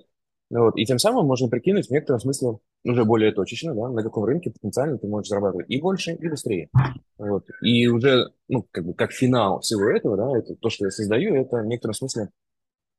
Вот. 0.49 0.77
И 0.77 0.85
тем 0.85 0.99
самым 0.99 1.25
можно 1.25 1.47
прикинуть 1.47 1.87
в 1.87 1.91
некотором 1.91 2.19
смысле 2.19 2.59
уже 2.83 3.03
более 3.03 3.31
точечно, 3.31 3.73
да, 3.73 3.89
на 3.89 4.03
каком 4.03 4.25
рынке 4.25 4.51
потенциально 4.51 4.97
ты 4.97 5.07
можешь 5.07 5.29
зарабатывать 5.29 5.69
и 5.69 5.81
больше, 5.81 6.13
и 6.13 6.29
быстрее. 6.29 6.69
Вот. 7.17 7.47
И 7.61 7.87
уже, 7.87 8.31
ну, 8.47 8.65
как 8.71 8.85
бы, 8.85 8.93
как 8.93 9.11
финал 9.11 9.61
всего 9.61 9.89
этого, 9.89 10.17
да, 10.17 10.37
это 10.37 10.55
то, 10.55 10.69
что 10.69 10.85
я 10.85 10.91
создаю, 10.91 11.35
это 11.35 11.57
в 11.57 11.65
некотором 11.65 11.95
смысле 11.95 12.29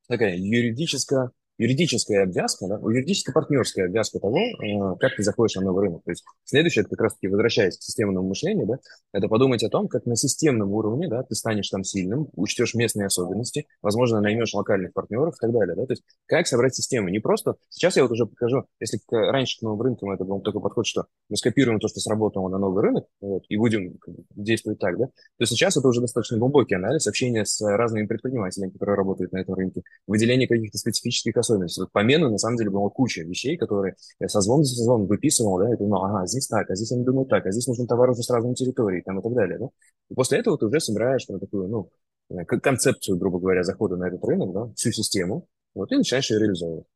такая 0.08 0.36
юридическая 0.36 1.30
юридическая 1.58 2.24
обвязка, 2.24 2.66
да, 2.66 2.76
юридическо-партнерская 2.76 3.86
обвязка 3.86 4.18
того, 4.18 4.38
э, 4.38 4.96
как 4.98 5.16
ты 5.16 5.22
заходишь 5.22 5.56
на 5.56 5.62
новый 5.62 5.86
рынок. 5.86 6.02
То 6.04 6.10
есть 6.10 6.24
следующее, 6.44 6.82
это 6.82 6.90
как 6.90 7.00
раз-таки 7.02 7.28
возвращаясь 7.28 7.78
к 7.78 7.82
системному 7.82 8.28
мышлению, 8.28 8.66
да, 8.66 8.78
это 9.12 9.28
подумать 9.28 9.62
о 9.62 9.68
том, 9.68 9.88
как 9.88 10.06
на 10.06 10.16
системном 10.16 10.72
уровне 10.72 11.08
да, 11.08 11.22
ты 11.22 11.34
станешь 11.34 11.68
там 11.68 11.84
сильным, 11.84 12.28
учтешь 12.34 12.74
местные 12.74 13.06
особенности, 13.06 13.66
возможно, 13.82 14.20
наймешь 14.20 14.54
локальных 14.54 14.92
партнеров 14.92 15.34
и 15.36 15.40
так 15.40 15.52
далее. 15.52 15.76
Да, 15.76 15.86
то 15.86 15.92
есть 15.92 16.02
как 16.26 16.46
собрать 16.46 16.74
систему. 16.74 17.08
Не 17.08 17.20
просто... 17.20 17.56
Сейчас 17.70 17.96
я 17.96 18.02
вот 18.02 18.12
уже 18.12 18.26
покажу, 18.26 18.64
если 18.80 19.00
раньше 19.10 19.58
к 19.58 19.62
новым 19.62 19.82
рынкам 19.82 20.10
это 20.10 20.24
был 20.24 20.40
такой 20.40 20.60
подход, 20.60 20.86
что 20.86 21.06
мы 21.28 21.36
скопируем 21.36 21.80
то, 21.80 21.88
что 21.88 22.00
сработало 22.00 22.48
на 22.48 22.58
новый 22.58 22.82
рынок, 22.82 23.06
вот, 23.20 23.44
и 23.48 23.56
будем 23.56 23.98
действовать 24.34 24.78
так, 24.78 24.98
да, 24.98 25.06
то 25.38 25.46
сейчас 25.46 25.76
это 25.76 25.88
уже 25.88 26.00
достаточно 26.00 26.38
глубокий 26.38 26.74
анализ, 26.74 27.06
общение 27.06 27.44
с 27.44 27.60
разными 27.60 28.06
предпринимателями, 28.06 28.70
которые 28.70 28.96
работают 28.96 29.32
на 29.32 29.38
этом 29.38 29.54
рынке, 29.54 29.82
выделение 30.06 30.48
каких-то 30.48 30.78
специфических 30.78 31.36
особенности. 31.46 31.80
Вот 31.80 31.92
по 31.92 32.02
мену, 32.02 32.30
на 32.30 32.38
самом 32.38 32.56
деле, 32.56 32.70
была 32.70 32.88
куча 32.90 33.22
вещей, 33.22 33.56
которые 33.56 33.94
я 34.20 34.28
созвон 34.28 34.64
за 34.64 34.74
созвон 34.74 35.06
выписывал, 35.06 35.58
да, 35.58 35.72
и 35.72 35.76
думал, 35.76 36.04
ага, 36.04 36.26
здесь 36.26 36.46
так, 36.48 36.70
а 36.70 36.74
здесь 36.74 36.92
они 36.92 37.04
думают 37.04 37.28
так, 37.28 37.46
а 37.46 37.50
здесь 37.50 37.66
нужен 37.66 37.86
товар 37.86 38.10
уже 38.10 38.22
с 38.22 38.30
разной 38.30 38.54
территории, 38.54 39.02
там 39.02 39.18
и 39.20 39.22
так 39.22 39.32
далее, 39.34 39.58
да. 39.58 39.66
И 40.10 40.14
после 40.14 40.38
этого 40.38 40.58
ты 40.58 40.66
уже 40.66 40.80
собираешь 40.80 41.26
на 41.28 41.38
такую, 41.38 41.68
ну, 41.68 41.90
э, 42.30 42.44
концепцию, 42.44 43.18
грубо 43.18 43.38
говоря, 43.38 43.62
захода 43.62 43.96
на 43.96 44.08
этот 44.08 44.24
рынок, 44.24 44.52
да, 44.52 44.72
всю 44.74 44.92
систему, 44.92 45.46
вот, 45.74 45.92
и 45.92 45.96
начинаешь 45.96 46.30
ее 46.30 46.40
реализовывать. 46.40 46.86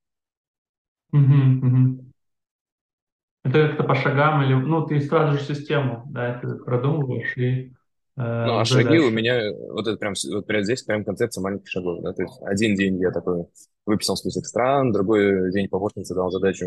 Угу. 1.12 2.04
Это 3.44 3.68
как-то 3.68 3.84
по 3.84 3.94
шагам 3.94 4.42
или, 4.42 4.54
ну, 4.54 4.86
ты 4.86 5.00
сразу 5.00 5.38
же 5.38 5.44
систему, 5.44 6.04
да, 6.10 6.36
это 6.36 6.56
продумываешь 6.56 7.36
и 7.36 7.72
ну, 8.20 8.58
а 8.58 8.64
шаги 8.64 8.98
у 8.98 9.10
меня, 9.10 9.52
вот 9.70 9.86
это 9.86 9.96
прям, 9.96 10.14
вот 10.32 10.46
прям 10.46 10.62
здесь 10.62 10.82
прям 10.82 11.04
концепция 11.04 11.42
маленьких 11.42 11.68
шагов, 11.68 12.02
да, 12.02 12.12
то 12.12 12.22
есть 12.22 12.34
один 12.42 12.74
день 12.74 13.00
я 13.00 13.10
такой 13.10 13.46
выписал 13.86 14.16
список 14.16 14.46
стран, 14.46 14.92
другой 14.92 15.50
день 15.52 15.68
помощница 15.68 16.14
дал 16.14 16.30
задачу, 16.30 16.66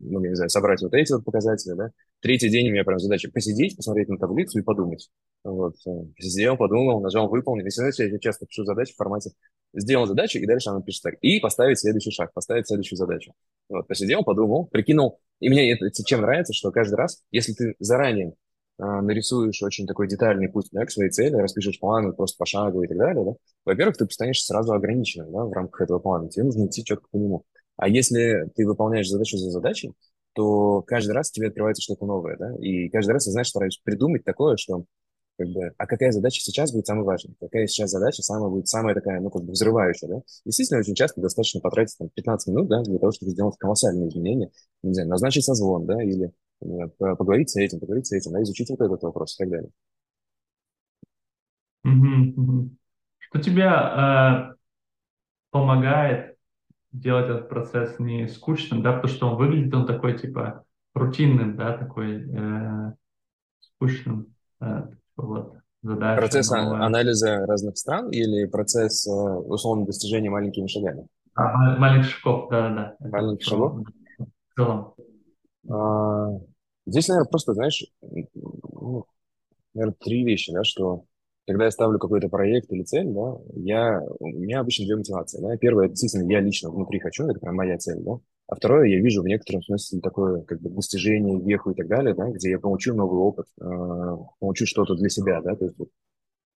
ну, 0.00 0.22
я 0.22 0.30
не 0.30 0.34
знаю, 0.34 0.50
собрать 0.50 0.82
вот 0.82 0.94
эти 0.94 1.12
вот 1.12 1.24
показатели, 1.24 1.74
да. 1.74 1.90
Третий 2.20 2.48
день 2.48 2.68
у 2.68 2.72
меня 2.72 2.84
прям 2.84 2.98
задача 2.98 3.30
посидеть, 3.30 3.76
посмотреть 3.76 4.08
на 4.08 4.18
таблицу 4.18 4.58
и 4.58 4.62
подумать. 4.62 5.10
Вот. 5.44 5.74
Э, 5.86 5.90
сидел, 6.18 6.56
подумал, 6.56 7.00
нажал 7.00 7.28
выполнить. 7.28 7.66
Если 7.66 7.80
знаете, 7.80 8.08
я 8.08 8.18
часто 8.18 8.46
пишу 8.46 8.64
задачи 8.64 8.94
в 8.94 8.96
формате 8.96 9.30
сделал 9.74 10.06
задачу, 10.06 10.38
и 10.38 10.46
дальше 10.46 10.70
она 10.70 10.80
пишет 10.80 11.02
так. 11.02 11.14
И 11.20 11.38
поставить 11.40 11.78
следующий 11.78 12.10
шаг, 12.10 12.32
поставить 12.32 12.66
следующую 12.66 12.96
задачу. 12.96 13.32
Вот, 13.68 13.86
посидел, 13.86 14.24
подумал, 14.24 14.66
прикинул. 14.66 15.20
И 15.40 15.48
мне 15.48 15.72
это 15.72 15.90
чем 16.04 16.22
нравится, 16.22 16.52
что 16.52 16.72
каждый 16.72 16.94
раз, 16.94 17.22
если 17.30 17.52
ты 17.52 17.74
заранее 17.78 18.34
нарисуешь 18.78 19.62
очень 19.62 19.86
такой 19.86 20.08
детальный 20.08 20.48
путь 20.48 20.68
да, 20.72 20.84
к 20.84 20.90
своей 20.90 21.10
цели, 21.10 21.34
распишешь 21.34 21.80
планы 21.80 22.12
просто 22.12 22.36
пошагово 22.38 22.82
и 22.82 22.88
так 22.88 22.98
далее, 22.98 23.24
да, 23.24 23.32
во-первых, 23.64 23.96
ты 23.96 24.08
станешь 24.10 24.44
сразу 24.44 24.72
ограниченным 24.72 25.32
да, 25.32 25.44
в 25.44 25.52
рамках 25.52 25.82
этого 25.82 25.98
плана, 25.98 26.28
тебе 26.28 26.44
нужно 26.44 26.66
идти 26.66 26.84
четко 26.84 27.06
по 27.10 27.16
нему. 27.16 27.44
А 27.76 27.88
если 27.88 28.50
ты 28.54 28.66
выполняешь 28.66 29.08
задачу 29.08 29.36
за 29.36 29.50
задачей, 29.50 29.92
то 30.34 30.82
каждый 30.82 31.12
раз 31.12 31.30
тебе 31.30 31.48
открывается 31.48 31.82
что-то 31.82 32.06
новое, 32.06 32.36
да, 32.36 32.54
и 32.60 32.88
каждый 32.88 33.12
раз, 33.12 33.26
я, 33.26 33.32
знаешь, 33.32 33.48
стараюсь 33.48 33.80
придумать 33.82 34.24
такое, 34.24 34.56
что 34.56 34.84
как 35.38 35.48
бы, 35.48 35.72
а 35.76 35.86
какая 35.86 36.12
задача 36.12 36.40
сейчас 36.40 36.72
будет 36.72 36.86
самой 36.86 37.04
важной, 37.04 37.34
какая 37.40 37.66
сейчас 37.66 37.90
задача 37.90 38.22
самая 38.22 38.50
будет 38.50 38.68
самая 38.68 38.94
такая, 38.94 39.20
ну, 39.20 39.30
как 39.30 39.42
бы 39.44 39.52
взрывающая, 39.52 40.08
да. 40.08 40.22
Действительно, 40.44 40.80
очень 40.80 40.94
часто 40.94 41.20
достаточно 41.20 41.60
потратить 41.60 41.96
там 41.98 42.08
15 42.08 42.48
минут, 42.48 42.68
да, 42.68 42.82
для 42.82 42.98
того, 42.98 43.12
чтобы 43.12 43.32
сделать 43.32 43.56
колоссальные 43.58 44.08
изменения, 44.08 44.50
не 44.82 44.94
знаю, 44.94 45.08
назначить 45.08 45.44
созвон, 45.44 45.86
да, 45.86 46.02
или 46.02 46.32
поговорить 46.98 47.50
с 47.50 47.56
этим, 47.56 47.80
поговорить 47.80 48.06
с 48.06 48.12
этим, 48.12 48.32
да, 48.32 48.42
изучить 48.42 48.70
вот 48.70 48.80
этот 48.80 49.02
вопрос 49.02 49.34
и 49.34 49.44
так 49.44 49.50
далее. 49.50 49.70
Что 53.18 53.40
тебе 53.40 53.64
э, 53.64 54.54
помогает 55.50 56.36
делать 56.92 57.28
этот 57.28 57.48
процесс 57.48 57.98
не 57.98 58.28
скучным, 58.28 58.82
да, 58.82 58.94
потому 58.94 59.12
что 59.12 59.28
он 59.28 59.36
выглядит, 59.36 59.74
он 59.74 59.86
такой, 59.86 60.18
типа, 60.18 60.64
рутинным, 60.94 61.56
да, 61.56 61.76
такой 61.76 62.24
э, 62.26 62.92
скучным, 63.60 64.34
э, 64.60 64.88
вот, 65.16 65.54
задача. 65.82 66.20
Процесс 66.20 66.50
новая. 66.50 66.82
анализа 66.84 67.46
разных 67.46 67.76
стран 67.78 68.10
или 68.10 68.46
процесс, 68.46 69.06
э, 69.06 69.10
условно, 69.10 69.86
достижения 69.86 70.30
маленькими 70.30 70.66
шагами? 70.66 71.06
А, 71.34 71.76
маленьких 71.78 72.10
шагов, 72.10 72.48
да-да-да. 72.50 73.08
Маленьких 73.08 73.46
шагов? 73.46 73.86
В 74.18 74.54
целом. 74.54 74.94
А, 75.68 76.30
здесь, 76.86 77.08
наверное, 77.08 77.28
просто, 77.28 77.54
знаешь, 77.54 77.84
ну, 78.34 79.04
наверное, 79.74 79.96
три 80.00 80.24
вещи, 80.24 80.52
да, 80.52 80.64
что 80.64 81.04
когда 81.46 81.66
я 81.66 81.70
ставлю 81.70 81.98
какой-то 81.98 82.28
проект 82.28 82.72
или 82.72 82.82
цель, 82.82 83.06
да, 83.08 83.38
я, 83.54 84.02
у 84.18 84.26
меня 84.26 84.60
обычно 84.60 84.84
две 84.84 84.96
мотивации. 84.96 85.40
Да. 85.40 85.56
Первое, 85.56 85.88
действительно, 85.88 86.30
я 86.30 86.40
лично 86.40 86.70
внутри 86.70 86.98
хочу, 86.98 87.24
это 87.26 87.38
прям 87.38 87.54
моя 87.54 87.78
цель, 87.78 88.02
да. 88.02 88.18
А 88.48 88.54
второе, 88.54 88.88
я 88.88 89.00
вижу 89.00 89.22
в 89.22 89.26
некотором 89.26 89.62
смысле 89.62 90.00
такое 90.00 90.42
как 90.42 90.60
бы 90.60 90.70
достижение, 90.70 91.40
веху 91.40 91.72
и 91.72 91.74
так 91.74 91.88
далее, 91.88 92.14
да, 92.14 92.30
где 92.30 92.50
я 92.50 92.58
получу 92.60 92.94
новый 92.94 93.18
опыт, 93.18 93.46
э, 93.60 93.64
получу 94.38 94.66
что-то 94.66 94.94
для 94.94 95.08
себя, 95.08 95.40
да. 95.42 95.56
То 95.56 95.64
есть, 95.64 95.76
вот, 95.78 95.88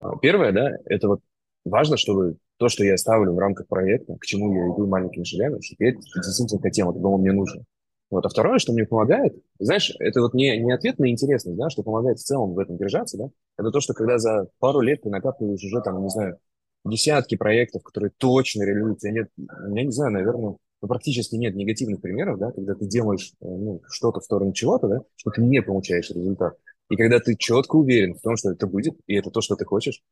а, 0.01 0.16
первое, 0.18 0.53
да, 0.53 0.72
это 0.87 1.09
вот 1.09 1.20
важно, 1.64 1.97
чтобы 1.97 2.39
то, 2.57 2.68
что 2.68 2.84
я 2.84 2.97
ставлю 2.97 3.34
в 3.34 3.39
рамках 3.39 3.68
проекта, 3.68 4.16
к 4.16 4.24
чему 4.24 4.53
я 4.53 4.74
иду 4.74 4.87
маленькими 4.87 5.24
шагами, 5.24 5.61
я 5.78 5.93
действительно 5.93 6.61
хотел, 6.61 6.91
это 6.91 6.99
было 6.99 7.16
мне 7.18 7.32
нужно. 7.32 7.64
Вот. 8.11 8.24
А 8.24 8.28
второе, 8.28 8.59
что 8.59 8.72
мне 8.72 8.84
помогает, 8.84 9.34
знаешь, 9.59 9.93
это 9.99 10.20
вот 10.20 10.34
не, 10.34 10.57
не 10.59 10.72
ответ 10.72 10.99
на 10.99 11.11
интересность, 11.11 11.57
да, 11.57 11.70
что 11.70 11.82
помогает 11.82 12.18
в 12.18 12.24
целом 12.24 12.55
в 12.55 12.59
этом 12.59 12.76
держаться, 12.76 13.16
да, 13.18 13.28
это 13.59 13.70
то, 13.70 13.80
что 13.80 13.95
когда 13.95 14.18
за 14.18 14.49
пару 14.59 14.80
лет 14.80 15.03
ты 15.03 15.11
накапливаешь 15.11 15.62
уже 15.64 15.80
там, 15.82 16.03
не 16.03 16.09
знаю, 16.09 16.39
десятки 16.84 17.37
проектов, 17.37 17.82
которые 17.82 18.12
точно 18.16 18.62
реализуются. 18.62 19.11
Нет, 19.11 19.28
я 19.37 19.84
не 19.84 19.91
знаю, 19.91 20.12
наверное, 20.12 20.57
ну, 20.83 20.89
практически 20.89 21.37
нет 21.37 21.55
негативных 21.55 22.01
примеров, 22.01 22.39
да, 22.39 22.53
когда 22.53 22.74
ты 22.74 22.87
делаешь 22.87 23.33
э, 23.41 23.47
ну, 23.47 23.83
что-то 23.89 24.20
в 24.20 24.24
сторону 24.24 24.53
чего-то, 24.53 24.89
да, 24.89 25.01
что 25.16 25.31
ты 25.31 25.43
не 25.43 25.62
получаешь 25.62 26.11
результат. 26.11 26.57
И 26.91 26.97
когда 26.97 27.18
ты 27.18 27.37
четко 27.37 27.77
уверен 27.77 28.14
в 28.14 28.20
том, 28.20 28.37
что 28.37 28.53
это 28.53 28.66
будет, 28.66 28.97
и 29.07 29.14
это 29.14 29.31
то, 29.31 29.41
что 29.41 29.57
ты 29.57 29.64
хочешь, 29.64 30.03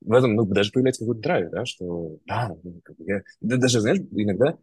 в 0.00 0.12
этом 0.12 0.34
ну, 0.34 0.44
даже 0.44 0.72
появляется 0.72 1.04
какой-то 1.04 1.20
драйв, 1.20 1.50
да, 1.50 1.64
что 1.64 2.18
да, 2.26 2.56
ну, 2.62 2.80
я, 2.98 3.22
да, 3.40 3.56
даже, 3.56 3.80
знаешь, 3.80 4.00
иногда, 4.10 4.56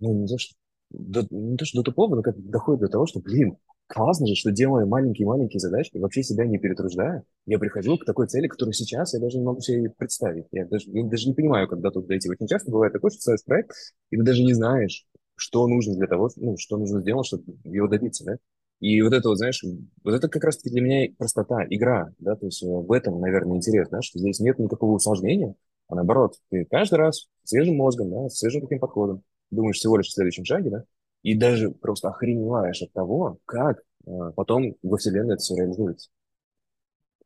ну, 0.00 0.20
не 0.20 0.26
знаю, 0.26 0.38
что 0.38 0.54
до, 0.90 1.26
не 1.30 1.56
то, 1.56 1.64
что 1.64 1.78
до 1.78 1.84
тупого, 1.84 2.16
но 2.16 2.22
как 2.22 2.38
доходит 2.38 2.82
до 2.82 2.88
того, 2.88 3.06
что, 3.06 3.20
блин, 3.20 3.56
классно 3.86 4.26
же, 4.26 4.34
что 4.34 4.50
делая 4.50 4.86
маленькие-маленькие 4.86 5.60
задачки, 5.60 5.98
вообще 5.98 6.22
себя 6.22 6.46
не 6.46 6.58
перетруждая, 6.58 7.24
я 7.46 7.58
прихожу 7.58 7.98
к 7.98 8.04
такой 8.04 8.26
цели, 8.26 8.48
которую 8.48 8.72
сейчас 8.72 9.14
я 9.14 9.20
даже 9.20 9.38
не 9.38 9.44
могу 9.44 9.60
себе 9.60 9.90
представить. 9.90 10.46
Я 10.52 10.66
даже, 10.66 10.90
я 10.90 11.04
даже 11.04 11.28
не 11.28 11.34
понимаю, 11.34 11.68
когда 11.68 11.90
тут 11.90 12.06
дойти. 12.06 12.28
Очень 12.28 12.46
часто 12.46 12.70
бывает 12.70 12.92
такое, 12.92 13.10
что 13.10 13.20
ставишь 13.20 13.44
проект, 13.44 13.72
и 14.10 14.16
ты 14.16 14.22
даже 14.22 14.42
не 14.42 14.54
знаешь, 14.54 15.06
что 15.34 15.66
нужно 15.66 15.94
для 15.94 16.06
того, 16.06 16.30
ну, 16.36 16.56
что 16.58 16.76
нужно 16.76 17.00
сделать, 17.00 17.26
чтобы 17.26 17.44
его 17.64 17.88
добиться, 17.88 18.24
да? 18.24 18.36
И 18.80 19.00
вот 19.00 19.12
это 19.12 19.28
вот, 19.28 19.38
знаешь, 19.38 19.62
вот 20.04 20.12
это 20.14 20.28
как 20.28 20.44
раз-таки 20.44 20.70
для 20.70 20.82
меня 20.82 21.08
простота, 21.16 21.64
игра, 21.70 22.12
да, 22.18 22.36
то 22.36 22.46
есть 22.46 22.62
э, 22.62 22.66
в 22.66 22.92
этом, 22.92 23.20
наверное, 23.20 23.56
интерес, 23.56 23.88
да, 23.88 24.02
что 24.02 24.18
здесь 24.18 24.38
нет 24.40 24.58
никакого 24.58 24.92
усложнения, 24.92 25.54
а 25.88 25.94
наоборот, 25.94 26.34
ты 26.50 26.66
каждый 26.70 26.96
раз 26.96 27.28
свежим 27.44 27.76
мозгом, 27.76 28.10
да, 28.10 28.28
свежим 28.28 28.62
таким 28.62 28.78
подходом, 28.78 29.22
думаешь 29.50 29.76
всего 29.76 29.96
лишь 29.96 30.08
о 30.08 30.12
следующем 30.12 30.44
шаге, 30.44 30.70
да, 30.70 30.84
и 31.22 31.34
даже 31.34 31.70
просто 31.70 32.08
охреневаешь 32.08 32.82
от 32.82 32.92
того, 32.92 33.38
как 33.46 33.78
э, 34.06 34.10
потом 34.36 34.74
во 34.82 34.98
Вселенной 34.98 35.34
это 35.34 35.42
все 35.42 35.56
реализуется. 35.56 36.10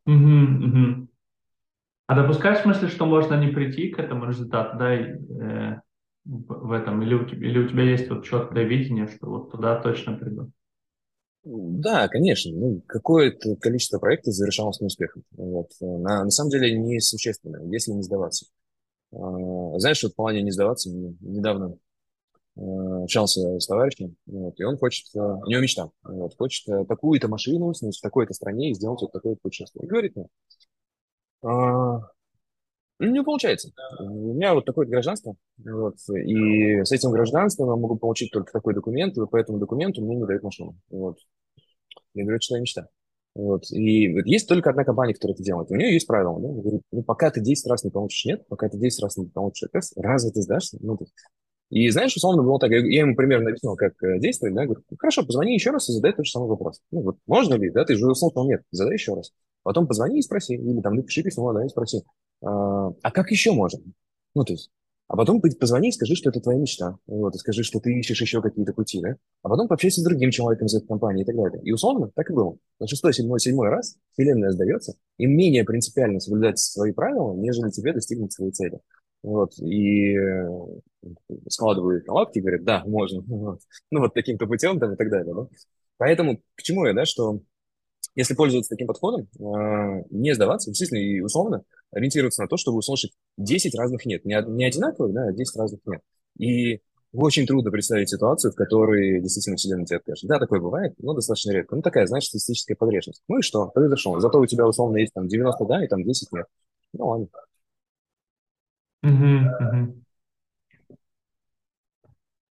Мгм, 0.05 0.67
мгм. 0.67 1.09
А 2.07 2.15
допускаешь 2.15 2.59
в 2.59 2.63
смысле, 2.63 2.87
что 2.87 3.05
можно 3.05 3.39
не 3.39 3.51
прийти 3.51 3.89
к 3.89 3.99
этому 3.99 4.25
результату, 4.25 4.77
да, 4.77 4.95
и, 4.95 5.15
э, 5.39 5.81
в 6.25 6.71
этом, 6.71 7.01
или 7.01 7.13
у 7.13 7.25
тебя, 7.25 7.47
или 7.47 7.59
у 7.59 7.67
тебя 7.67 7.83
есть 7.83 8.09
вот 8.09 8.23
четкое 8.23 8.63
видение, 8.63 9.07
что 9.07 9.27
вот 9.27 9.51
туда 9.51 9.81
точно 9.81 10.17
приду? 10.17 10.51
Да, 11.43 12.07
конечно. 12.07 12.51
Ну, 12.51 12.81
какое-то 12.85 13.55
количество 13.55 13.97
проектов 13.97 14.33
завершалось 14.35 14.79
неуспехом. 14.79 15.23
Вот. 15.31 15.71
На, 15.79 16.23
на 16.23 16.29
самом 16.29 16.51
деле 16.51 16.77
несущественно, 16.77 17.63
если 17.71 17.91
не 17.91 18.03
сдаваться. 18.03 18.45
А, 19.11 19.79
знаешь, 19.79 20.03
вот 20.03 20.13
в 20.13 20.15
плане 20.15 20.43
не 20.43 20.51
сдаваться, 20.51 20.89
мне 20.89 21.15
недавно 21.19 21.77
э, 22.55 22.61
общался 23.03 23.59
с 23.59 23.67
товарищем, 23.67 24.15
вот, 24.25 24.57
и 24.57 24.63
он 24.63 24.77
хочет, 24.77 25.07
э, 25.15 25.19
у 25.19 25.47
него 25.47 25.61
мечта, 25.61 25.89
вот, 26.03 26.37
хочет 26.37 26.87
такую-то 26.87 27.27
машину 27.27 27.73
снять 27.73 27.97
в 27.97 28.01
такой-то 28.01 28.33
стране 28.33 28.69
и 28.69 28.73
сделать 28.73 29.01
вот 29.01 29.11
такое-то 29.11 29.41
путешествие. 29.41 29.85
И 29.85 29.89
говорит 29.89 30.15
мне, 30.15 30.27
«А, 31.43 31.99
ну, 33.05 33.11
не 33.11 33.23
получается. 33.23 33.71
У 33.99 34.33
меня 34.33 34.53
вот 34.53 34.65
такое 34.65 34.85
гражданство, 34.85 35.35
вот, 35.57 35.95
и 36.15 36.83
с 36.83 36.91
этим 36.91 37.11
гражданством 37.11 37.69
я 37.69 37.75
могу 37.75 37.97
получить 37.97 38.31
только 38.31 38.51
такой 38.51 38.73
документ, 38.73 39.17
и 39.17 39.25
по 39.25 39.37
этому 39.37 39.59
документу 39.59 40.03
мне 40.03 40.15
не 40.15 40.25
дают 40.25 40.43
машину. 40.43 40.77
Вот. 40.89 41.17
Я 42.13 42.23
говорю, 42.23 42.37
это 42.37 42.47
твоя 42.47 42.61
мечта. 42.61 42.87
Вот. 43.33 43.71
И 43.71 44.13
вот 44.13 44.25
есть 44.25 44.47
только 44.47 44.69
одна 44.69 44.83
компания, 44.83 45.13
которая 45.13 45.35
это 45.35 45.43
делает. 45.43 45.71
У 45.71 45.75
нее 45.75 45.93
есть 45.93 46.07
правило. 46.07 46.39
Да? 46.39 46.47
Говорит, 46.49 46.81
ну, 46.91 47.03
пока 47.03 47.31
ты 47.31 47.41
10 47.41 47.65
раз 47.67 47.83
не 47.83 47.91
получишь 47.91 48.25
нет, 48.25 48.45
пока 48.47 48.67
ты 48.67 48.77
10 48.77 49.03
раз 49.03 49.17
не 49.17 49.27
получишь 49.27 49.69
тест, 49.71 49.93
разве 49.97 50.31
ты 50.31 50.41
сдашься? 50.41 50.77
Ну, 50.81 50.97
ты... 50.97 51.05
И 51.69 51.89
знаешь, 51.89 52.15
условно 52.15 52.43
было 52.43 52.59
так, 52.59 52.71
я, 52.71 52.79
я 52.79 53.01
ему 53.01 53.15
примерно 53.15 53.49
объяснил, 53.49 53.77
как 53.77 53.93
э, 54.03 54.19
действовать, 54.19 54.53
да, 54.55 54.65
говорю, 54.65 54.83
«Ну, 54.89 54.97
хорошо, 54.97 55.25
позвони 55.25 55.53
еще 55.53 55.71
раз 55.71 55.87
и 55.87 55.93
задай 55.93 56.11
тот 56.11 56.25
же 56.25 56.31
самый 56.31 56.49
вопрос. 56.49 56.81
Ну, 56.91 57.01
вот 57.01 57.17
можно 57.27 57.53
ли, 57.53 57.69
да, 57.69 57.85
ты 57.85 57.95
же 57.95 58.05
услышал, 58.05 58.45
нет, 58.45 58.61
задай 58.71 58.95
еще 58.95 59.13
раз. 59.13 59.31
Потом 59.63 59.87
позвони 59.87 60.19
и 60.19 60.21
спроси, 60.21 60.55
или 60.55 60.81
там 60.81 60.95
напиши 60.95 61.23
письмо, 61.23 61.53
да, 61.53 61.65
и 61.65 61.69
спроси, 61.69 62.01
а, 62.41 62.89
а 63.01 63.11
как 63.11 63.31
еще 63.31 63.51
можно? 63.51 63.81
Ну, 64.33 64.43
то 64.43 64.53
есть, 64.53 64.71
а 65.11 65.17
потом 65.17 65.41
позвони 65.41 65.89
и 65.89 65.91
скажи, 65.91 66.15
что 66.15 66.29
это 66.29 66.39
твоя 66.39 66.57
мечта. 66.57 66.95
Вот, 67.05 67.35
и 67.35 67.37
скажи, 67.37 67.63
что 67.63 67.81
ты 67.81 67.99
ищешь 67.99 68.21
еще 68.21 68.41
какие-то 68.41 68.71
пути, 68.71 69.01
да? 69.01 69.17
А 69.43 69.49
потом 69.49 69.67
пообщайся 69.67 69.99
с 69.99 70.05
другим 70.05 70.31
человеком 70.31 70.67
из 70.67 70.73
этой 70.73 70.87
компании 70.87 71.23
и 71.23 71.25
так 71.25 71.35
далее. 71.35 71.61
И 71.63 71.71
условно 71.73 72.09
так 72.15 72.29
и 72.29 72.33
было. 72.33 72.55
На 72.79 72.87
шестой, 72.87 73.13
седьмой, 73.13 73.41
седьмой 73.41 73.67
раз 73.67 73.97
вселенная 74.13 74.51
сдается, 74.51 74.93
и 75.17 75.25
менее 75.25 75.65
принципиально 75.65 76.21
соблюдать 76.21 76.59
свои 76.59 76.93
правила, 76.93 77.35
нежели 77.35 77.69
тебе 77.71 77.91
достигнуть 77.91 78.31
своей 78.31 78.53
цели. 78.53 78.79
Вот, 79.21 79.51
и 79.59 80.15
э, 80.15 80.47
складывают 81.49 82.07
лапки 82.07 82.39
говорят, 82.39 82.63
да, 82.63 82.83
можно. 82.85 83.21
Вот. 83.27 83.59
Ну, 83.91 83.99
вот 83.99 84.13
таким-то 84.13 84.47
путем 84.47 84.79
там 84.79 84.93
и 84.93 84.95
так 84.95 85.09
далее, 85.09 85.35
да? 85.35 85.47
Поэтому 85.97 86.41
к 86.55 86.61
чему 86.63 86.85
я, 86.85 86.93
да, 86.93 87.03
что 87.03 87.41
если 88.15 88.33
пользоваться 88.33 88.69
таким 88.69 88.87
подходом, 88.87 89.27
э, 89.39 90.03
не 90.09 90.33
сдаваться, 90.33 90.69
действительно 90.69 90.99
и 90.99 91.21
условно 91.21 91.63
ориентироваться 91.91 92.41
на 92.41 92.47
то, 92.47 92.57
чтобы 92.57 92.77
услышать 92.77 93.11
10 93.37 93.75
разных 93.75 94.05
«нет». 94.05 94.25
Не, 94.25 94.41
не 94.47 94.65
одинаковых, 94.65 95.13
да, 95.13 95.27
а 95.27 95.31
10 95.31 95.57
разных 95.57 95.79
«нет». 95.85 96.01
И 96.37 96.81
очень 97.13 97.45
трудно 97.45 97.71
представить 97.71 98.09
ситуацию, 98.09 98.51
в 98.53 98.55
которой 98.55 99.21
действительно 99.21 99.57
вселенная 99.57 99.85
тебе 99.85 99.97
откажет. 99.97 100.29
Да, 100.29 100.39
такое 100.39 100.61
бывает, 100.61 100.93
но 100.99 101.13
достаточно 101.13 101.51
редко. 101.51 101.75
Ну, 101.75 101.81
такая, 101.81 102.05
знаешь, 102.05 102.25
статистическая 102.25 102.75
погрешность. 102.75 103.23
Ну 103.27 103.39
и 103.39 103.41
что? 103.41 103.67
Произошло. 103.67 104.19
Зато 104.19 104.39
у 104.39 104.45
тебя 104.45 104.65
условно 104.65 104.97
есть 104.97 105.13
там 105.13 105.27
90 105.27 105.65
«да» 105.65 105.83
и 105.83 105.87
там 105.87 106.03
10 106.03 106.31
«нет». 106.31 106.47
Ну, 106.93 107.07
ладно. 107.07 107.27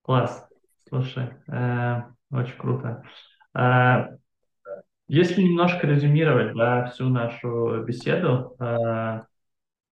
Класс. 0.03 0.45
Слушай, 0.87 1.29
э, 1.47 2.03
очень 2.31 2.57
круто. 2.57 3.03
Э, 3.57 4.17
если 5.07 5.41
немножко 5.41 5.87
резюмировать, 5.87 6.55
да, 6.55 6.85
всю 6.85 7.09
нашу 7.09 7.83
беседу, 7.83 8.55
э, 8.59 9.21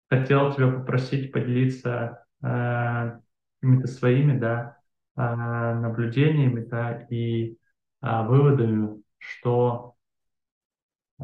хотел 0.09 0.53
тебя 0.53 0.71
попросить 0.71 1.31
поделиться 1.31 2.25
э, 2.41 3.19
какими-то 3.61 3.87
своими, 3.87 4.37
да, 4.37 4.77
э, 5.15 5.21
наблюдениями, 5.21 6.65
да, 6.65 7.01
и 7.09 7.57
э, 8.01 8.23
выводами, 8.23 9.01
что 9.17 9.95
э, 11.19 11.23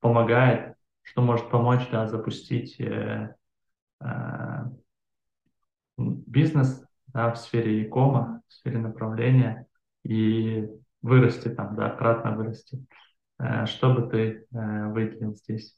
помогает, 0.00 0.76
что 1.02 1.22
может 1.22 1.50
помочь, 1.50 1.88
да, 1.90 2.06
запустить 2.06 2.80
э, 2.80 3.34
э, 4.00 4.06
бизнес, 5.98 6.84
да, 7.08 7.32
в 7.32 7.36
сфере 7.36 7.82
e-кома, 7.82 8.42
в 8.48 8.52
сфере 8.52 8.78
направления. 8.78 9.66
И 10.04 10.68
вырасти 11.04 11.48
там, 11.48 11.76
да, 11.76 11.90
кратно 11.90 12.36
вырасти. 12.36 12.84
Э, 13.38 13.66
Что 13.66 13.94
бы 13.94 14.08
ты 14.10 14.46
э, 14.52 14.88
выделил 14.92 15.34
здесь? 15.36 15.76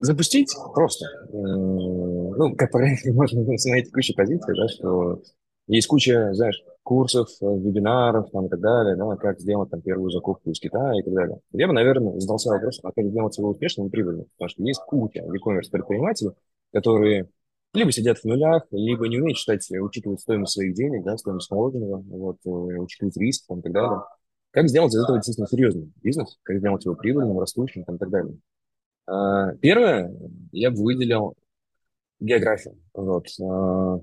Запустить 0.00 0.52
просто. 0.74 1.06
Э, 1.28 1.36
Ну, 1.36 2.56
как 2.56 2.70
правило, 2.72 2.96
можно 3.14 3.42
найти 3.44 3.90
кучу 3.90 4.14
позиций, 4.14 4.54
да, 4.56 4.68
что 4.68 5.22
есть 5.68 5.86
куча, 5.86 6.34
знаешь, 6.34 6.60
курсов, 6.82 7.28
вебинаров 7.40 8.30
там 8.32 8.46
и 8.46 8.48
так 8.48 8.60
далее, 8.60 8.96
да, 8.96 9.16
как 9.16 9.38
сделать 9.38 9.70
там 9.70 9.80
первую 9.80 10.10
закупку 10.10 10.50
из 10.50 10.58
Китая 10.58 10.98
и 10.98 11.02
так 11.02 11.14
далее. 11.14 11.38
Я 11.52 11.68
бы, 11.68 11.72
наверное, 11.72 12.18
задался 12.18 12.50
вопросом, 12.50 12.88
а 12.88 12.92
как 12.92 13.06
сделать 13.06 13.38
его 13.38 13.50
успешным 13.50 13.86
и 13.86 13.90
прибыльным, 13.90 14.26
потому 14.36 14.48
что 14.48 14.62
есть 14.64 14.80
куча 14.86 15.20
e-commerce 15.20 15.70
предпринимателей, 15.70 16.32
которые 16.72 17.28
либо 17.74 17.92
сидят 17.92 18.18
в 18.18 18.24
нулях, 18.24 18.64
либо 18.70 19.08
не 19.08 19.18
умеют 19.18 19.38
считать, 19.38 19.70
э, 19.70 19.78
учитывать 19.78 20.20
стоимость 20.20 20.52
своих 20.52 20.74
денег, 20.74 21.04
да, 21.04 21.16
стоимость 21.16 21.50
вложенного, 21.50 21.98
вот, 22.06 22.36
э, 22.44 22.48
учитывать 22.48 23.16
риски 23.16 23.44
и 23.52 23.62
так 23.62 23.72
далее. 23.72 24.02
Как 24.50 24.68
сделать 24.68 24.92
из 24.94 25.02
этого 25.02 25.18
действительно 25.18 25.46
серьезный 25.48 25.92
бизнес, 26.02 26.38
как 26.42 26.58
сделать 26.58 26.84
его 26.84 26.94
прибыльным, 26.94 27.38
растущим 27.40 27.84
там, 27.84 27.96
и 27.96 27.98
так 27.98 28.10
далее. 28.10 28.36
А, 29.06 29.54
Первое, 29.56 30.14
я 30.52 30.70
бы 30.70 30.82
выделил 30.82 31.34
географию. 32.20 32.76
Вот. 32.94 33.26
А, 33.42 34.00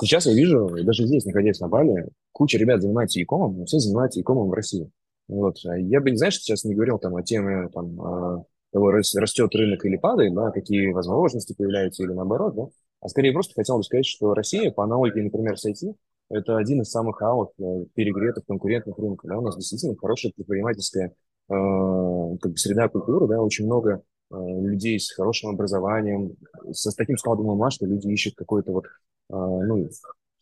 Сейчас 0.00 0.26
я 0.26 0.34
вижу, 0.34 0.68
даже 0.84 1.06
здесь, 1.06 1.24
находясь 1.24 1.60
на 1.60 1.68
Бали, 1.68 2.08
куча 2.32 2.58
ребят 2.58 2.82
занимается 2.82 3.18
e-comом, 3.20 3.58
но 3.58 3.64
все 3.64 3.78
занимаются 3.78 4.20
e-comом 4.20 4.48
в 4.48 4.52
России. 4.52 4.90
Вот. 5.28 5.58
А 5.66 5.78
Я 5.78 6.00
бы, 6.00 6.14
знаешь, 6.16 6.38
сейчас 6.38 6.64
не 6.64 6.74
говорил 6.74 6.98
там 6.98 7.16
о 7.16 7.22
теме 7.22 7.68
там, 7.70 8.44
того, 8.72 8.90
рас- 8.90 9.14
растет 9.14 9.54
рынок 9.54 9.84
или 9.86 9.96
падает, 9.96 10.34
да, 10.34 10.50
какие 10.50 10.92
возможности 10.92 11.54
появляются 11.54 12.02
или 12.02 12.12
наоборот, 12.12 12.54
да, 12.54 12.66
а 13.06 13.08
скорее 13.08 13.32
просто 13.32 13.54
хотел 13.54 13.76
бы 13.76 13.84
сказать, 13.84 14.04
что 14.04 14.34
Россия, 14.34 14.72
по 14.72 14.82
аналогии, 14.82 15.20
например, 15.20 15.56
с 15.56 15.64
IT, 15.64 15.94
это 16.28 16.56
один 16.56 16.80
из 16.80 16.90
самых 16.90 17.22
аут, 17.22 17.50
э, 17.56 17.84
перегретых 17.94 18.44
конкурентных 18.46 18.98
рынков. 18.98 19.30
Да? 19.30 19.38
У 19.38 19.42
нас 19.42 19.54
действительно 19.54 19.94
хорошая 19.96 20.32
предпринимательская 20.34 21.10
э, 21.10 21.12
как 21.48 22.50
бы 22.50 22.56
среда 22.56 22.88
культуры, 22.88 23.28
да, 23.28 23.40
очень 23.40 23.66
много 23.66 24.02
э, 24.32 24.34
людей 24.36 24.98
с 24.98 25.12
хорошим 25.12 25.50
образованием, 25.50 26.34
со, 26.72 26.90
с 26.90 26.96
таким 26.96 27.16
складом 27.16 27.46
ума, 27.46 27.70
что 27.70 27.86
люди 27.86 28.08
ищут 28.08 28.34
какой-то 28.34 28.72
вот, 28.72 28.86
э, 28.86 28.88
ну, 29.28 29.88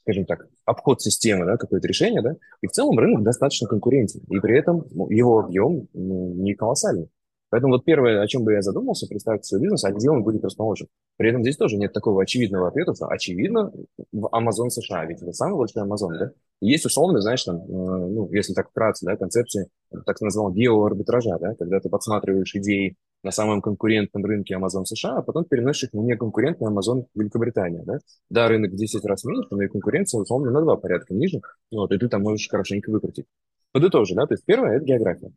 скажем 0.01 0.25
так, 0.25 0.49
обход 0.65 1.03
системы, 1.03 1.45
да, 1.45 1.59
какое-то 1.59 1.87
решение, 1.87 2.23
да, 2.23 2.35
и 2.63 2.67
в 2.67 2.71
целом 2.71 2.99
рынок 2.99 3.25
достаточно 3.25 3.69
конкурентен, 3.69 4.23
и 4.31 4.41
при 4.41 4.59
этом 4.59 4.87
ну, 4.91 5.11
его 5.11 5.41
объем 5.41 5.87
ну, 5.93 6.33
не 6.33 6.55
колоссальный. 6.55 7.11
Поэтому 7.55 7.75
вот 7.75 7.85
первое, 7.85 8.21
о 8.21 8.27
чем 8.27 8.43
бы 8.43 8.53
я 8.53 8.63
задумался, 8.63 9.07
представить 9.07 9.45
свой 9.45 9.61
бизнес, 9.61 9.85
а 9.85 9.93
где 9.93 10.11
он 10.11 10.25
будет 10.25 10.43
расположен. 10.43 10.89
При 11.17 11.29
этом 11.29 11.43
здесь 11.43 11.57
тоже 11.57 11.77
нет 11.77 11.93
такого 11.93 12.21
очевидного 12.21 12.67
ответа, 12.67 12.97
что 12.97 13.07
очевидно 13.07 13.71
в 14.11 14.27
Amazon 14.35 14.71
США, 14.71 15.05
ведь 15.05 15.23
это 15.23 15.33
самый 15.33 15.57
большой 15.57 15.85
Amazon, 15.85 16.19
да? 16.19 16.33
И 16.61 16.69
есть 16.69 16.85
условно, 16.85 17.21
знаешь, 17.21 17.45
там, 17.45 17.59
э, 17.59 17.63
ну, 17.69 18.29
если 18.33 18.55
так 18.55 18.71
вкратце, 18.71 19.07
да, 19.07 19.17
концепция, 19.17 19.69
так 20.05 20.21
называемого 20.21 20.53
геоарбитража, 20.53 21.39
да, 21.39 21.55
когда 21.55 21.79
ты 21.79 21.89
подсматриваешь 21.89 22.53
идеи 22.57 22.97
на 23.23 23.31
самом 23.31 23.63
конкурентном 23.63 24.25
рынке 24.25 24.57
Amazon 24.57 24.85
США, 24.85 25.19
а 25.19 25.23
потом 25.23 25.45
переносишь 25.45 25.85
их 25.85 25.93
на 25.93 26.01
неконкурентный 26.01 26.73
Amazon 26.73 27.05
Великобритания, 27.15 27.85
да? 27.87 27.99
Да, 28.31 28.49
рынок 28.49 28.73
в 28.73 28.77
10 28.77 29.05
раз 29.05 29.23
меньше, 29.23 29.47
но 29.53 29.63
и 29.63 29.69
конкуренция, 29.69 30.21
условно, 30.21 30.51
на 30.51 30.61
два 30.61 30.75
порядка 30.75 31.15
ниже, 31.15 31.41
вот, 31.71 31.93
и 31.93 31.99
ты 31.99 32.09
там 32.09 32.23
можешь 32.23 32.49
хорошенько 32.49 32.91
выкрутить. 32.91 33.27
Подытожи, 33.71 34.17
да, 34.17 34.27
то 34.27 34.35
есть 34.35 34.45
первое– 34.45 34.73
это 34.79 34.85
география. 34.85 35.31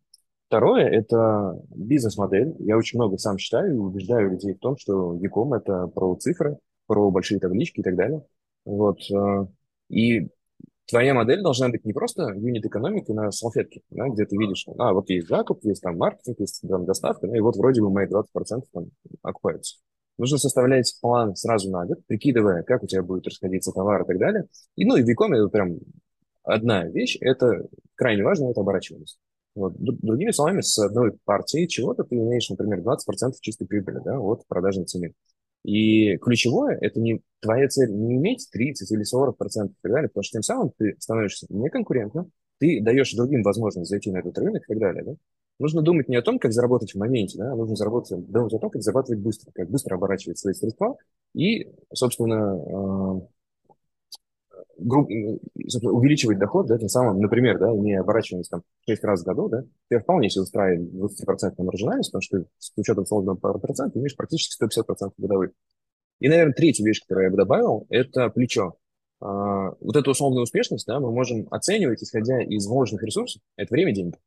Второе– 0.47 0.87
это 0.87 1.61
бизнес-модель. 1.75 2.55
Я 2.59 2.77
очень 2.77 2.97
много 2.97 3.17
сам 3.17 3.37
читаю 3.37 3.75
и 3.75 3.77
убеждаю 3.77 4.31
людей 4.31 4.53
в 4.53 4.59
том, 4.59 4.77
что 4.77 5.13
Яком– 5.15 5.53
это 5.53 5.87
про 5.87 6.15
цифры, 6.15 6.57
про 6.85 7.11
большие 7.11 7.39
таблички 7.39 7.81
и 7.81 7.83
так 7.83 7.95
далее. 7.95 8.23
Вот. 8.63 8.99
э, 9.11 9.47
И 9.89 10.29
твоя 10.87 11.13
модель 11.13 11.41
должна 11.41 11.67
быть 11.69 11.83
не 11.83 11.91
просто 11.91 12.33
юнит 12.33 12.65
экономики 12.65 13.11
на 13.11 13.31
салфетке, 13.31 13.81
да, 13.89 14.07
где 14.07 14.25
ты 14.25 14.37
видишь, 14.37 14.65
а, 14.77 14.93
вот 14.93 15.09
есть 15.09 15.27
закуп, 15.27 15.65
есть 15.65 15.81
там 15.81 15.97
маркетинг, 15.97 16.39
есть 16.39 16.61
там 16.67 16.85
доставка, 16.85 17.27
ну 17.27 17.35
и 17.35 17.41
вот 17.41 17.57
вроде 17.57 17.81
бы 17.81 17.89
мои 17.91 18.07
20% 18.07 18.67
там 18.73 18.85
окупаются. 19.23 19.77
Нужно 20.17 20.37
составлять 20.37 20.97
план 21.01 21.35
сразу 21.35 21.69
на 21.71 21.85
год, 21.85 21.99
прикидывая, 22.07 22.63
как 22.63 22.83
у 22.83 22.87
тебя 22.87 23.03
будет 23.03 23.27
расходиться 23.27 23.71
товар 23.73 24.03
и 24.03 24.07
так 24.07 24.17
далее. 24.17 24.45
И, 24.77 24.85
ну, 24.85 24.95
и 24.95 25.03
в 25.03 25.07
Викоме 25.07 25.39
это 25.39 25.49
прям 25.49 25.77
одна 26.43 26.85
вещь, 26.85 27.17
это 27.19 27.67
крайне 27.95 28.23
важно, 28.23 28.49
это 28.49 28.61
оборачиваемость. 28.61 29.19
Вот. 29.57 29.73
Другими 29.77 30.29
словами, 30.29 30.61
с 30.61 30.77
одной 30.77 31.13
партии 31.25 31.65
чего-то 31.65 32.03
ты 32.03 32.15
имеешь, 32.15 32.47
например, 32.49 32.81
20% 32.81 33.33
чистой 33.41 33.65
прибыли 33.65 33.99
да, 34.05 34.19
от 34.19 34.45
продажной 34.47 34.85
цены. 34.85 35.13
И 35.63 36.17
ключевое– 36.17 36.77
это 36.79 36.99
не 36.99 37.21
твоя 37.39 37.67
цель 37.67 37.91
не 37.91 38.17
иметь 38.17 38.47
30 38.51 38.91
или 38.91 39.03
40% 39.03 39.71
и 39.71 39.73
так 39.81 39.91
далее, 39.91 40.09
потому 40.09 40.23
что 40.23 40.33
тем 40.33 40.43
самым 40.43 40.71
ты 40.77 40.95
становишься 40.99 41.47
неконкурентным, 41.49 42.31
ты 42.59 42.79
даешь 42.81 43.11
другим 43.13 43.41
возможность 43.41 43.89
зайти 43.89 44.11
на 44.11 44.19
этот 44.19 44.37
рынок 44.37 44.61
и 44.63 44.67
так 44.67 44.77
далее, 44.77 45.03
да? 45.03 45.15
Нужно 45.59 45.81
думать 45.81 46.07
не 46.07 46.17
о 46.17 46.21
том, 46.21 46.37
как 46.37 46.53
заработать 46.53 46.91
в 46.91 46.99
моменте, 46.99 47.39
да, 47.39 47.51
а 47.51 47.55
нужно 47.55 47.75
заработать, 47.75 48.29
думать 48.29 48.53
о 48.53 48.59
том, 48.59 48.69
как 48.69 48.83
зарабатывать 48.83 49.21
быстро, 49.21 49.51
как 49.55 49.71
быстро 49.71 49.95
оборачивать 49.95 50.37
свои 50.37 50.53
средства 50.53 50.97
и, 51.33 51.67
собственно, 51.91 53.27
грубо, 54.77 55.09
увеличивать 55.81 56.39
доход, 56.39 56.67
да, 56.67 56.77
тем 56.77 56.89
самым, 56.89 57.19
например, 57.19 57.59
да, 57.59 57.71
не 57.71 57.95
оборачиваясь 57.95 58.47
там 58.47 58.63
6 58.87 59.03
раз 59.03 59.21
в 59.21 59.25
году, 59.25 59.49
да, 59.49 59.63
тебя 59.89 59.99
вполне 59.99 60.29
себе 60.29 60.43
устраивает 60.43 60.93
20% 60.93 61.53
маржинальность, 61.57 62.11
потому 62.11 62.21
что 62.21 62.45
с 62.57 62.71
учетом 62.75 63.05
сложного 63.05 63.35
процента 63.35 63.97
имеешь 63.97 64.15
практически 64.15 64.63
150% 64.63 65.11
годовых. 65.17 65.51
И, 66.19 66.29
наверное, 66.29 66.53
третья 66.53 66.83
вещь, 66.83 67.01
которую 67.01 67.25
я 67.25 67.31
бы 67.31 67.37
добавил, 67.37 67.85
это 67.89 68.29
плечо. 68.29 68.75
А, 69.19 69.71
вот 69.79 69.95
эту 69.95 70.11
условную 70.11 70.43
успешность 70.43 70.87
да, 70.87 70.99
мы 70.99 71.11
можем 71.11 71.47
оценивать, 71.51 72.03
исходя 72.03 72.41
из 72.41 72.67
вложенных 72.67 73.03
ресурсов. 73.03 73.41
Это 73.55 73.73
время, 73.73 73.93
деньги. 73.93 74.17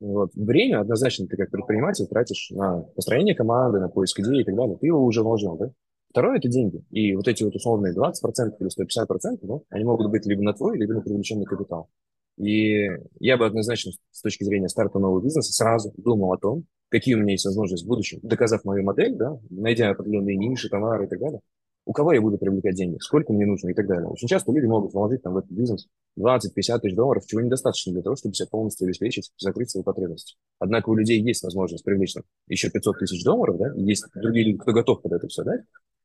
Вот. 0.00 0.34
Время 0.34 0.80
однозначно 0.80 1.26
ты 1.28 1.36
как 1.36 1.50
предприниматель 1.50 2.06
тратишь 2.06 2.50
на 2.50 2.80
построение 2.80 3.36
команды, 3.36 3.78
на 3.78 3.88
поиск 3.88 4.18
идей 4.18 4.42
и 4.42 4.44
так 4.44 4.56
далее. 4.56 4.76
Ты 4.76 4.86
его 4.86 5.04
уже 5.04 5.22
вложил, 5.22 5.56
да? 5.56 5.70
Второе– 6.12 6.36
это 6.38 6.48
деньги. 6.48 6.84
И 6.90 7.14
вот 7.14 7.26
эти 7.26 7.42
вот 7.42 7.56
условные 7.56 7.94
20% 7.94 8.12
или 8.60 8.68
150%, 8.68 9.38
да, 9.42 9.60
они 9.70 9.84
могут 9.84 10.10
быть 10.10 10.26
либо 10.26 10.42
на 10.42 10.52
твой, 10.52 10.76
либо 10.76 10.92
на 10.92 11.00
привлеченный 11.00 11.46
капитал. 11.46 11.88
И 12.36 12.86
я 13.18 13.38
бы 13.38 13.46
однозначно 13.46 13.92
с 14.10 14.20
точки 14.20 14.44
зрения 14.44 14.68
старта 14.68 14.98
нового 14.98 15.22
бизнеса 15.22 15.52
сразу 15.52 15.92
думал 15.96 16.34
о 16.34 16.38
том, 16.38 16.64
какие 16.90 17.14
у 17.14 17.18
меня 17.18 17.32
есть 17.32 17.46
возможности 17.46 17.86
в 17.86 17.88
будущем, 17.88 18.20
доказав 18.22 18.64
мою 18.64 18.84
модель, 18.84 19.16
да, 19.16 19.38
найдя 19.48 19.88
определенные 19.88 20.36
ниши, 20.36 20.68
товары 20.68 21.06
и 21.06 21.08
так 21.08 21.18
далее, 21.18 21.40
у 21.86 21.92
кого 21.92 22.12
я 22.12 22.20
буду 22.20 22.36
привлекать 22.36 22.74
деньги, 22.74 22.98
сколько 23.00 23.32
мне 23.32 23.46
нужно 23.46 23.70
и 23.70 23.74
так 23.74 23.86
далее. 23.86 24.06
Очень 24.06 24.28
часто 24.28 24.52
люди 24.52 24.66
могут 24.66 24.92
вложить 24.92 25.22
там, 25.22 25.32
в 25.32 25.38
этот 25.38 25.50
бизнес 25.50 25.88
20-50 26.18 26.80
тысяч 26.80 26.94
долларов, 26.94 27.24
чего 27.26 27.40
недостаточно 27.40 27.92
для 27.92 28.02
того, 28.02 28.16
чтобы 28.16 28.34
себя 28.34 28.48
полностью 28.50 28.84
обеспечить, 28.84 29.32
закрыть 29.38 29.70
свои 29.70 29.82
потребности. 29.82 30.36
Однако 30.58 30.90
у 30.90 30.94
людей 30.94 31.20
есть 31.22 31.42
возможность 31.42 31.84
привлечь 31.84 32.12
там, 32.12 32.24
еще 32.48 32.70
500 32.70 32.98
тысяч 32.98 33.24
долларов, 33.24 33.56
да, 33.58 33.72
есть 33.76 34.04
другие 34.14 34.46
люди, 34.46 34.58
кто 34.58 34.72
готов 34.72 35.02
под 35.02 35.12
это 35.12 35.26
все 35.28 35.42
дать, 35.42 35.62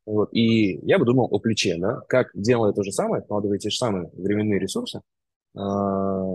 вот. 0.08 0.30
И 0.32 0.80
я 0.88 1.00
бы 1.00 1.06
думал 1.06 1.28
о 1.30 1.38
плече, 1.38 1.76
да, 1.78 2.00
как 2.08 2.30
делая 2.34 2.72
то 2.72 2.82
же 2.82 2.94
самое, 2.94 3.22
вкладывая 3.22 3.58
те 3.58 3.70
же 3.70 3.76
самые 3.76 4.10
временные 4.14 4.58
ресурсы, 4.58 5.02
а, 5.54 6.26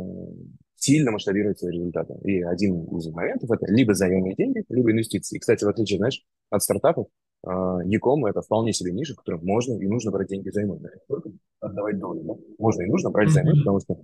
сильно 0.77 1.11
масштабировать 1.11 1.59
свои 1.59 1.73
результаты. 1.73 2.14
И 2.23 2.43
один 2.43 2.85
из 2.99 3.07
моментов 3.09 3.51
это 3.51 3.64
либо 3.73 3.95
заемные 3.95 4.35
деньги, 4.35 4.62
либо 4.68 4.93
инвестиции. 4.93 5.37
И, 5.37 5.39
кстати, 5.39 5.64
в 5.64 5.68
отличие, 5.68 5.97
знаешь, 5.97 6.23
от 6.51 6.62
стартапов, 6.62 7.07
Яком 7.45 8.27
это 8.27 8.43
вполне 8.43 8.73
себе 8.75 8.93
ниша, 8.93 9.14
в 9.14 9.16
которой 9.16 9.41
можно 9.43 9.73
и 9.75 9.87
нужно 9.89 10.12
брать 10.12 10.29
деньги 10.29 10.51
взаймы. 10.51 10.79
Да? 10.79 10.91
Только 11.09 11.31
отдавать 11.61 11.99
доли. 11.99 12.20
Да? 12.20 12.35
Можно 12.59 12.83
и 12.83 12.87
нужно 12.87 13.11
брать 13.11 13.31
взаймы, 13.31 13.57
потому 13.57 13.81
что 13.81 13.99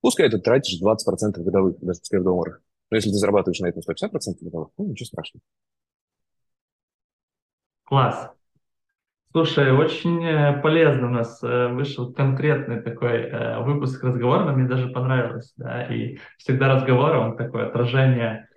пускай 0.00 0.30
ты 0.30 0.38
тратишь 0.38 0.80
20% 0.82 1.42
годовых, 1.42 1.78
даже 1.80 2.00
пускай 2.00 2.20
в 2.20 2.24
долларах. 2.24 2.62
Но 2.90 2.96
если 2.96 3.10
ты 3.10 3.16
зарабатываешь 3.16 3.60
на 3.60 3.66
этом 3.66 3.82
150% 3.82 4.38
годовых, 4.40 4.70
ну 4.78 4.86
ничего 4.86 5.06
страшного. 5.06 5.42
Класс. 7.84 8.30
Слушай, 9.32 9.70
очень 9.70 10.24
э, 10.24 10.60
полезно 10.60 11.06
у 11.06 11.10
нас 11.10 11.40
э, 11.44 11.68
вышел 11.68 12.12
конкретный 12.12 12.82
такой 12.82 13.28
э, 13.28 13.60
выпуск 13.60 14.02
разговора, 14.02 14.52
мне 14.52 14.66
даже 14.66 14.88
понравилось, 14.88 15.52
да, 15.56 15.84
и 15.86 16.18
всегда 16.36 16.74
разговор, 16.74 17.14
он 17.16 17.36
такое 17.36 17.68
отражение 17.68 18.48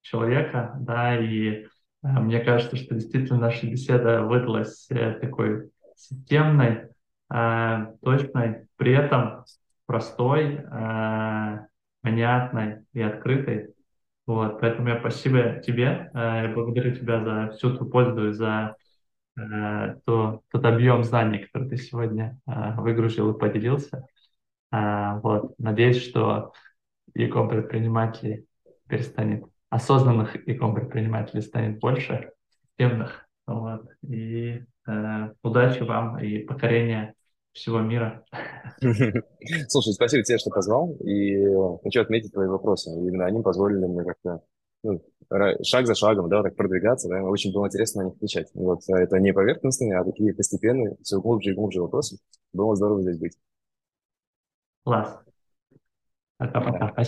человека, 0.00 0.74
да, 0.80 1.16
и 1.16 1.66
мне 2.02 2.40
кажется, 2.40 2.76
что 2.76 2.94
действительно 2.94 3.38
наша 3.38 3.66
беседа 3.66 4.22
выдалась 4.22 4.88
такой 5.20 5.70
системной, 5.94 6.88
точной, 7.28 8.66
при 8.76 8.92
этом 8.92 9.44
простой, 9.84 10.64
понятной 12.00 12.86
и 12.94 13.02
открытой. 13.02 13.74
Вот, 14.26 14.58
поэтому 14.58 14.88
я 14.88 15.00
спасибо 15.00 15.60
тебе, 15.60 16.10
я 16.14 16.50
благодарю 16.54 16.94
тебя 16.94 17.22
за 17.22 17.50
всю 17.52 17.76
ту 17.76 17.84
пользу 17.84 18.28
и 18.28 18.32
за 18.32 18.74
то, 20.04 20.42
тот 20.50 20.64
объем 20.64 21.04
знаний, 21.04 21.38
который 21.38 21.68
ты 21.68 21.76
сегодня 21.76 22.38
э, 22.46 22.74
выгрузил 22.76 23.30
и 23.30 23.38
поделился. 23.38 24.06
Э, 24.72 25.18
вот. 25.22 25.54
Надеюсь, 25.58 26.02
что 26.02 26.52
иком 27.14 27.48
предпринимателей 27.48 28.46
перестанет, 28.88 29.44
осознанных 29.70 30.36
иком 30.48 30.74
предпринимателей 30.74 31.42
станет 31.42 31.78
больше, 31.78 32.32
системных. 32.62 33.26
Вот. 33.46 33.86
И 34.02 34.64
э, 34.88 35.32
удачи 35.42 35.82
вам 35.82 36.18
и 36.18 36.38
покорения 36.40 37.14
всего 37.52 37.80
мира. 37.80 38.24
Слушай, 38.80 39.92
спасибо 39.92 40.22
тебе, 40.22 40.38
что 40.38 40.50
позвал. 40.50 40.94
И 41.04 41.36
хочу 41.82 42.00
отметить 42.00 42.32
твои 42.32 42.46
вопросы. 42.46 42.90
Именно 42.90 43.26
они 43.26 43.42
позволили 43.42 43.86
мне 43.86 44.04
как-то 44.04 44.42
ну, 44.82 45.02
шаг 45.62 45.86
за 45.86 45.94
шагом, 45.94 46.28
да, 46.28 46.42
так 46.42 46.56
продвигаться, 46.56 47.08
да, 47.08 47.22
очень 47.22 47.52
было 47.52 47.66
интересно 47.66 48.02
на 48.02 48.06
них 48.06 48.16
отвечать. 48.16 48.50
Вот 48.54 48.80
а 48.88 48.98
это 48.98 49.18
не 49.18 49.32
поверхностные, 49.32 49.98
а 49.98 50.04
такие 50.04 50.34
постепенные, 50.34 50.96
все 51.02 51.20
глубже 51.20 51.50
и 51.50 51.54
глубже 51.54 51.82
вопросы. 51.82 52.18
Было 52.52 52.74
здорово 52.76 53.02
здесь 53.02 53.18
быть. 53.18 53.38
Класс. 54.84 55.18
Пока-пока. 56.38 56.92
Спасибо. 56.92 57.04